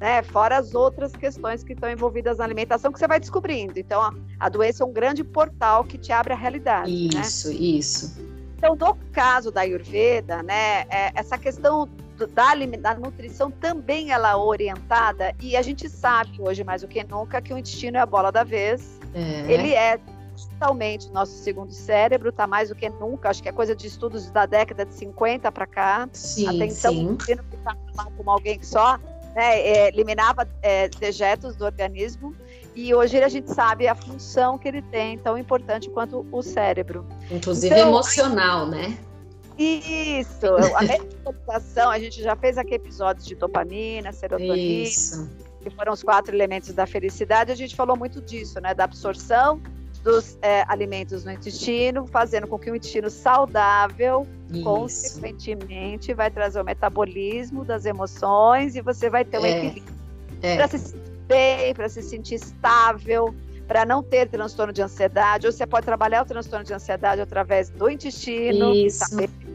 né? 0.00 0.22
Fora 0.22 0.58
as 0.58 0.74
outras 0.74 1.12
questões 1.12 1.62
que 1.62 1.72
estão 1.72 1.90
envolvidas 1.90 2.38
na 2.38 2.44
alimentação 2.44 2.92
que 2.92 2.98
você 2.98 3.06
vai 3.06 3.18
descobrindo. 3.18 3.78
Então, 3.78 4.02
a, 4.02 4.12
a 4.40 4.48
doença 4.48 4.82
é 4.82 4.86
um 4.86 4.92
grande 4.92 5.24
portal 5.24 5.84
que 5.84 5.98
te 5.98 6.12
abre 6.12 6.32
a 6.32 6.36
realidade. 6.36 6.90
Né? 6.90 7.20
Isso, 7.20 7.48
né? 7.48 7.54
isso. 7.54 8.20
Então, 8.56 8.74
no 8.74 8.94
caso 9.12 9.50
da 9.50 9.62
Ayurveda, 9.62 10.42
né, 10.42 10.86
é, 10.88 11.12
essa 11.14 11.36
questão 11.36 11.88
da, 12.34 12.54
da 12.54 12.94
nutrição 12.94 13.50
também 13.50 14.10
ela 14.10 14.30
é 14.30 14.36
orientada 14.36 15.34
e 15.40 15.56
a 15.56 15.62
gente 15.62 15.88
sabe 15.88 16.40
hoje 16.40 16.64
mais 16.64 16.80
do 16.80 16.88
que 16.88 17.04
nunca 17.04 17.42
que 17.42 17.52
o 17.52 17.58
intestino 17.58 17.98
é 17.98 18.00
a 18.00 18.06
bola 18.06 18.32
da 18.32 18.42
vez. 18.42 18.98
É. 19.14 19.52
Ele 19.52 19.74
é 19.74 20.00
totalmente 20.36 21.10
nosso 21.10 21.32
segundo 21.32 21.72
cérebro, 21.72 22.32
tá 22.32 22.46
mais 22.46 22.68
do 22.68 22.74
que 22.74 22.88
nunca, 22.88 23.30
acho 23.30 23.42
que 23.42 23.48
é 23.48 23.52
coisa 23.52 23.74
de 23.74 23.86
estudos 23.86 24.30
da 24.30 24.46
década 24.46 24.84
de 24.84 24.94
50 24.94 25.50
para 25.52 25.66
cá. 25.66 26.08
Sim, 26.12 26.46
Até 26.48 26.66
então, 26.66 26.92
sim. 26.92 27.06
o 27.06 27.12
intestino 27.12 27.44
está 27.52 27.76
lá 27.96 28.08
como 28.16 28.30
alguém 28.30 28.58
que 28.58 28.66
só 28.66 28.98
né, 29.36 29.60
é, 29.60 29.88
eliminava 29.88 30.48
é, 30.62 30.88
dejetos 30.88 31.54
do 31.56 31.66
organismo 31.66 32.34
e 32.74 32.94
hoje 32.94 33.22
a 33.22 33.28
gente 33.28 33.52
sabe 33.52 33.86
a 33.86 33.94
função 33.94 34.56
que 34.56 34.66
ele 34.66 34.80
tem, 34.80 35.18
tão 35.18 35.36
importante 35.36 35.90
quanto 35.90 36.26
o 36.32 36.42
cérebro. 36.42 37.06
Inclusive 37.30 37.74
então, 37.74 37.88
emocional, 37.88 38.66
né? 38.66 38.96
Isso, 39.58 40.46
a 40.74 40.82
meditação, 40.82 41.90
a 41.90 41.98
gente 41.98 42.22
já 42.22 42.34
fez 42.34 42.56
aqui 42.56 42.74
episódios 42.74 43.26
de 43.26 43.34
dopamina, 43.34 44.10
serotonina, 44.12 44.56
Isso. 44.56 45.30
que 45.62 45.70
foram 45.70 45.92
os 45.92 46.02
quatro 46.02 46.34
elementos 46.34 46.72
da 46.72 46.86
felicidade, 46.86 47.52
a 47.52 47.54
gente 47.54 47.76
falou 47.76 47.96
muito 47.96 48.20
disso, 48.22 48.60
né, 48.60 48.74
da 48.74 48.84
absorção 48.84 49.60
dos 50.06 50.38
é, 50.40 50.64
alimentos 50.68 51.24
no 51.24 51.32
intestino, 51.32 52.06
fazendo 52.06 52.46
com 52.46 52.56
que 52.56 52.70
o 52.70 52.76
intestino 52.76 53.10
saudável, 53.10 54.24
Isso. 54.48 54.62
consequentemente, 54.62 56.14
vai 56.14 56.30
trazer 56.30 56.60
o 56.60 56.64
metabolismo 56.64 57.64
das 57.64 57.84
emoções 57.84 58.76
e 58.76 58.80
você 58.80 59.10
vai 59.10 59.24
ter 59.24 59.40
um 59.40 59.44
é. 59.44 59.50
equilíbrio 59.50 59.94
é. 60.42 60.54
para 60.54 60.68
se 60.68 60.78
sentir 60.78 61.10
bem, 61.26 61.74
para 61.74 61.88
se 61.88 62.02
sentir 62.02 62.36
estável, 62.36 63.34
para 63.66 63.84
não 63.84 64.00
ter 64.00 64.28
transtorno 64.28 64.72
de 64.72 64.80
ansiedade. 64.80 65.44
Ou 65.44 65.52
você 65.52 65.66
pode 65.66 65.84
trabalhar 65.84 66.22
o 66.22 66.24
transtorno 66.24 66.64
de 66.64 66.72
ansiedade 66.72 67.20
através 67.20 67.68
do 67.70 67.90
intestino. 67.90 68.72
Isso, 68.72 69.04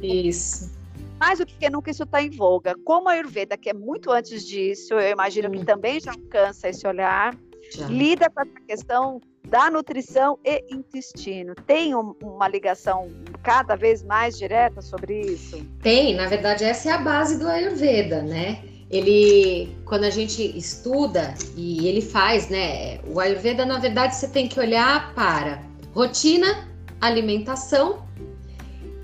isso. 0.02 0.70
Mais 1.18 1.40
do 1.40 1.46
que 1.46 1.70
nunca 1.70 1.92
isso 1.92 2.04
está 2.04 2.22
em 2.22 2.30
voga. 2.30 2.76
Como 2.84 3.08
a 3.08 3.14
Ayurveda, 3.14 3.56
que 3.56 3.70
é 3.70 3.74
muito 3.74 4.12
antes 4.12 4.46
disso, 4.46 4.96
eu 4.96 5.12
imagino 5.12 5.48
hum. 5.48 5.52
que 5.52 5.64
também 5.64 5.98
já 5.98 6.12
alcança 6.12 6.68
esse 6.68 6.86
olhar, 6.86 7.38
já. 7.72 7.88
lida 7.88 8.30
com 8.30 8.42
essa 8.42 8.60
questão 8.68 9.22
da 9.48 9.70
nutrição 9.70 10.38
e 10.46 10.64
intestino. 10.70 11.56
Tem 11.68 11.96
um, 11.96 12.16
uma 12.22 12.48
ligação 12.48 13.10
cada 13.44 13.76
vez 13.76 14.04
mais 14.04 14.38
direta 14.38 14.82
sobre 14.82 15.22
isso? 15.22 15.66
Tem, 15.82 16.16
na 16.16 16.28
verdade, 16.28 16.64
essa 16.64 16.90
é 16.90 16.92
a 16.94 16.98
base 16.98 17.40
do 17.40 17.48
Ayurveda, 17.48 18.22
né? 18.22 18.64
Ele, 18.90 19.76
quando 19.86 20.04
a 20.04 20.10
gente 20.10 20.58
estuda 20.58 21.34
e 21.56 21.88
ele 21.88 22.02
faz, 22.02 22.50
né? 22.50 23.00
O 23.08 23.20
Ayurveda, 23.20 23.66
na 23.66 23.80
verdade, 23.80 24.16
você 24.16 24.28
tem 24.28 24.48
que 24.48 24.60
olhar 24.60 25.14
para 25.14 25.64
rotina, 25.94 26.68
alimentação 27.00 28.06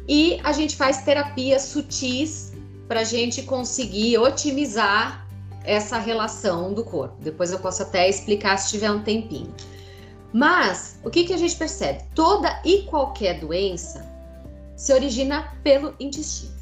e 0.07 0.39
a 0.43 0.51
gente 0.53 0.75
faz 0.75 1.01
terapias 1.01 1.63
sutis 1.63 2.53
para 2.87 3.01
a 3.01 3.03
gente 3.03 3.43
conseguir 3.43 4.17
otimizar 4.17 5.26
essa 5.67 5.97
relação 5.97 6.73
do 6.73 6.83
corpo. 6.83 7.17
Depois 7.19 7.51
eu 7.51 7.59
posso 7.59 7.83
até 7.83 8.09
explicar 8.09 8.57
se 8.57 8.69
tiver 8.69 8.89
um 8.89 9.03
tempinho. 9.03 9.53
Mas 10.33 10.99
o 11.03 11.09
que, 11.09 11.25
que 11.25 11.33
a 11.33 11.37
gente 11.37 11.55
percebe? 11.55 12.03
Toda 12.15 12.61
e 12.63 12.83
qualquer 12.83 13.39
doença 13.39 14.05
se 14.75 14.93
origina 14.93 15.53
pelo 15.63 15.93
intestino. 15.99 16.55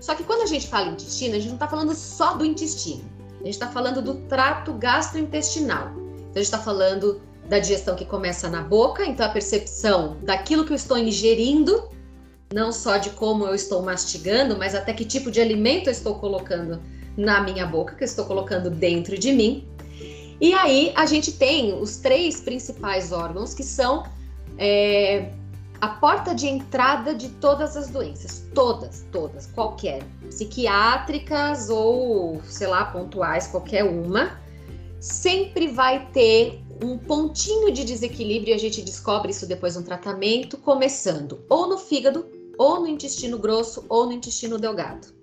Só 0.00 0.14
que 0.14 0.22
quando 0.22 0.42
a 0.42 0.46
gente 0.46 0.68
fala 0.68 0.90
intestino, 0.90 1.34
a 1.34 1.38
gente 1.38 1.48
não 1.48 1.56
está 1.56 1.66
falando 1.66 1.94
só 1.94 2.34
do 2.34 2.44
intestino. 2.44 3.04
A 3.40 3.44
gente 3.44 3.54
está 3.54 3.68
falando 3.68 4.00
do 4.00 4.14
trato 4.28 4.72
gastrointestinal. 4.74 5.88
Então 5.88 6.32
a 6.34 6.38
gente 6.38 6.44
está 6.44 6.58
falando 6.58 7.20
da 7.48 7.58
digestão 7.58 7.96
que 7.96 8.04
começa 8.04 8.48
na 8.48 8.62
boca, 8.62 9.04
então 9.04 9.24
a 9.24 9.28
percepção 9.28 10.16
daquilo 10.22 10.64
que 10.64 10.72
eu 10.72 10.76
estou 10.76 10.98
ingerindo, 10.98 11.88
não 12.52 12.72
só 12.72 12.96
de 12.96 13.10
como 13.10 13.46
eu 13.46 13.54
estou 13.54 13.82
mastigando, 13.82 14.56
mas 14.56 14.74
até 14.74 14.92
que 14.92 15.04
tipo 15.04 15.30
de 15.30 15.40
alimento 15.40 15.86
eu 15.86 15.92
estou 15.92 16.16
colocando 16.16 16.80
na 17.16 17.40
minha 17.40 17.66
boca, 17.66 17.94
que 17.94 18.02
eu 18.02 18.06
estou 18.06 18.24
colocando 18.26 18.70
dentro 18.70 19.18
de 19.18 19.32
mim. 19.32 19.66
E 20.40 20.52
aí 20.52 20.92
a 20.94 21.06
gente 21.06 21.32
tem 21.32 21.72
os 21.80 21.96
três 21.96 22.40
principais 22.40 23.10
órgãos 23.10 23.54
que 23.54 23.62
são 23.62 24.04
é, 24.58 25.32
a 25.80 25.88
porta 25.88 26.34
de 26.34 26.46
entrada 26.46 27.14
de 27.14 27.28
todas 27.30 27.76
as 27.76 27.88
doenças, 27.88 28.44
todas, 28.54 29.06
todas, 29.10 29.46
qualquer, 29.46 30.02
psiquiátricas 30.28 31.70
ou, 31.70 32.40
sei 32.44 32.66
lá, 32.66 32.84
pontuais, 32.84 33.46
qualquer 33.46 33.84
uma, 33.84 34.38
sempre 35.00 35.68
vai 35.68 36.06
ter 36.12 36.62
um 36.82 36.98
pontinho 36.98 37.72
de 37.72 37.84
desequilíbrio, 37.84 38.52
e 38.52 38.54
a 38.54 38.58
gente 38.58 38.82
descobre 38.82 39.30
isso 39.30 39.46
depois 39.46 39.76
no 39.76 39.82
tratamento, 39.82 40.58
começando 40.58 41.42
ou 41.48 41.66
no 41.66 41.78
fígado, 41.78 42.26
ou 42.58 42.80
no 42.80 42.86
intestino 42.86 43.38
grosso, 43.38 43.84
ou 43.88 44.06
no 44.06 44.12
intestino 44.12 44.58
delgado 44.58 45.16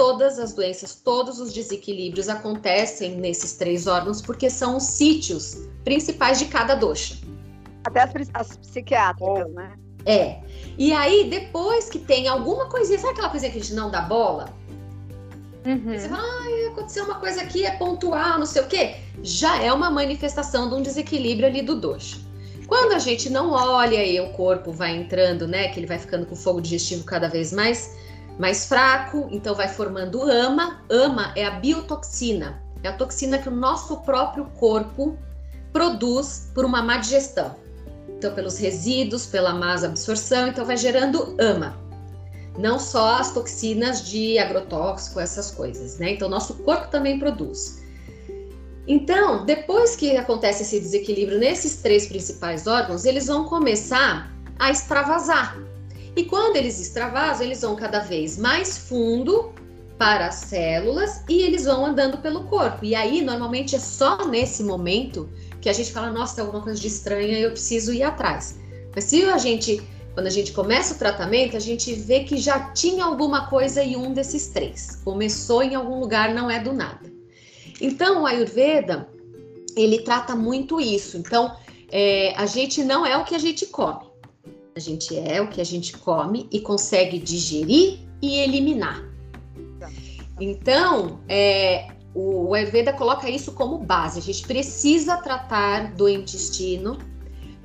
todas 0.00 0.38
as 0.38 0.54
doenças, 0.54 0.94
todos 0.94 1.38
os 1.38 1.52
desequilíbrios 1.52 2.26
acontecem 2.26 3.16
nesses 3.16 3.52
três 3.52 3.86
órgãos 3.86 4.22
porque 4.22 4.48
são 4.48 4.78
os 4.78 4.84
sítios 4.84 5.68
principais 5.84 6.38
de 6.38 6.46
cada 6.46 6.74
dosha. 6.74 7.16
Até 7.84 8.00
as, 8.04 8.10
as 8.32 8.56
psiquiátricas, 8.56 9.46
é. 9.46 9.48
né? 9.50 9.78
É. 10.06 10.40
E 10.78 10.90
aí, 10.94 11.28
depois 11.28 11.90
que 11.90 11.98
tem 11.98 12.28
alguma 12.28 12.70
coisinha, 12.70 12.98
sabe 12.98 13.12
aquela 13.12 13.28
coisinha 13.28 13.52
que 13.52 13.58
a 13.58 13.60
gente 13.60 13.74
não 13.74 13.90
dá 13.90 14.00
bola? 14.00 14.48
Uhum. 15.66 15.92
Você 15.92 16.08
fala, 16.08 16.22
ah, 16.22 16.72
aconteceu 16.72 17.04
uma 17.04 17.16
coisa 17.16 17.42
aqui, 17.42 17.66
é 17.66 17.72
pontual, 17.72 18.38
não 18.38 18.46
sei 18.46 18.62
o 18.62 18.68
quê. 18.68 18.94
Já 19.22 19.62
é 19.62 19.70
uma 19.70 19.90
manifestação 19.90 20.70
de 20.70 20.76
um 20.76 20.82
desequilíbrio 20.82 21.46
ali 21.46 21.60
do 21.60 21.78
dosha. 21.78 22.16
Quando 22.66 22.92
a 22.92 22.98
gente 22.98 23.28
não 23.28 23.50
olha 23.50 24.02
e 24.02 24.18
o 24.18 24.30
corpo 24.30 24.72
vai 24.72 24.96
entrando, 24.96 25.46
né, 25.46 25.68
que 25.68 25.78
ele 25.78 25.86
vai 25.86 25.98
ficando 25.98 26.24
com 26.24 26.34
fogo 26.34 26.58
digestivo 26.58 27.04
cada 27.04 27.28
vez 27.28 27.52
mais 27.52 27.99
mais 28.40 28.64
fraco, 28.64 29.28
então 29.30 29.54
vai 29.54 29.68
formando 29.68 30.22
ama. 30.22 30.80
Ama 30.88 31.30
é 31.36 31.44
a 31.44 31.50
biotoxina, 31.50 32.60
é 32.82 32.88
a 32.88 32.92
toxina 32.94 33.36
que 33.36 33.50
o 33.50 33.54
nosso 33.54 33.98
próprio 33.98 34.46
corpo 34.58 35.18
produz 35.74 36.50
por 36.54 36.64
uma 36.64 36.82
má 36.82 36.96
digestão. 36.96 37.54
então 38.08 38.32
pelos 38.34 38.56
resíduos, 38.56 39.26
pela 39.26 39.52
má 39.52 39.74
absorção, 39.74 40.48
então 40.48 40.64
vai 40.64 40.76
gerando 40.78 41.36
ama. 41.38 41.78
Não 42.58 42.78
só 42.78 43.16
as 43.16 43.30
toxinas 43.32 44.02
de 44.02 44.38
agrotóxico, 44.38 45.20
essas 45.20 45.50
coisas, 45.50 45.98
né? 45.98 46.12
Então 46.12 46.26
nosso 46.28 46.54
corpo 46.54 46.88
também 46.90 47.18
produz. 47.18 47.82
Então, 48.88 49.44
depois 49.44 49.94
que 49.94 50.16
acontece 50.16 50.62
esse 50.62 50.80
desequilíbrio 50.80 51.38
nesses 51.38 51.76
três 51.76 52.06
principais 52.06 52.66
órgãos, 52.66 53.04
eles 53.04 53.26
vão 53.26 53.44
começar 53.44 54.32
a 54.58 54.70
extravasar. 54.70 55.69
E 56.16 56.24
quando 56.24 56.56
eles 56.56 56.80
extravasam, 56.80 57.46
eles 57.46 57.62
vão 57.62 57.76
cada 57.76 58.00
vez 58.00 58.36
mais 58.36 58.76
fundo 58.76 59.52
para 59.96 60.28
as 60.28 60.36
células 60.36 61.22
e 61.28 61.42
eles 61.42 61.64
vão 61.64 61.84
andando 61.84 62.18
pelo 62.18 62.44
corpo. 62.44 62.84
E 62.84 62.94
aí, 62.94 63.22
normalmente, 63.22 63.76
é 63.76 63.78
só 63.78 64.26
nesse 64.26 64.64
momento 64.64 65.28
que 65.60 65.68
a 65.68 65.72
gente 65.72 65.92
fala: 65.92 66.10
nossa, 66.10 66.36
tem 66.36 66.44
alguma 66.44 66.62
coisa 66.62 66.80
de 66.80 66.88
estranha, 66.88 67.38
eu 67.38 67.50
preciso 67.50 67.92
ir 67.92 68.02
atrás. 68.02 68.58
Mas 68.94 69.04
se 69.04 69.24
a 69.24 69.38
gente, 69.38 69.80
quando 70.14 70.26
a 70.26 70.30
gente 70.30 70.52
começa 70.52 70.94
o 70.94 70.98
tratamento, 70.98 71.56
a 71.56 71.60
gente 71.60 71.92
vê 71.92 72.24
que 72.24 72.38
já 72.38 72.72
tinha 72.72 73.04
alguma 73.04 73.46
coisa 73.48 73.82
em 73.82 73.96
um 73.96 74.12
desses 74.12 74.48
três. 74.48 75.00
Começou 75.04 75.62
em 75.62 75.74
algum 75.74 76.00
lugar, 76.00 76.34
não 76.34 76.50
é 76.50 76.58
do 76.58 76.72
nada. 76.72 77.12
Então, 77.80 78.22
o 78.22 78.26
Ayurveda, 78.26 79.08
ele 79.76 80.00
trata 80.00 80.34
muito 80.34 80.80
isso. 80.80 81.16
Então, 81.16 81.54
é, 81.90 82.34
a 82.36 82.46
gente 82.46 82.82
não 82.82 83.06
é 83.06 83.16
o 83.16 83.24
que 83.24 83.34
a 83.34 83.38
gente 83.38 83.66
come. 83.66 84.09
A 84.80 84.82
gente 84.82 85.14
é 85.14 85.42
o 85.42 85.48
que 85.48 85.60
a 85.60 85.64
gente 85.64 85.94
come 85.98 86.48
e 86.50 86.58
consegue 86.58 87.18
digerir 87.18 87.98
e 88.22 88.36
eliminar. 88.36 89.04
Então, 90.40 91.20
é, 91.28 91.88
o 92.14 92.54
Ayurveda 92.54 92.90
coloca 92.94 93.28
isso 93.28 93.52
como 93.52 93.76
base. 93.76 94.18
A 94.18 94.22
gente 94.22 94.46
precisa 94.46 95.18
tratar 95.18 95.92
do 95.92 96.08
intestino 96.08 96.96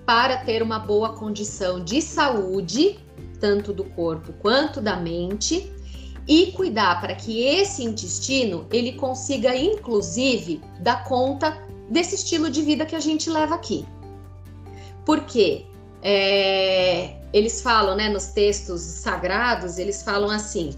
para 0.06 0.36
ter 0.44 0.62
uma 0.62 0.78
boa 0.78 1.14
condição 1.14 1.82
de 1.82 2.02
saúde, 2.02 3.00
tanto 3.40 3.72
do 3.72 3.86
corpo 3.86 4.34
quanto 4.42 4.82
da 4.82 4.98
mente, 4.98 5.72
e 6.28 6.52
cuidar 6.52 7.00
para 7.00 7.16
que 7.16 7.46
esse 7.46 7.82
intestino 7.82 8.68
ele 8.74 8.92
consiga, 8.92 9.56
inclusive, 9.56 10.60
dar 10.82 11.06
conta 11.06 11.58
desse 11.90 12.16
estilo 12.16 12.50
de 12.50 12.62
vida 12.62 12.86
que 12.86 12.96
a 12.96 13.00
gente 13.00 13.30
leva 13.30 13.56
aqui. 13.56 13.86
Porque 15.06 15.66
é, 16.02 17.16
eles 17.34 17.62
falam, 17.62 17.96
né, 17.96 18.10
nos 18.10 18.28
textos 18.28 18.82
sagrados, 18.82 19.78
eles 19.78 20.04
falam 20.04 20.30
assim: 20.30 20.74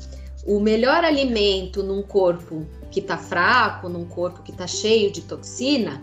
o 0.45 0.59
melhor 0.59 1.03
alimento 1.03 1.83
num 1.83 2.01
corpo 2.01 2.65
que 2.89 2.99
está 2.99 3.17
fraco, 3.17 3.89
num 3.89 4.05
corpo 4.05 4.41
que 4.41 4.51
está 4.51 4.65
cheio 4.65 5.11
de 5.11 5.21
toxina, 5.21 6.01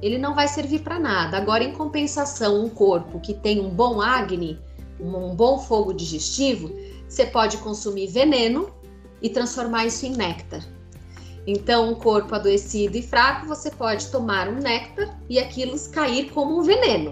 ele 0.00 0.18
não 0.18 0.34
vai 0.34 0.48
servir 0.48 0.80
para 0.80 0.98
nada. 0.98 1.36
Agora, 1.36 1.62
em 1.62 1.72
compensação, 1.72 2.64
um 2.64 2.68
corpo 2.68 3.20
que 3.20 3.34
tem 3.34 3.60
um 3.60 3.70
bom 3.70 4.00
acne, 4.00 4.58
um 4.98 5.34
bom 5.34 5.58
fogo 5.58 5.92
digestivo, 5.92 6.74
você 7.08 7.26
pode 7.26 7.58
consumir 7.58 8.08
veneno 8.08 8.70
e 9.20 9.28
transformar 9.28 9.86
isso 9.86 10.06
em 10.06 10.16
néctar. 10.16 10.64
Então, 11.46 11.90
um 11.90 11.94
corpo 11.94 12.34
adoecido 12.34 12.96
e 12.96 13.02
fraco, 13.02 13.46
você 13.46 13.70
pode 13.70 14.06
tomar 14.08 14.48
um 14.48 14.54
néctar 14.54 15.20
e 15.28 15.38
aquilo 15.38 15.78
cair 15.90 16.30
como 16.30 16.58
um 16.58 16.62
veneno. 16.62 17.10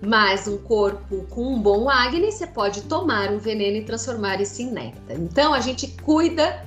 Mas 0.00 0.46
um 0.46 0.58
corpo 0.58 1.26
com 1.28 1.54
um 1.54 1.60
bom 1.60 1.88
acne, 1.88 2.30
você 2.30 2.46
pode 2.46 2.82
tomar 2.82 3.30
um 3.30 3.38
veneno 3.38 3.78
e 3.78 3.84
transformar 3.84 4.40
isso 4.40 4.62
em 4.62 4.70
néctar. 4.70 5.16
Então, 5.16 5.52
a 5.52 5.60
gente 5.60 5.88
cuida 6.02 6.64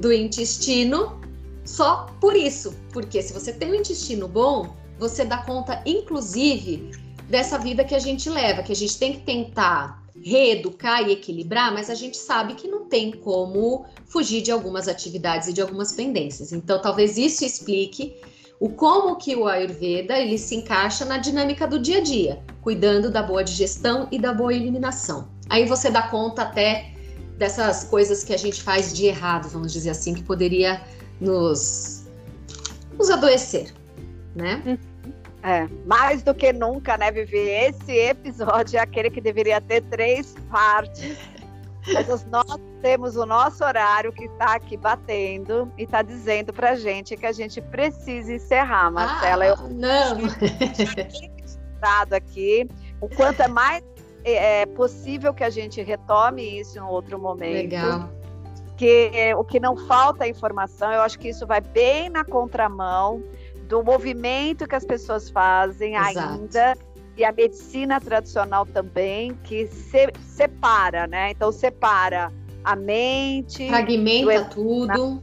do 0.00 0.12
intestino 0.12 1.20
só 1.64 2.06
por 2.20 2.34
isso, 2.36 2.74
porque 2.92 3.22
se 3.22 3.32
você 3.32 3.52
tem 3.52 3.70
um 3.70 3.74
intestino 3.74 4.26
bom, 4.26 4.74
você 4.98 5.24
dá 5.24 5.38
conta, 5.38 5.82
inclusive, 5.86 6.90
dessa 7.28 7.58
vida 7.58 7.84
que 7.84 7.94
a 7.94 7.98
gente 7.98 8.28
leva, 8.30 8.62
que 8.62 8.72
a 8.72 8.76
gente 8.76 8.98
tem 8.98 9.12
que 9.12 9.20
tentar 9.20 10.02
reeducar 10.22 11.06
e 11.06 11.12
equilibrar, 11.12 11.72
mas 11.72 11.90
a 11.90 11.94
gente 11.94 12.16
sabe 12.16 12.54
que 12.54 12.66
não 12.66 12.86
tem 12.86 13.12
como 13.12 13.84
fugir 14.06 14.42
de 14.42 14.50
algumas 14.50 14.88
atividades 14.88 15.48
e 15.48 15.52
de 15.52 15.60
algumas 15.60 15.92
pendências. 15.92 16.52
Então, 16.52 16.80
talvez 16.80 17.18
isso 17.18 17.44
explique 17.44 18.16
o 18.58 18.68
como 18.70 19.16
que 19.16 19.36
o 19.36 19.46
Ayurveda 19.46 20.18
ele 20.18 20.38
se 20.38 20.54
encaixa 20.54 21.04
na 21.04 21.18
dinâmica 21.18 21.66
do 21.66 21.78
dia 21.78 21.98
a 21.98 22.02
dia, 22.02 22.42
cuidando 22.62 23.10
da 23.10 23.22
boa 23.22 23.44
digestão 23.44 24.08
e 24.10 24.18
da 24.18 24.32
boa 24.32 24.52
eliminação. 24.52 25.28
Aí 25.48 25.66
você 25.66 25.90
dá 25.90 26.02
conta 26.08 26.42
até 26.42 26.92
dessas 27.36 27.84
coisas 27.84 28.24
que 28.24 28.32
a 28.32 28.36
gente 28.36 28.62
faz 28.62 28.92
de 28.92 29.06
errado, 29.06 29.48
vamos 29.48 29.72
dizer 29.72 29.90
assim, 29.90 30.14
que 30.14 30.22
poderia 30.22 30.80
nos, 31.20 32.06
nos 32.98 33.10
adoecer, 33.10 33.72
né? 34.34 34.78
É, 35.42 35.68
mais 35.84 36.22
do 36.22 36.34
que 36.34 36.52
nunca, 36.52 36.96
né, 36.96 37.12
Vivi? 37.12 37.38
Esse 37.38 37.92
episódio 37.92 38.78
é 38.78 38.80
aquele 38.80 39.10
que 39.10 39.20
deveria 39.20 39.60
ter 39.60 39.82
três 39.82 40.34
partes. 40.50 41.16
Mas 41.92 42.24
nós 42.26 42.56
temos 42.82 43.16
o 43.16 43.24
nosso 43.24 43.64
horário 43.64 44.12
que 44.12 44.24
está 44.24 44.54
aqui 44.54 44.76
batendo 44.76 45.72
e 45.78 45.84
está 45.84 46.02
dizendo 46.02 46.52
para 46.52 46.74
gente 46.74 47.16
que 47.16 47.26
a 47.26 47.32
gente 47.32 47.60
precisa 47.60 48.32
encerrar, 48.32 48.90
Marcela. 48.90 49.44
Ah, 49.44 49.48
eu 49.48 49.56
não. 49.68 50.18
aqui 52.16 52.68
o 53.00 53.08
quanto 53.08 53.40
é 53.42 53.48
mais 53.48 53.82
é, 54.24 54.62
é 54.62 54.66
possível 54.66 55.32
que 55.32 55.44
a 55.44 55.50
gente 55.50 55.80
retome 55.82 56.58
isso 56.58 56.78
em 56.78 56.82
outro 56.82 57.18
momento. 57.18 57.52
Legal. 57.52 58.10
Que 58.76 59.10
é, 59.14 59.36
o 59.36 59.44
que 59.44 59.60
não 59.60 59.76
falta 59.86 60.24
é 60.24 60.28
informação, 60.28 60.92
eu 60.92 61.00
acho 61.00 61.18
que 61.18 61.28
isso 61.28 61.46
vai 61.46 61.60
bem 61.60 62.10
na 62.10 62.24
contramão 62.24 63.22
do 63.68 63.82
movimento 63.82 64.66
que 64.66 64.74
as 64.74 64.84
pessoas 64.84 65.30
fazem 65.30 65.94
Exato. 65.94 66.18
ainda 66.18 66.76
e 67.16 67.24
a 67.24 67.32
medicina 67.32 68.00
tradicional 68.00 68.66
também 68.66 69.34
que 69.44 69.66
se, 69.66 70.12
separa, 70.22 71.06
né? 71.06 71.30
Então 71.30 71.50
separa 71.50 72.32
a 72.62 72.76
mente, 72.76 73.68
fragmenta 73.68 74.44
tudo. 74.46 75.22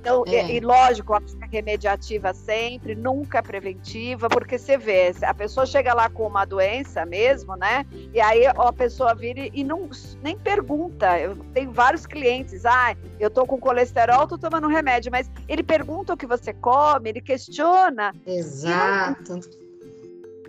Então, 0.00 0.24
é. 0.26 0.52
e, 0.52 0.56
e, 0.56 0.60
lógico, 0.60 1.12
a 1.12 1.20
remediativa 1.52 2.32
sempre, 2.32 2.94
nunca 2.94 3.42
preventiva, 3.42 4.30
porque 4.30 4.58
você 4.58 4.78
vê, 4.78 5.14
a 5.22 5.34
pessoa 5.34 5.66
chega 5.66 5.92
lá 5.92 6.08
com 6.08 6.26
uma 6.26 6.46
doença 6.46 7.04
mesmo, 7.04 7.54
né? 7.54 7.84
E 8.14 8.18
aí 8.18 8.46
a 8.46 8.72
pessoa 8.72 9.14
vira 9.14 9.40
e 9.52 9.62
não, 9.62 9.90
nem 10.22 10.38
pergunta. 10.38 11.18
Eu 11.18 11.36
tenho 11.52 11.70
vários 11.70 12.06
clientes, 12.06 12.64
ah, 12.64 12.96
eu 13.18 13.28
tô 13.28 13.44
com 13.44 13.58
colesterol, 13.58 14.26
tô 14.26 14.38
tomando 14.38 14.68
remédio, 14.68 15.12
mas 15.12 15.30
ele 15.46 15.62
pergunta 15.62 16.14
o 16.14 16.16
que 16.16 16.26
você 16.26 16.54
come, 16.54 17.10
ele 17.10 17.20
questiona. 17.20 18.14
Exato 18.26 19.40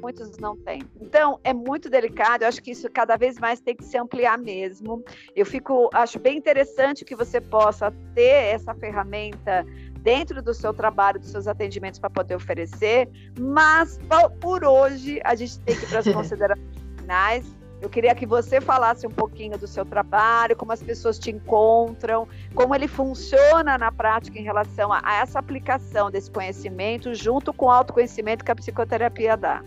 muitos 0.02 0.38
não 0.38 0.58
têm. 0.58 0.82
Então, 1.00 1.40
é 1.44 1.54
muito 1.54 1.90
delicado, 1.90 2.44
eu 2.44 2.48
acho 2.48 2.62
que 2.62 2.72
isso 2.72 2.90
cada 2.92 3.16
vez 3.16 3.38
mais 3.38 3.62
tem 3.62 3.76
que 3.76 3.84
se 3.84 3.98
ampliar 3.98 4.38
mesmo. 4.38 5.04
Eu 5.36 5.46
fico, 5.46 5.90
acho 5.94 6.20
bem 6.20 6.38
interessante 6.38 7.06
que 7.06 7.16
você 7.16 7.40
possa 7.40 7.94
ter 8.16 8.54
essa 8.54 8.74
ferramenta 8.74 9.66
dentro 10.00 10.42
do 10.42 10.54
seu 10.54 10.74
trabalho, 10.74 11.20
dos 11.20 11.30
seus 11.30 11.48
atendimentos 11.48 12.00
para 12.00 12.10
poder 12.10 12.36
oferecer, 12.36 13.08
mas 13.40 14.00
por 14.40 14.64
hoje 14.66 15.22
a 15.24 15.36
gente 15.36 15.60
tem 15.60 15.76
que 15.76 15.86
ir 15.86 15.90
para 15.90 16.00
as 16.00 16.08
considerações 16.12 16.68
finais. 16.98 17.62
Eu 17.82 17.90
queria 17.90 18.14
que 18.14 18.28
você 18.28 18.62
falasse 18.62 19.08
um 19.08 19.12
pouquinho 19.12 19.58
do 19.58 19.68
seu 19.68 19.84
trabalho, 19.84 20.56
como 20.56 20.72
as 20.72 20.84
pessoas 20.84 21.18
te 21.18 21.32
encontram, 21.32 22.28
como 22.54 22.76
ele 22.76 22.88
funciona 22.88 23.76
na 23.76 23.92
prática 23.92 24.38
em 24.38 24.44
relação 24.44 24.94
a, 24.94 25.02
a 25.04 25.16
essa 25.16 25.40
aplicação 25.40 26.12
desse 26.12 26.30
conhecimento 26.30 27.16
junto 27.16 27.52
com 27.52 27.66
o 27.66 27.72
autoconhecimento 27.72 28.46
que 28.46 28.52
a 28.52 28.56
psicoterapia 28.56 29.36
dá. 29.36 29.64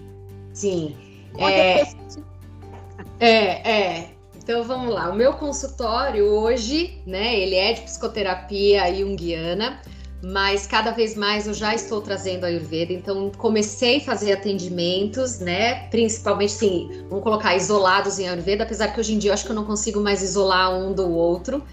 Sim. 0.55 0.97
É, 1.37 1.83
é, 3.21 3.29
é. 3.29 4.11
Então 4.37 4.63
vamos 4.63 4.95
lá. 4.95 5.11
O 5.11 5.15
meu 5.15 5.33
consultório 5.35 6.25
hoje, 6.27 6.99
né? 7.07 7.39
Ele 7.39 7.57
é 7.57 7.73
de 7.73 7.81
psicoterapia 7.83 8.95
junguiana, 8.95 9.81
mas 10.23 10.67
cada 10.67 10.91
vez 10.91 11.17
mais 11.17 11.47
eu 11.47 11.55
já 11.55 11.75
estou 11.75 12.01
trazendo 12.01 12.45
a 12.45 12.49
Ayurveda. 12.49 12.93
Então 12.93 13.33
comecei 13.37 13.99
a 13.99 14.01
fazer 14.01 14.33
atendimentos, 14.33 15.41
né? 15.41 15.89
Principalmente, 15.89 16.53
sim, 16.53 17.05
vamos 17.09 17.25
colocar 17.25 17.57
isolados 17.57 18.19
em 18.19 18.29
Ayurveda, 18.29 18.65
apesar 18.65 18.89
que 18.89 19.01
hoje 19.01 19.15
em 19.15 19.19
dia 19.19 19.31
eu 19.31 19.35
acho 19.35 19.45
que 19.45 19.51
eu 19.51 19.57
não 19.57 19.65
consigo 19.65 20.01
mais 20.01 20.23
isolar 20.23 20.73
um 20.77 20.93
do 20.93 21.11
outro. 21.11 21.65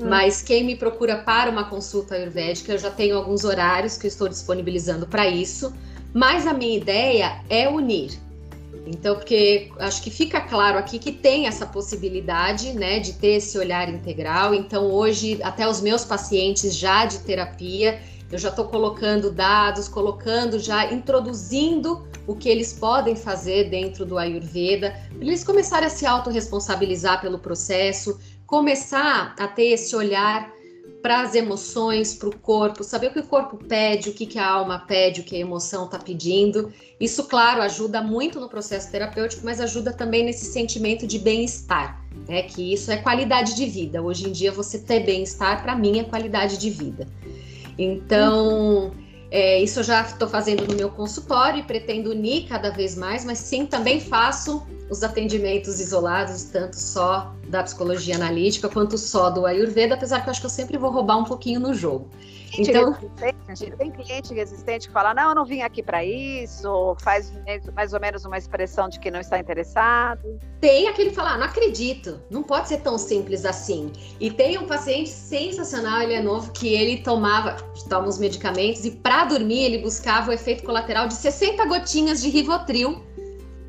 Hum. 0.00 0.08
Mas 0.08 0.42
quem 0.42 0.64
me 0.64 0.74
procura 0.76 1.18
para 1.18 1.50
uma 1.50 1.64
consulta 1.64 2.14
ayurvédica, 2.16 2.72
eu 2.72 2.78
já 2.78 2.90
tenho 2.90 3.16
alguns 3.16 3.44
horários 3.44 3.96
que 3.96 4.06
eu 4.06 4.08
estou 4.08 4.28
disponibilizando 4.28 5.06
para 5.06 5.28
isso. 5.28 5.72
Mas 6.14 6.46
a 6.46 6.54
minha 6.54 6.76
ideia 6.76 7.40
é 7.50 7.68
unir 7.68 8.24
então, 8.86 9.14
porque 9.14 9.70
acho 9.78 10.02
que 10.02 10.10
fica 10.10 10.40
claro 10.40 10.78
aqui 10.78 10.98
que 10.98 11.10
tem 11.10 11.46
essa 11.46 11.66
possibilidade, 11.66 12.72
né, 12.74 12.98
de 13.00 13.14
ter 13.14 13.36
esse 13.36 13.56
olhar 13.58 13.88
integral. 13.88 14.54
Então, 14.54 14.90
hoje, 14.90 15.40
até 15.42 15.66
os 15.68 15.80
meus 15.80 16.04
pacientes 16.04 16.76
já 16.76 17.06
de 17.06 17.18
terapia, 17.20 18.00
eu 18.30 18.38
já 18.38 18.50
estou 18.50 18.66
colocando 18.66 19.30
dados, 19.30 19.88
colocando, 19.88 20.58
já 20.58 20.92
introduzindo 20.92 22.06
o 22.26 22.34
que 22.34 22.48
eles 22.48 22.72
podem 22.72 23.16
fazer 23.16 23.70
dentro 23.70 24.04
do 24.04 24.18
Ayurveda, 24.18 24.94
para 25.10 25.26
eles 25.26 25.44
começarem 25.44 25.86
a 25.86 25.90
se 25.90 26.06
autorresponsabilizar 26.06 27.20
pelo 27.20 27.38
processo, 27.38 28.18
começar 28.46 29.34
a 29.38 29.46
ter 29.46 29.72
esse 29.72 29.94
olhar 29.94 30.50
para 31.04 31.20
as 31.20 31.34
emoções, 31.34 32.14
para 32.14 32.30
o 32.30 32.34
corpo, 32.34 32.82
saber 32.82 33.08
o 33.08 33.12
que 33.12 33.18
o 33.18 33.26
corpo 33.26 33.58
pede, 33.58 34.08
o 34.08 34.14
que, 34.14 34.24
que 34.24 34.38
a 34.38 34.48
alma 34.48 34.78
pede, 34.78 35.20
o 35.20 35.24
que 35.24 35.36
a 35.36 35.38
emoção 35.38 35.84
está 35.84 35.98
pedindo. 35.98 36.72
Isso, 36.98 37.24
claro, 37.24 37.60
ajuda 37.60 38.00
muito 38.00 38.40
no 38.40 38.48
processo 38.48 38.90
terapêutico, 38.90 39.44
mas 39.44 39.60
ajuda 39.60 39.92
também 39.92 40.24
nesse 40.24 40.46
sentimento 40.46 41.06
de 41.06 41.18
bem-estar, 41.18 42.02
né? 42.26 42.44
Que 42.44 42.72
isso 42.72 42.90
é 42.90 42.96
qualidade 42.96 43.54
de 43.54 43.66
vida. 43.66 44.00
Hoje 44.00 44.30
em 44.30 44.32
dia, 44.32 44.50
você 44.50 44.78
ter 44.78 45.00
bem-estar, 45.00 45.62
para 45.62 45.76
mim, 45.76 45.98
é 45.98 46.04
qualidade 46.04 46.56
de 46.56 46.70
vida. 46.70 47.06
Então. 47.78 48.90
É, 49.34 49.60
isso 49.60 49.80
eu 49.80 49.82
já 49.82 50.00
estou 50.02 50.28
fazendo 50.28 50.64
no 50.64 50.76
meu 50.76 50.88
consultório 50.88 51.58
e 51.58 51.62
pretendo 51.64 52.10
unir 52.10 52.46
cada 52.46 52.70
vez 52.70 52.96
mais, 52.96 53.24
mas 53.24 53.38
sim, 53.38 53.66
também 53.66 53.98
faço 53.98 54.64
os 54.88 55.02
atendimentos 55.02 55.80
isolados, 55.80 56.44
tanto 56.44 56.78
só 56.78 57.34
da 57.48 57.60
psicologia 57.64 58.14
analítica 58.14 58.68
quanto 58.68 58.96
só 58.96 59.30
do 59.30 59.44
Ayurveda, 59.44 59.96
apesar 59.96 60.20
que 60.20 60.28
eu 60.28 60.30
acho 60.30 60.38
que 60.38 60.46
eu 60.46 60.50
sempre 60.50 60.78
vou 60.78 60.88
roubar 60.88 61.18
um 61.18 61.24
pouquinho 61.24 61.58
no 61.58 61.74
jogo. 61.74 62.08
Então, 62.58 62.96
tem 63.78 63.90
cliente 63.90 64.32
resistente 64.32 64.86
que 64.86 64.92
fala: 64.92 65.14
não, 65.14 65.30
eu 65.30 65.34
não 65.34 65.44
vim 65.44 65.62
aqui 65.62 65.82
para 65.82 66.04
isso, 66.04 66.96
faz 67.00 67.32
mais 67.74 67.92
ou 67.92 68.00
menos 68.00 68.24
uma 68.24 68.38
expressão 68.38 68.88
de 68.88 68.98
que 69.00 69.10
não 69.10 69.20
está 69.20 69.38
interessado. 69.38 70.38
Tem 70.60 70.88
aquele 70.88 71.10
que 71.10 71.16
fala: 71.16 71.32
ah, 71.32 71.38
não 71.38 71.46
acredito, 71.46 72.20
não 72.30 72.42
pode 72.42 72.68
ser 72.68 72.78
tão 72.78 72.96
simples 72.96 73.44
assim. 73.44 73.92
E 74.20 74.30
tem 74.30 74.58
um 74.58 74.66
paciente 74.66 75.10
sensacional, 75.10 76.02
ele 76.02 76.14
é 76.14 76.22
novo, 76.22 76.52
que 76.52 76.74
ele 76.74 77.02
tomava, 77.02 77.56
toma 77.88 78.08
os 78.08 78.18
medicamentos 78.18 78.84
e 78.84 78.90
para 78.90 79.24
dormir 79.24 79.64
ele 79.64 79.78
buscava 79.78 80.30
o 80.30 80.32
efeito 80.32 80.62
colateral 80.64 81.08
de 81.08 81.14
60 81.14 81.64
gotinhas 81.66 82.22
de 82.22 82.28
Rivotril 82.28 83.02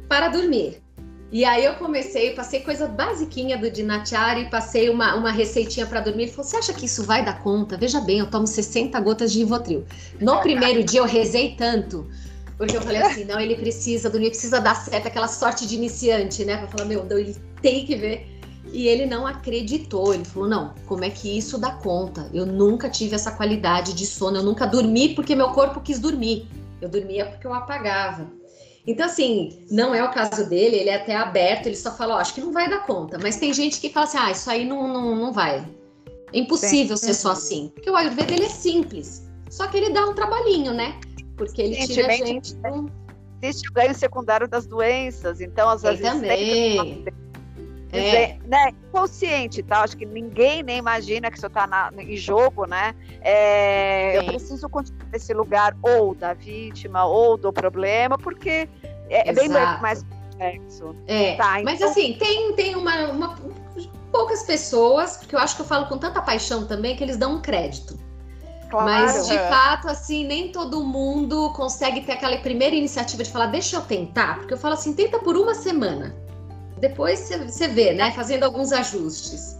para 0.07 0.29
dormir. 0.29 0.84
E 1.35 1.43
aí 1.43 1.65
eu 1.65 1.73
comecei, 1.73 2.33
passei 2.33 2.61
coisa 2.61 2.87
basiquinha 2.87 3.57
do 3.57 3.69
Dinachari, 3.69 4.49
passei 4.49 4.89
uma, 4.89 5.15
uma 5.15 5.31
receitinha 5.31 5.85
para 5.85 5.99
dormir. 5.99 6.23
Ele 6.23 6.31
falou: 6.31 6.49
Você 6.49 6.55
acha 6.55 6.71
que 6.71 6.85
isso 6.85 7.03
vai 7.03 7.25
dar 7.25 7.43
conta? 7.43 7.75
Veja 7.75 7.99
bem, 7.99 8.19
eu 8.19 8.29
tomo 8.29 8.47
60 8.47 8.97
gotas 9.01 9.33
de 9.33 9.39
Rivotril. 9.39 9.83
No 10.21 10.39
primeiro 10.39 10.81
dia 10.81 11.01
eu 11.01 11.03
rezei 11.03 11.53
tanto, 11.57 12.09
porque 12.57 12.77
eu 12.77 12.81
falei 12.81 13.01
assim: 13.01 13.25
não, 13.25 13.37
ele 13.37 13.55
precisa 13.57 14.09
dormir, 14.09 14.29
precisa 14.29 14.61
dar 14.61 14.75
certo, 14.75 15.07
aquela 15.07 15.27
sorte 15.27 15.67
de 15.67 15.75
iniciante, 15.75 16.45
né? 16.45 16.55
Pra 16.55 16.67
falar: 16.69 16.85
Meu 16.85 17.03
Deus, 17.03 17.19
ele 17.19 17.35
tem 17.61 17.85
que 17.85 17.97
ver. 17.97 18.39
E 18.71 18.87
ele 18.87 19.05
não 19.05 19.27
acreditou. 19.27 20.13
Ele 20.13 20.23
falou: 20.23 20.47
Não, 20.47 20.73
como 20.85 21.03
é 21.03 21.09
que 21.09 21.37
isso 21.37 21.57
dá 21.57 21.71
conta? 21.71 22.29
Eu 22.33 22.45
nunca 22.45 22.89
tive 22.89 23.13
essa 23.13 23.33
qualidade 23.33 23.93
de 23.93 24.05
sono, 24.05 24.37
eu 24.37 24.43
nunca 24.43 24.65
dormi 24.65 25.13
porque 25.13 25.35
meu 25.35 25.49
corpo 25.49 25.81
quis 25.81 25.99
dormir. 25.99 26.47
Eu 26.79 26.87
dormia 26.87 27.25
porque 27.25 27.45
eu 27.45 27.53
apagava. 27.53 28.25
Então, 28.87 29.05
assim, 29.05 29.65
não 29.71 29.95
é 29.95 30.03
o 30.03 30.11
caso 30.11 30.47
dele, 30.47 30.75
ele 30.75 30.89
é 30.89 30.95
até 30.95 31.15
aberto, 31.15 31.65
ele 31.65 31.75
só 31.75 31.91
fala, 31.91 32.15
ó, 32.15 32.17
acho 32.17 32.35
que 32.35 32.41
não 32.41 32.51
vai 32.51 32.69
dar 32.69 32.85
conta. 32.85 33.17
Mas 33.19 33.37
tem 33.37 33.51
gente 33.51 33.81
que 33.81 33.89
fala 33.89 34.05
assim, 34.05 34.17
ah, 34.19 34.31
isso 34.31 34.49
aí 34.49 34.63
não, 34.63 34.87
não, 34.87 35.15
não 35.15 35.33
vai. 35.33 35.65
É 36.31 36.39
impossível 36.39 36.95
Sim. 36.95 37.07
ser 37.07 37.13
só 37.15 37.31
assim. 37.31 37.71
Porque 37.73 37.89
o 37.89 37.95
Ayurveda, 37.95 38.33
ele 38.33 38.45
é 38.45 38.49
simples. 38.49 39.25
Só 39.49 39.67
que 39.67 39.77
ele 39.77 39.89
dá 39.89 40.05
um 40.05 40.13
trabalhing, 40.13 40.69
né? 40.69 40.99
Porque 41.35 41.61
ele 41.61 41.73
gente, 41.75 41.93
tira 41.93 42.13
a 42.13 42.17
gente... 42.17 42.55
Existe 43.41 43.69
o 43.69 43.73
ganho 43.73 43.93
secundário 43.93 44.47
das 44.47 44.65
doenças, 44.65 45.41
então 45.41 45.69
às 45.69 45.81
vezes... 45.81 46.01
também. 46.01 47.05
É. 47.99 48.37
Né, 48.45 48.71
consciente, 48.91 49.63
tá? 49.63 49.81
Acho 49.81 49.97
que 49.97 50.05
ninguém 50.05 50.63
nem 50.63 50.77
imagina 50.77 51.29
que 51.29 51.37
isso 51.37 51.47
está 51.47 51.91
em 51.97 52.17
jogo, 52.17 52.65
né? 52.65 52.95
É, 53.21 54.17
eu 54.17 54.25
preciso 54.25 54.69
continuar 54.69 55.07
nesse 55.11 55.33
lugar 55.33 55.75
ou 55.81 56.15
da 56.15 56.33
vítima 56.33 57.05
ou 57.05 57.37
do 57.37 57.51
problema, 57.51 58.17
porque 58.17 58.69
é, 59.09 59.29
é 59.29 59.33
bem 59.33 59.49
mais 59.49 60.03
complexo. 60.03 60.95
É, 61.07 61.35
tá, 61.35 61.61
então... 61.61 61.63
mas 61.63 61.81
assim, 61.81 62.13
tem, 62.13 62.53
tem 62.53 62.75
uma, 62.75 63.11
uma, 63.11 63.35
poucas 64.11 64.43
pessoas, 64.43 65.17
porque 65.17 65.35
eu 65.35 65.39
acho 65.39 65.55
que 65.55 65.61
eu 65.61 65.65
falo 65.65 65.87
com 65.87 65.97
tanta 65.97 66.21
paixão 66.21 66.65
também, 66.65 66.95
que 66.95 67.03
eles 67.03 67.17
dão 67.17 67.35
um 67.35 67.41
crédito. 67.41 67.97
Claro, 68.69 68.85
Mas, 68.85 69.27
de 69.27 69.35
é. 69.35 69.49
fato, 69.49 69.87
assim, 69.87 70.25
nem 70.25 70.51
todo 70.51 70.83
mundo 70.83 71.53
consegue 71.53 72.01
ter 72.01 72.13
aquela 72.13 72.37
primeira 72.37 72.75
iniciativa 72.75 73.23
de 73.23 73.31
falar, 73.31 73.47
deixa 73.47 73.77
eu 73.77 73.81
tentar. 73.81 74.39
Porque 74.39 74.53
eu 74.53 74.57
falo 74.57 74.73
assim, 74.73 74.93
tenta 74.93 75.19
por 75.19 75.37
uma 75.37 75.53
semana. 75.53 76.15
Depois 76.87 77.19
você 77.19 77.67
vê, 77.67 77.93
né? 77.93 78.11
Fazendo 78.11 78.43
alguns 78.43 78.71
ajustes. 78.71 79.57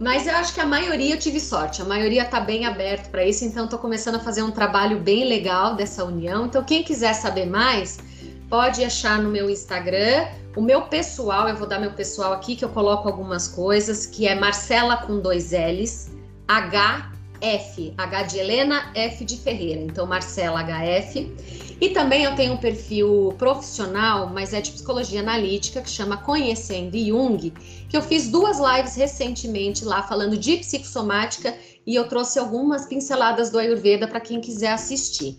Mas 0.00 0.26
eu 0.26 0.34
acho 0.34 0.54
que 0.54 0.60
a 0.60 0.66
maioria 0.66 1.14
eu 1.14 1.18
tive 1.18 1.38
sorte, 1.38 1.82
a 1.82 1.84
maioria 1.84 2.22
está 2.22 2.40
bem 2.40 2.64
aberto 2.64 3.10
para 3.10 3.24
isso, 3.24 3.44
então 3.44 3.64
estou 3.64 3.78
começando 3.78 4.16
a 4.16 4.18
fazer 4.18 4.42
um 4.42 4.50
trabalho 4.50 4.98
bem 4.98 5.24
legal 5.24 5.76
dessa 5.76 6.04
união. 6.04 6.46
Então, 6.46 6.64
quem 6.64 6.82
quiser 6.82 7.12
saber 7.12 7.46
mais, 7.46 7.98
pode 8.48 8.82
achar 8.82 9.22
no 9.22 9.28
meu 9.30 9.48
Instagram. 9.48 10.26
O 10.56 10.62
meu 10.62 10.82
pessoal, 10.82 11.48
eu 11.48 11.56
vou 11.56 11.68
dar 11.68 11.78
meu 11.78 11.92
pessoal 11.92 12.32
aqui, 12.32 12.56
que 12.56 12.64
eu 12.64 12.70
coloco 12.70 13.06
algumas 13.08 13.46
coisas, 13.46 14.06
que 14.06 14.26
é 14.26 14.34
Marcela 14.34 14.96
com 14.96 15.20
dois 15.20 15.52
L's, 15.52 16.10
HF, 16.48 17.94
H 17.96 18.22
de 18.22 18.38
Helena, 18.38 18.90
F 18.94 19.24
de 19.24 19.36
Ferreira. 19.36 19.80
Então, 19.82 20.06
Marcela 20.06 20.62
HF. 20.62 21.63
E 21.80 21.90
também 21.90 22.24
eu 22.24 22.34
tenho 22.34 22.54
um 22.54 22.56
perfil 22.56 23.34
profissional, 23.36 24.30
mas 24.32 24.52
é 24.52 24.60
de 24.60 24.70
psicologia 24.70 25.20
analítica, 25.20 25.82
que 25.82 25.90
chama 25.90 26.16
Conhecendo 26.16 26.96
Jung, 26.96 27.52
que 27.88 27.96
eu 27.96 28.02
fiz 28.02 28.28
duas 28.28 28.58
lives 28.58 28.94
recentemente 28.94 29.84
lá 29.84 30.02
falando 30.02 30.36
de 30.36 30.56
psicossomática 30.58 31.54
e 31.86 31.94
eu 31.94 32.08
trouxe 32.08 32.38
algumas 32.38 32.86
pinceladas 32.86 33.50
do 33.50 33.58
Ayurveda 33.58 34.06
para 34.06 34.20
quem 34.20 34.40
quiser 34.40 34.72
assistir. 34.72 35.36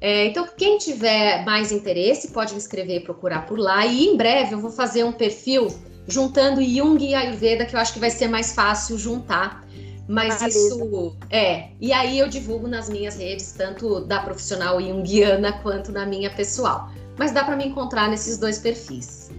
É, 0.00 0.26
então, 0.26 0.46
quem 0.56 0.76
tiver 0.78 1.44
mais 1.44 1.70
interesse, 1.70 2.28
pode 2.28 2.52
me 2.52 2.58
inscrever 2.58 2.96
e 2.96 3.04
procurar 3.04 3.46
por 3.46 3.58
lá. 3.58 3.86
E 3.86 4.06
em 4.06 4.16
breve 4.16 4.54
eu 4.54 4.60
vou 4.60 4.70
fazer 4.70 5.04
um 5.04 5.12
perfil 5.12 5.68
juntando 6.06 6.62
Jung 6.62 7.02
e 7.02 7.14
Ayurveda, 7.14 7.64
que 7.64 7.74
eu 7.74 7.80
acho 7.80 7.92
que 7.92 7.98
vai 7.98 8.10
ser 8.10 8.28
mais 8.28 8.52
fácil 8.52 8.98
juntar 8.98 9.63
mas 10.08 10.42
isso 10.42 11.16
é. 11.30 11.68
E 11.80 11.92
aí 11.92 12.18
eu 12.18 12.28
divulgo 12.28 12.68
nas 12.68 12.88
minhas 12.88 13.16
redes, 13.16 13.52
tanto 13.52 14.00
da 14.00 14.20
profissional 14.20 14.80
junguiana 14.80 15.52
quanto 15.62 15.92
na 15.92 16.04
minha 16.04 16.30
pessoal. 16.30 16.90
Mas 17.16 17.32
dá 17.32 17.44
para 17.44 17.56
me 17.56 17.66
encontrar 17.66 18.08
nesses 18.08 18.38
dois 18.38 18.58
perfis. 18.58 19.30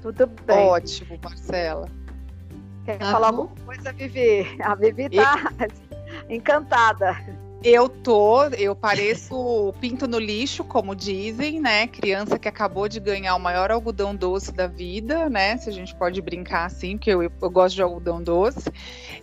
Tudo 0.00 0.26
bem. 0.46 0.66
Ótimo, 0.66 1.18
Marcela. 1.22 1.88
Quer 2.84 2.98
tá 2.98 3.10
falar 3.10 3.32
bom? 3.32 3.42
alguma 3.42 3.66
coisa, 3.66 3.92
Vivi? 3.92 4.56
A 4.62 4.74
Vivi 4.74 5.08
tá 5.10 5.52
e... 6.28 6.28
encantada. 6.36 7.16
Eu 7.64 7.88
tô, 7.88 8.44
eu 8.58 8.76
pareço 8.76 9.72
pinto 9.80 10.06
no 10.06 10.18
lixo, 10.18 10.62
como 10.62 10.94
dizem, 10.94 11.62
né? 11.62 11.86
Criança 11.86 12.38
que 12.38 12.46
acabou 12.46 12.86
de 12.90 13.00
ganhar 13.00 13.34
o 13.34 13.40
maior 13.40 13.70
algodão 13.70 14.14
doce 14.14 14.52
da 14.52 14.66
vida, 14.66 15.30
né? 15.30 15.56
Se 15.56 15.70
a 15.70 15.72
gente 15.72 15.94
pode 15.94 16.20
brincar 16.20 16.66
assim, 16.66 16.98
porque 16.98 17.08
eu, 17.08 17.22
eu 17.22 17.30
gosto 17.50 17.74
de 17.74 17.80
algodão 17.80 18.22
doce. 18.22 18.70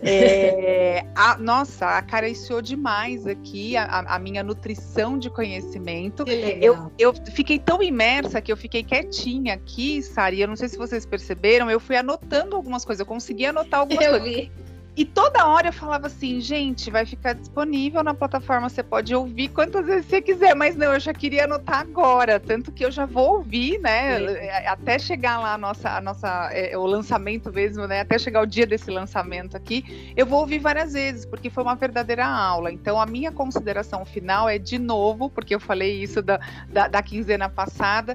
É, 0.02 1.06
a, 1.14 1.38
nossa, 1.38 1.86
acariciou 1.86 2.60
demais 2.60 3.28
aqui 3.28 3.76
a, 3.76 4.00
a, 4.00 4.18
minha 4.18 4.42
nutrição 4.42 5.16
de 5.16 5.30
conhecimento. 5.30 6.24
Eu, 6.60 6.90
eu 6.98 7.14
fiquei 7.14 7.60
tão 7.60 7.80
imersa 7.80 8.40
que 8.40 8.50
eu 8.50 8.56
fiquei 8.56 8.82
quietinha 8.82 9.54
aqui, 9.54 10.02
Sari. 10.02 10.40
Eu 10.40 10.48
não 10.48 10.56
sei 10.56 10.68
se 10.68 10.76
vocês 10.76 11.06
perceberam, 11.06 11.70
eu 11.70 11.78
fui 11.78 11.96
anotando 11.96 12.56
algumas 12.56 12.84
coisas, 12.84 12.98
eu 12.98 13.06
consegui 13.06 13.46
anotar 13.46 13.78
algumas 13.78 14.04
eu 14.04 14.10
coisas. 14.10 14.28
Vi. 14.28 14.50
E 14.94 15.06
toda 15.06 15.46
hora 15.46 15.68
eu 15.68 15.72
falava 15.72 16.06
assim, 16.06 16.38
gente, 16.38 16.90
vai 16.90 17.06
ficar 17.06 17.32
disponível 17.32 18.02
na 18.02 18.12
plataforma, 18.12 18.68
você 18.68 18.82
pode 18.82 19.14
ouvir 19.14 19.48
quantas 19.48 19.86
vezes 19.86 20.04
você 20.04 20.20
quiser, 20.20 20.54
mas 20.54 20.76
não, 20.76 20.92
eu 20.92 21.00
já 21.00 21.14
queria 21.14 21.44
anotar 21.44 21.80
agora, 21.80 22.38
tanto 22.38 22.70
que 22.70 22.84
eu 22.84 22.90
já 22.90 23.06
vou 23.06 23.36
ouvir, 23.38 23.78
né? 23.78 24.18
Sim. 24.18 24.26
É, 24.26 24.68
até 24.68 24.98
chegar 24.98 25.40
lá 25.40 25.54
a 25.54 25.58
nossa, 25.58 25.96
a 25.96 26.00
nossa, 26.00 26.50
é, 26.52 26.76
o 26.76 26.84
lançamento 26.84 27.50
mesmo, 27.50 27.86
né? 27.86 28.00
Até 28.00 28.18
chegar 28.18 28.42
o 28.42 28.46
dia 28.46 28.66
desse 28.66 28.90
lançamento 28.90 29.56
aqui, 29.56 30.12
eu 30.14 30.26
vou 30.26 30.40
ouvir 30.40 30.58
várias 30.58 30.92
vezes, 30.92 31.24
porque 31.24 31.48
foi 31.48 31.62
uma 31.62 31.74
verdadeira 31.74 32.26
aula. 32.26 32.70
Então, 32.70 33.00
a 33.00 33.06
minha 33.06 33.32
consideração 33.32 34.04
final 34.04 34.46
é 34.46 34.58
de 34.58 34.78
novo, 34.78 35.30
porque 35.30 35.54
eu 35.54 35.60
falei 35.60 36.02
isso 36.02 36.20
da, 36.20 36.38
da, 36.68 36.88
da 36.88 37.02
quinzena 37.02 37.48
passada, 37.48 38.14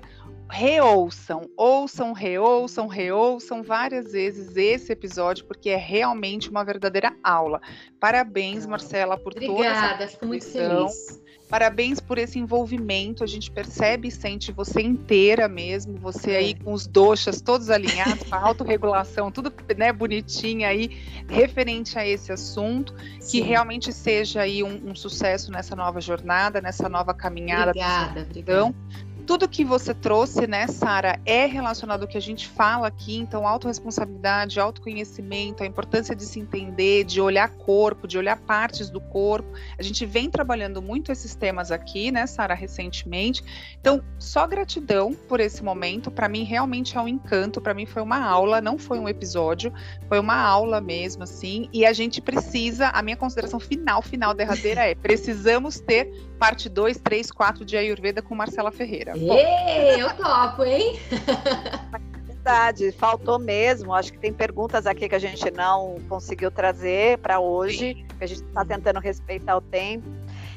reouçam, 0.49 1.49
ouçam, 1.55 2.13
reouçam, 2.13 2.87
reouçam 2.87 3.63
várias 3.63 4.11
vezes 4.11 4.55
esse 4.55 4.91
episódio, 4.91 5.45
porque 5.45 5.69
é 5.69 5.77
realmente 5.77 6.49
uma 6.49 6.63
verdadeira 6.63 7.15
aula. 7.23 7.61
Parabéns, 7.99 8.65
Marcela, 8.65 9.17
por 9.17 9.33
Obrigada, 9.33 9.57
toda 9.57 9.69
Obrigada, 9.69 10.07
fico 10.07 10.25
muito 10.25 10.45
feliz. 10.45 11.21
Parabéns 11.49 12.01
por 12.01 12.17
esse 12.17 12.37
envolvimento. 12.37 13.23
A 13.23 13.27
gente 13.27 13.49
percebe 13.49 14.09
e 14.09 14.11
sente 14.11 14.51
você 14.51 14.81
inteira 14.81 15.47
mesmo, 15.47 15.97
você 15.97 16.31
aí 16.31 16.53
com 16.53 16.73
os 16.73 16.85
doxas 16.85 17.39
todos 17.39 17.69
alinhados, 17.69 18.23
com 18.23 18.35
a 18.35 18.39
autorregulação, 18.39 19.31
tudo 19.31 19.51
né, 19.77 19.93
bonitinha 19.93 20.67
aí, 20.67 20.97
referente 21.29 21.97
a 21.97 22.05
esse 22.05 22.33
assunto, 22.33 22.93
Sim. 23.21 23.31
que 23.43 23.47
realmente 23.47 23.93
seja 23.93 24.41
aí 24.41 24.61
um, 24.61 24.89
um, 24.89 24.95
sucesso 24.95 25.49
nessa 25.49 25.75
nova 25.75 26.01
jornada, 26.01 26.59
nessa 26.59 26.89
nova 26.89 27.13
caminhada. 27.13 27.71
Obrigada, 27.71 28.21
obrigada 28.21 28.75
tudo 29.28 29.45
que 29.45 29.65
você 29.65 29.93
trouxe, 29.93 30.47
né, 30.47 30.67
Sara, 30.67 31.19
é 31.25 31.45
relacionado 31.45 32.03
ao 32.03 32.07
que 32.07 32.17
a 32.17 32.21
gente 32.21 32.47
fala 32.47 32.88
aqui, 32.88 33.17
então 33.17 33.45
autorresponsabilidade, 33.45 34.57
autoconhecimento, 34.57 35.63
a 35.63 35.65
importância 35.65 36.15
de 36.15 36.23
se 36.23 36.39
entender, 36.39 37.03
de 37.03 37.19
olhar 37.19 37.49
corpo, 37.49 38.07
de 38.07 38.17
olhar 38.17 38.38
partes 38.38 38.89
do 38.89 39.01
corpo. 39.01 39.49
A 39.78 39.84
gente 39.84 40.05
vem 40.05 40.30
trabalhando 40.30 40.82
muito 40.82 41.11
esses 41.11 41.36
temas 41.36 41.71
aqui, 41.71 42.09
né, 42.09 42.25
Sara, 42.25 42.53
recentemente. 42.53 43.43
Então, 43.82 44.01
só 44.17 44.47
gratidão 44.47 45.13
por 45.13 45.41
esse 45.41 45.61
momento, 45.61 46.09
para 46.09 46.30
mim 46.30 46.45
realmente 46.45 46.97
é 46.97 47.01
um 47.01 47.07
encanto, 47.07 47.59
para 47.59 47.73
mim 47.73 47.86
foi 47.86 48.01
uma 48.01 48.23
aula, 48.23 48.61
não 48.61 48.78
foi 48.78 48.97
um 48.97 49.09
episódio, 49.09 49.73
foi 50.07 50.19
uma 50.21 50.38
aula 50.38 50.80
mesmo 50.80 51.23
assim, 51.23 51.67
e 51.73 51.86
a 51.86 51.91
gente 51.91 52.21
precisa, 52.21 52.88
a 52.89 53.01
minha 53.01 53.17
consideração 53.17 53.59
final, 53.59 54.01
final 54.01 54.34
derradeira 54.34 54.86
é, 54.86 54.95
precisamos 54.95 55.82
ter 55.82 56.09
parte 56.39 56.69
2, 56.69 56.97
3, 56.99 57.32
4 57.32 57.65
de 57.65 57.75
Ayurveda 57.75 58.21
com 58.21 58.34
Marcela 58.34 58.71
Ferreira. 58.71 59.16
Ei, 59.22 60.01
eu 60.01 60.09
topo, 60.15 60.63
hein? 60.63 60.99
Verdade, 62.26 62.91
faltou 62.93 63.39
mesmo. 63.39 63.93
Acho 63.93 64.13
que 64.13 64.20
tem 64.20 64.32
perguntas 64.32 64.86
aqui 64.86 65.09
que 65.09 65.15
a 65.15 65.20
gente 65.20 65.49
não 65.51 65.97
conseguiu 66.07 66.49
trazer 66.49 67.18
para 67.18 67.39
hoje, 67.39 68.05
que 68.18 68.24
a 68.24 68.28
gente 68.28 68.43
está 68.43 68.63
tentando 68.63 68.99
respeitar 68.99 69.57
o 69.57 69.61
tempo. 69.61 70.07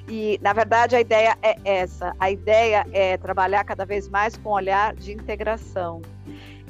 E, 0.08 0.38
na 0.42 0.52
verdade, 0.52 0.94
a 0.94 1.00
ideia 1.00 1.36
é 1.42 1.56
essa: 1.64 2.14
a 2.18 2.30
ideia 2.30 2.86
é 2.92 3.16
trabalhar 3.16 3.64
cada 3.64 3.84
vez 3.84 4.08
mais 4.08 4.36
com 4.36 4.50
olhar 4.50 4.94
de 4.94 5.12
integração 5.12 6.00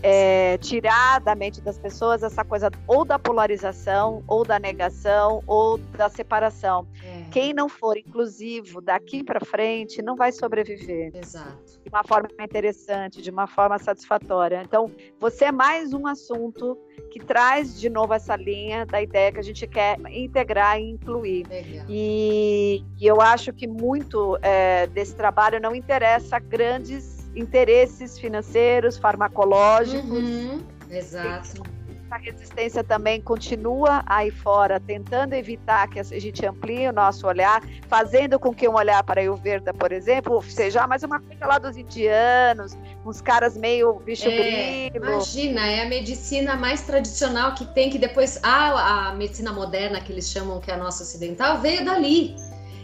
é, 0.02 0.58
tirar 0.58 1.20
da 1.20 1.34
mente 1.34 1.60
das 1.60 1.78
pessoas 1.78 2.22
essa 2.22 2.44
coisa 2.44 2.70
ou 2.86 3.04
da 3.04 3.18
polarização, 3.18 4.22
ou 4.26 4.44
da 4.44 4.58
negação, 4.58 5.42
ou 5.46 5.78
da 5.78 6.08
separação. 6.08 6.86
É. 7.02 7.19
Quem 7.30 7.54
não 7.54 7.68
for 7.68 7.96
inclusivo 7.96 8.80
daqui 8.80 9.22
para 9.22 9.40
frente 9.44 10.02
não 10.02 10.16
vai 10.16 10.32
sobreviver. 10.32 11.12
Exato. 11.14 11.80
De 11.82 11.88
uma 11.88 12.04
forma 12.04 12.28
interessante, 12.40 13.22
de 13.22 13.30
uma 13.30 13.46
forma 13.46 13.78
satisfatória. 13.78 14.62
Então, 14.64 14.90
você 15.18 15.46
é 15.46 15.52
mais 15.52 15.92
um 15.92 16.06
assunto 16.06 16.76
que 17.10 17.20
traz 17.20 17.78
de 17.78 17.88
novo 17.88 18.12
essa 18.12 18.36
linha 18.36 18.84
da 18.84 19.00
ideia 19.00 19.32
que 19.32 19.38
a 19.38 19.42
gente 19.42 19.66
quer 19.66 19.98
integrar 20.10 20.78
e 20.78 20.90
incluir. 20.90 21.46
E, 21.88 22.84
e, 22.98 23.06
eu 23.06 23.20
acho 23.20 23.52
que 23.52 23.66
muito 23.66 24.38
é, 24.42 24.86
desse 24.88 25.14
trabalho 25.14 25.60
não 25.60 25.74
interessa 25.74 26.38
grandes 26.38 27.30
interesses 27.34 28.18
financeiros, 28.18 28.96
farmacológicos. 28.96 30.24
Uhum, 30.24 30.60
exato. 30.90 31.62
A 32.10 32.16
resistência 32.16 32.82
também 32.82 33.20
continua 33.20 34.02
aí 34.04 34.32
fora, 34.32 34.80
tentando 34.80 35.34
evitar 35.34 35.88
que 35.88 36.00
a 36.00 36.02
gente 36.02 36.44
amplie 36.44 36.88
o 36.88 36.92
nosso 36.92 37.24
olhar, 37.26 37.62
fazendo 37.88 38.38
com 38.38 38.52
que 38.52 38.68
um 38.68 38.74
olhar 38.74 39.02
para 39.04 39.20
a 39.20 39.22
Ayurveda, 39.22 39.72
por 39.72 39.92
exemplo, 39.92 40.42
seja 40.42 40.86
mais 40.88 41.04
uma 41.04 41.20
coisa 41.20 41.46
lá 41.46 41.58
dos 41.58 41.76
indianos, 41.76 42.76
uns 43.06 43.20
caras 43.20 43.56
meio 43.56 43.94
bicho 44.00 44.28
é, 44.28 44.90
grilo. 44.90 45.06
Imagina, 45.06 45.66
é 45.68 45.82
a 45.82 45.88
medicina 45.88 46.56
mais 46.56 46.82
tradicional 46.82 47.54
que 47.54 47.64
tem, 47.66 47.90
que 47.90 47.98
depois 47.98 48.40
a, 48.42 49.10
a 49.10 49.14
medicina 49.14 49.52
moderna, 49.52 50.00
que 50.00 50.10
eles 50.12 50.28
chamam 50.28 50.58
que 50.58 50.70
é 50.70 50.74
a 50.74 50.78
nossa 50.78 51.04
ocidental, 51.04 51.60
veio 51.60 51.84
dali. 51.84 52.34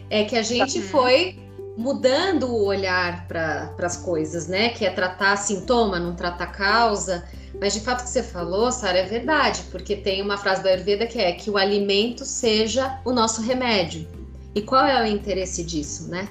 É 0.08 0.22
que 0.22 0.36
a 0.36 0.42
gente 0.42 0.78
uhum. 0.78 0.84
foi 0.84 1.45
mudando 1.76 2.44
o 2.44 2.64
olhar 2.64 3.28
para 3.28 3.74
as 3.82 3.96
coisas, 3.96 4.48
né? 4.48 4.70
Que 4.70 4.86
é 4.86 4.90
tratar 4.90 5.36
sintoma, 5.36 6.00
não 6.00 6.14
tratar 6.14 6.46
causa. 6.46 7.24
Mas 7.60 7.74
de 7.74 7.80
fato 7.80 8.04
que 8.04 8.10
você 8.10 8.22
falou, 8.22 8.72
Sara, 8.72 8.98
é 8.98 9.04
verdade, 9.04 9.62
porque 9.70 9.96
tem 9.96 10.22
uma 10.22 10.38
frase 10.38 10.62
da 10.62 10.70
Ayurveda 10.70 11.06
que 11.06 11.18
é 11.18 11.32
que 11.32 11.50
o 11.50 11.56
alimento 11.56 12.24
seja 12.24 13.00
o 13.04 13.12
nosso 13.12 13.42
remédio. 13.42 14.08
E 14.54 14.62
qual 14.62 14.84
é 14.84 15.02
o 15.02 15.06
interesse 15.06 15.62
disso, 15.62 16.08
né? 16.08 16.28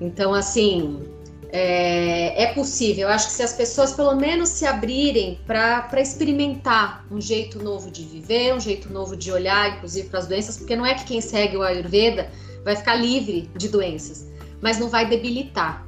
Então, 0.00 0.34
assim, 0.34 1.02
é, 1.50 2.44
é 2.44 2.52
possível. 2.52 3.08
Eu 3.08 3.14
acho 3.14 3.28
que 3.28 3.32
se 3.32 3.42
as 3.42 3.52
pessoas 3.52 3.92
pelo 3.92 4.14
menos 4.14 4.48
se 4.48 4.66
abrirem 4.66 5.40
para 5.46 5.88
experimentar 6.00 7.04
um 7.10 7.20
jeito 7.20 7.62
novo 7.62 7.90
de 7.90 8.04
viver, 8.04 8.54
um 8.54 8.60
jeito 8.60 8.92
novo 8.92 9.16
de 9.16 9.30
olhar, 9.30 9.76
inclusive 9.76 10.08
para 10.08 10.20
as 10.20 10.26
doenças, 10.26 10.56
porque 10.56 10.74
não 10.74 10.86
é 10.86 10.94
que 10.94 11.04
quem 11.04 11.20
segue 11.20 11.56
o 11.56 11.62
Ayurveda 11.62 12.28
vai 12.64 12.76
ficar 12.76 12.94
livre 12.96 13.48
de 13.56 13.68
doenças 13.68 14.28
mas 14.60 14.78
não 14.78 14.88
vai 14.88 15.06
debilitar. 15.06 15.86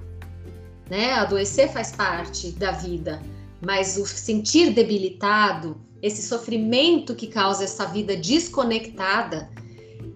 Né? 0.89 1.13
Adoecer 1.13 1.73
faz 1.73 1.93
parte 1.93 2.51
da 2.53 2.73
vida, 2.73 3.23
mas 3.65 3.97
o 3.97 4.07
sentir 4.07 4.71
debilitado, 4.73 5.81
esse 6.03 6.23
sofrimento 6.23 7.15
que 7.15 7.27
causa 7.27 7.65
essa 7.65 7.87
vida 7.87 8.17
desconectada, 8.17 9.51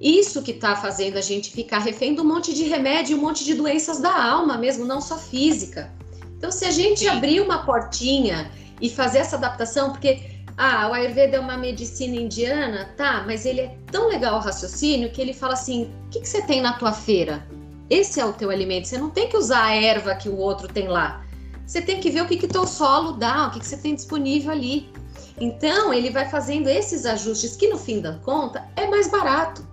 isso 0.00 0.42
que 0.42 0.50
está 0.50 0.74
fazendo 0.74 1.16
a 1.16 1.20
gente 1.20 1.50
ficar 1.50 1.78
refém 1.78 2.14
de 2.14 2.20
um 2.20 2.24
monte 2.24 2.52
de 2.52 2.64
remédio, 2.64 3.16
um 3.16 3.20
monte 3.20 3.44
de 3.44 3.55
doenças 3.55 4.00
da 4.00 4.24
alma 4.24 4.59
mesmo, 4.59 4.84
não 4.84 5.00
só 5.00 5.16
física. 5.16 5.92
Então, 6.36 6.50
se 6.50 6.64
a 6.64 6.70
gente 6.70 7.00
Sim. 7.00 7.09
abrir 7.09 7.40
uma 7.40 7.64
portinha 7.64 8.50
e 8.80 8.90
fazer 8.90 9.18
essa 9.18 9.36
adaptação, 9.36 9.92
porque 9.92 10.20
ah, 10.57 10.88
o 10.88 10.92
Ayurveda 10.92 11.36
é 11.36 11.40
uma 11.40 11.57
medicina 11.57 12.16
indiana, 12.16 12.92
tá, 12.96 13.24
mas 13.26 13.44
ele 13.46 13.61
é 13.61 13.76
tão 13.90 14.09
legal 14.09 14.36
o 14.36 14.40
raciocínio 14.40 15.11
que 15.11 15.20
ele 15.20 15.32
fala 15.32 15.55
assim: 15.55 15.90
o 16.07 16.11
que, 16.11 16.20
que 16.20 16.28
você 16.28 16.42
tem 16.42 16.61
na 16.61 16.74
tua 16.74 16.92
feira? 16.92 17.46
Esse 17.89 18.20
é 18.20 18.24
o 18.24 18.32
teu 18.32 18.51
alimento. 18.51 18.89
Você 18.89 18.99
não 18.99 19.11
tem 19.11 19.28
que 19.28 19.37
usar 19.37 19.64
a 19.64 19.74
erva 19.74 20.14
que 20.14 20.28
o 20.28 20.37
outro 20.37 20.68
tem 20.68 20.89
lá. 20.89 21.24
Você 21.66 21.80
tem 21.80 22.01
que 22.01 22.11
ver 22.11 22.22
o 22.22 22.26
que 22.26 22.37
que 22.37 22.49
teu 22.49 22.66
solo 22.66 23.12
dá, 23.12 23.47
o 23.47 23.51
que 23.51 23.61
que 23.61 23.66
você 23.66 23.76
tem 23.76 23.95
disponível 23.95 24.51
ali. 24.51 24.93
Então, 25.41 25.93
ele 25.93 26.11
vai 26.11 26.28
fazendo 26.28 26.68
esses 26.68 27.05
ajustes 27.07 27.57
que 27.57 27.68
no 27.68 27.78
fim 27.78 28.01
da 28.01 28.14
conta 28.18 28.64
é 28.76 28.87
mais 28.87 29.11
barato. 29.11 29.66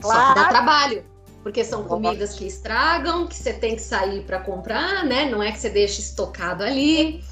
Claro. 0.00 0.20
Só 0.20 0.28
que 0.28 0.40
dá 0.40 0.48
trabalho, 0.48 1.04
porque 1.42 1.64
são 1.64 1.84
comidas 1.84 2.34
que 2.34 2.46
estragam, 2.46 3.26
que 3.26 3.34
você 3.34 3.52
tem 3.52 3.76
que 3.76 3.82
sair 3.82 4.22
para 4.24 4.40
comprar, 4.40 5.04
né? 5.04 5.28
Não 5.28 5.42
é 5.42 5.50
que 5.50 5.58
você 5.58 5.70
deixa 5.70 6.00
estocado 6.00 6.62
ali. 6.62 7.24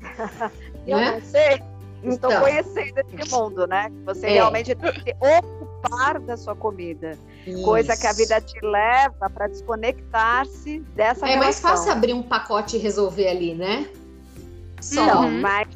Eu 0.86 0.98
né? 0.98 1.12
não 1.12 1.22
sei. 1.22 1.62
Estou 2.02 2.30
então, 2.30 2.40
conhecendo 2.40 2.98
esse 2.98 3.30
mundo, 3.30 3.66
né? 3.66 3.90
Você 4.06 4.26
é. 4.26 4.30
realmente 4.30 4.74
tem 4.74 4.92
que 4.92 5.14
ocupar 5.20 6.18
da 6.20 6.36
sua 6.36 6.56
comida. 6.56 7.18
Isso. 7.46 7.62
Coisa 7.62 7.96
que 7.96 8.06
a 8.06 8.12
vida 8.12 8.40
te 8.40 8.58
leva 8.64 9.30
para 9.30 9.46
desconectar-se 9.48 10.80
dessa 10.94 11.26
É 11.26 11.30
relação. 11.30 11.38
mais 11.38 11.60
fácil 11.60 11.92
abrir 11.92 12.12
um 12.12 12.22
pacote 12.22 12.76
e 12.76 12.78
resolver 12.78 13.28
ali, 13.28 13.54
né? 13.54 13.88
Só. 14.80 15.22
Uhum. 15.22 15.40
Mas 15.40 15.68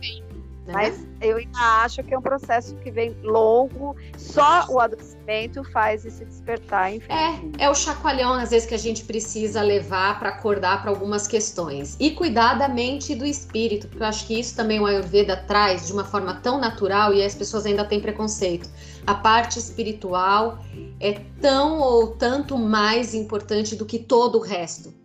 né? 0.67 0.73
Mas 0.73 1.07
eu 1.21 1.37
ainda 1.37 1.59
acho 1.83 2.03
que 2.03 2.15
é 2.15 2.19
um 2.19 2.23
processo 2.23 2.75
que 2.77 2.91
vem 2.91 3.17
longo, 3.23 3.97
só 4.17 4.67
o 4.69 4.81
adoecimento 4.81 5.63
faz 5.65 6.05
esse 6.05 6.25
despertar, 6.25 6.95
enfim. 6.95 7.13
É, 7.59 7.65
é 7.65 7.71
o 7.71 7.75
chacoalhão, 7.75 8.33
às 8.33 8.51
vezes, 8.51 8.67
que 8.67 8.75
a 8.75 8.79
gente 8.79 9.05
precisa 9.05 9.63
levar 9.63 10.19
para 10.19 10.31
acordar 10.31 10.83
para 10.83 10.91
algumas 10.91 11.27
questões. 11.27 11.97
E 12.01 12.11
cuidar 12.13 12.55
da 12.55 12.69
mente 12.69 13.13
e 13.13 13.15
do 13.15 13.27
espírito, 13.27 13.89
porque 13.89 14.03
eu 14.03 14.07
acho 14.07 14.27
que 14.27 14.39
isso 14.39 14.57
também 14.57 14.81
o 14.81 14.87
Ayurveda 14.87 15.37
traz 15.37 15.87
de 15.87 15.93
uma 15.93 16.05
forma 16.05 16.35
tão 16.37 16.59
natural 16.59 17.13
e 17.13 17.23
as 17.23 17.35
pessoas 17.35 17.67
ainda 17.67 17.85
têm 17.85 18.01
preconceito. 18.01 18.69
A 19.07 19.15
parte 19.15 19.59
espiritual 19.59 20.59
é 20.99 21.13
tão 21.41 21.79
ou 21.79 22.09
tanto 22.09 22.57
mais 22.57 23.15
importante 23.15 23.77
do 23.77 23.85
que 23.85 23.99
todo 23.99 24.39
o 24.39 24.41
resto. 24.41 25.04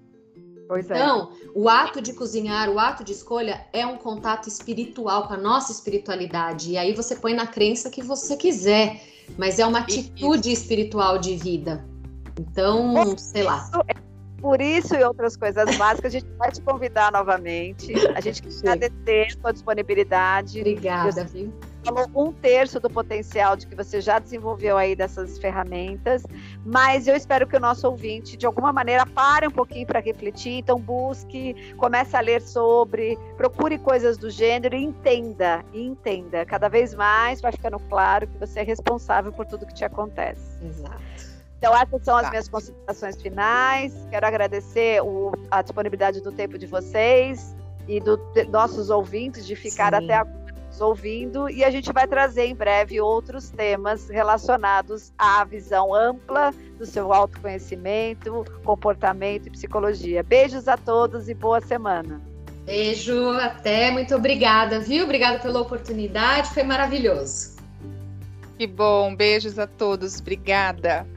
Pois 0.70 0.88
é. 0.92 0.94
então, 0.94 1.32
é. 1.32 1.48
o 1.56 1.68
ato 1.68 2.00
de 2.00 2.14
cozinhar, 2.14 2.70
o 2.70 2.78
ato 2.78 3.04
de 3.04 3.12
escolha 3.12 3.66
é 3.74 3.88
um 3.88 3.98
contato 3.98 4.48
espiritual 4.48 5.28
com 5.28 5.34
a 5.34 5.38
nossa 5.38 5.72
espiritualidade. 5.72 6.74
E 6.74 6.78
aí 6.78 6.94
você 6.94 7.16
põe 7.16 7.34
na 7.34 7.48
crença 7.48 7.90
que 7.90 8.04
você 8.04 8.38
quiser, 8.38 9.02
mas 9.36 9.58
é 9.58 9.66
uma 9.66 9.80
atitude 9.80 10.52
isso. 10.52 10.62
espiritual 10.62 11.18
de 11.18 11.36
vida. 11.36 11.84
Então, 12.40 12.94
por 12.94 13.18
sei 13.18 13.42
lá. 13.42 13.68
É 13.88 13.96
por 14.40 14.62
isso 14.62 14.94
e 14.94 15.04
outras 15.04 15.36
coisas 15.36 15.76
básicas, 15.76 16.14
a 16.14 16.20
gente 16.20 16.30
vai 16.38 16.52
te 16.52 16.62
convidar 16.62 17.12
novamente. 17.12 17.92
A 18.16 18.22
gente 18.22 18.44
quer 18.44 18.70
agradecer 18.70 19.26
a 19.26 19.42
sua 19.42 19.52
disponibilidade. 19.52 20.60
Obrigada, 20.60 21.24
viu? 21.26 21.52
Falou 21.94 22.28
um 22.28 22.32
terço 22.32 22.80
do 22.80 22.90
potencial 22.90 23.56
de 23.56 23.68
que 23.68 23.76
você 23.76 24.00
já 24.00 24.20
desenvolveu 24.20 24.78
aí 24.78 24.96
dessas 24.96 25.38
ferramentas, 25.40 26.24
mas 26.66 27.08
eu 27.08 27.16
espero 27.16 27.48
que 27.48 27.56
o 27.56 27.60
nosso 27.60 27.88
ouvinte, 27.88 28.38
de 28.38 28.46
alguma 28.46 28.72
maneira, 28.72 29.06
pare 29.06 29.48
um 29.48 29.52
pouquinho 29.52 29.86
para 29.86 30.00
refletir, 30.00 30.60
então 30.60 30.80
busque, 30.80 31.74
comece 31.78 32.16
a 32.16 32.22
ler 32.22 32.42
sobre, 32.42 33.18
procure 33.36 33.78
coisas 33.80 34.18
do 34.18 34.30
gênero 34.30 34.76
e 34.76 34.84
entenda, 34.84 35.64
e 35.74 35.82
entenda. 35.82 36.46
Cada 36.46 36.68
vez 36.68 36.94
mais 36.94 37.42
vai 37.42 37.52
ficando 37.52 37.80
claro 37.80 38.28
que 38.28 38.38
você 38.38 38.60
é 38.60 38.64
responsável 38.64 39.32
por 39.32 39.46
tudo 39.46 39.66
que 39.66 39.74
te 39.74 39.84
acontece. 39.84 40.64
Exato. 40.64 41.00
Então, 41.58 41.76
essas 41.76 42.04
são 42.06 42.16
as 42.16 42.30
minhas 42.30 42.48
considerações 42.48 43.22
finais. 43.22 43.94
Quero 44.10 44.26
agradecer 44.26 45.02
o, 45.02 45.34
a 45.52 45.62
disponibilidade 45.62 46.22
do 46.22 46.32
tempo 46.32 46.58
de 46.58 46.66
vocês 46.66 47.54
e 47.86 48.00
dos 48.00 48.18
nossos 48.48 48.90
ouvintes 48.90 49.46
de 49.46 49.58
ficar 49.58 49.94
Sim. 49.94 50.06
até 50.06 50.14
agora 50.14 50.49
ouvindo 50.82 51.50
e 51.50 51.64
a 51.64 51.70
gente 51.70 51.92
vai 51.92 52.08
trazer 52.08 52.46
em 52.46 52.56
breve 52.56 53.00
outros 53.02 53.50
temas 53.50 54.10
relacionados 54.10 55.14
à 55.18 55.44
visão 55.44 55.94
ampla 55.94 56.54
do 56.78 56.86
seu 56.86 57.14
autoconhecimento, 57.14 58.46
comportamento 58.64 59.48
e 59.48 59.52
psicologia. 59.52 60.24
Beijos 60.24 60.68
a 60.68 60.78
todos 60.78 61.30
e 61.30 61.34
boa 61.34 61.62
semana. 61.62 62.22
Beijo, 62.66 63.32
até, 63.32 63.90
muito 63.90 64.16
obrigada, 64.16 64.80
viu? 64.80 65.04
Obrigada 65.04 65.40
pela 65.40 65.60
oportunidade, 65.60 66.54
foi 66.54 66.64
maravilhoso. 66.64 67.58
Que 68.58 68.68
bom, 68.68 69.16
beijos 69.16 69.58
a 69.58 69.66
todos, 69.66 70.20
obrigada. 70.20 71.08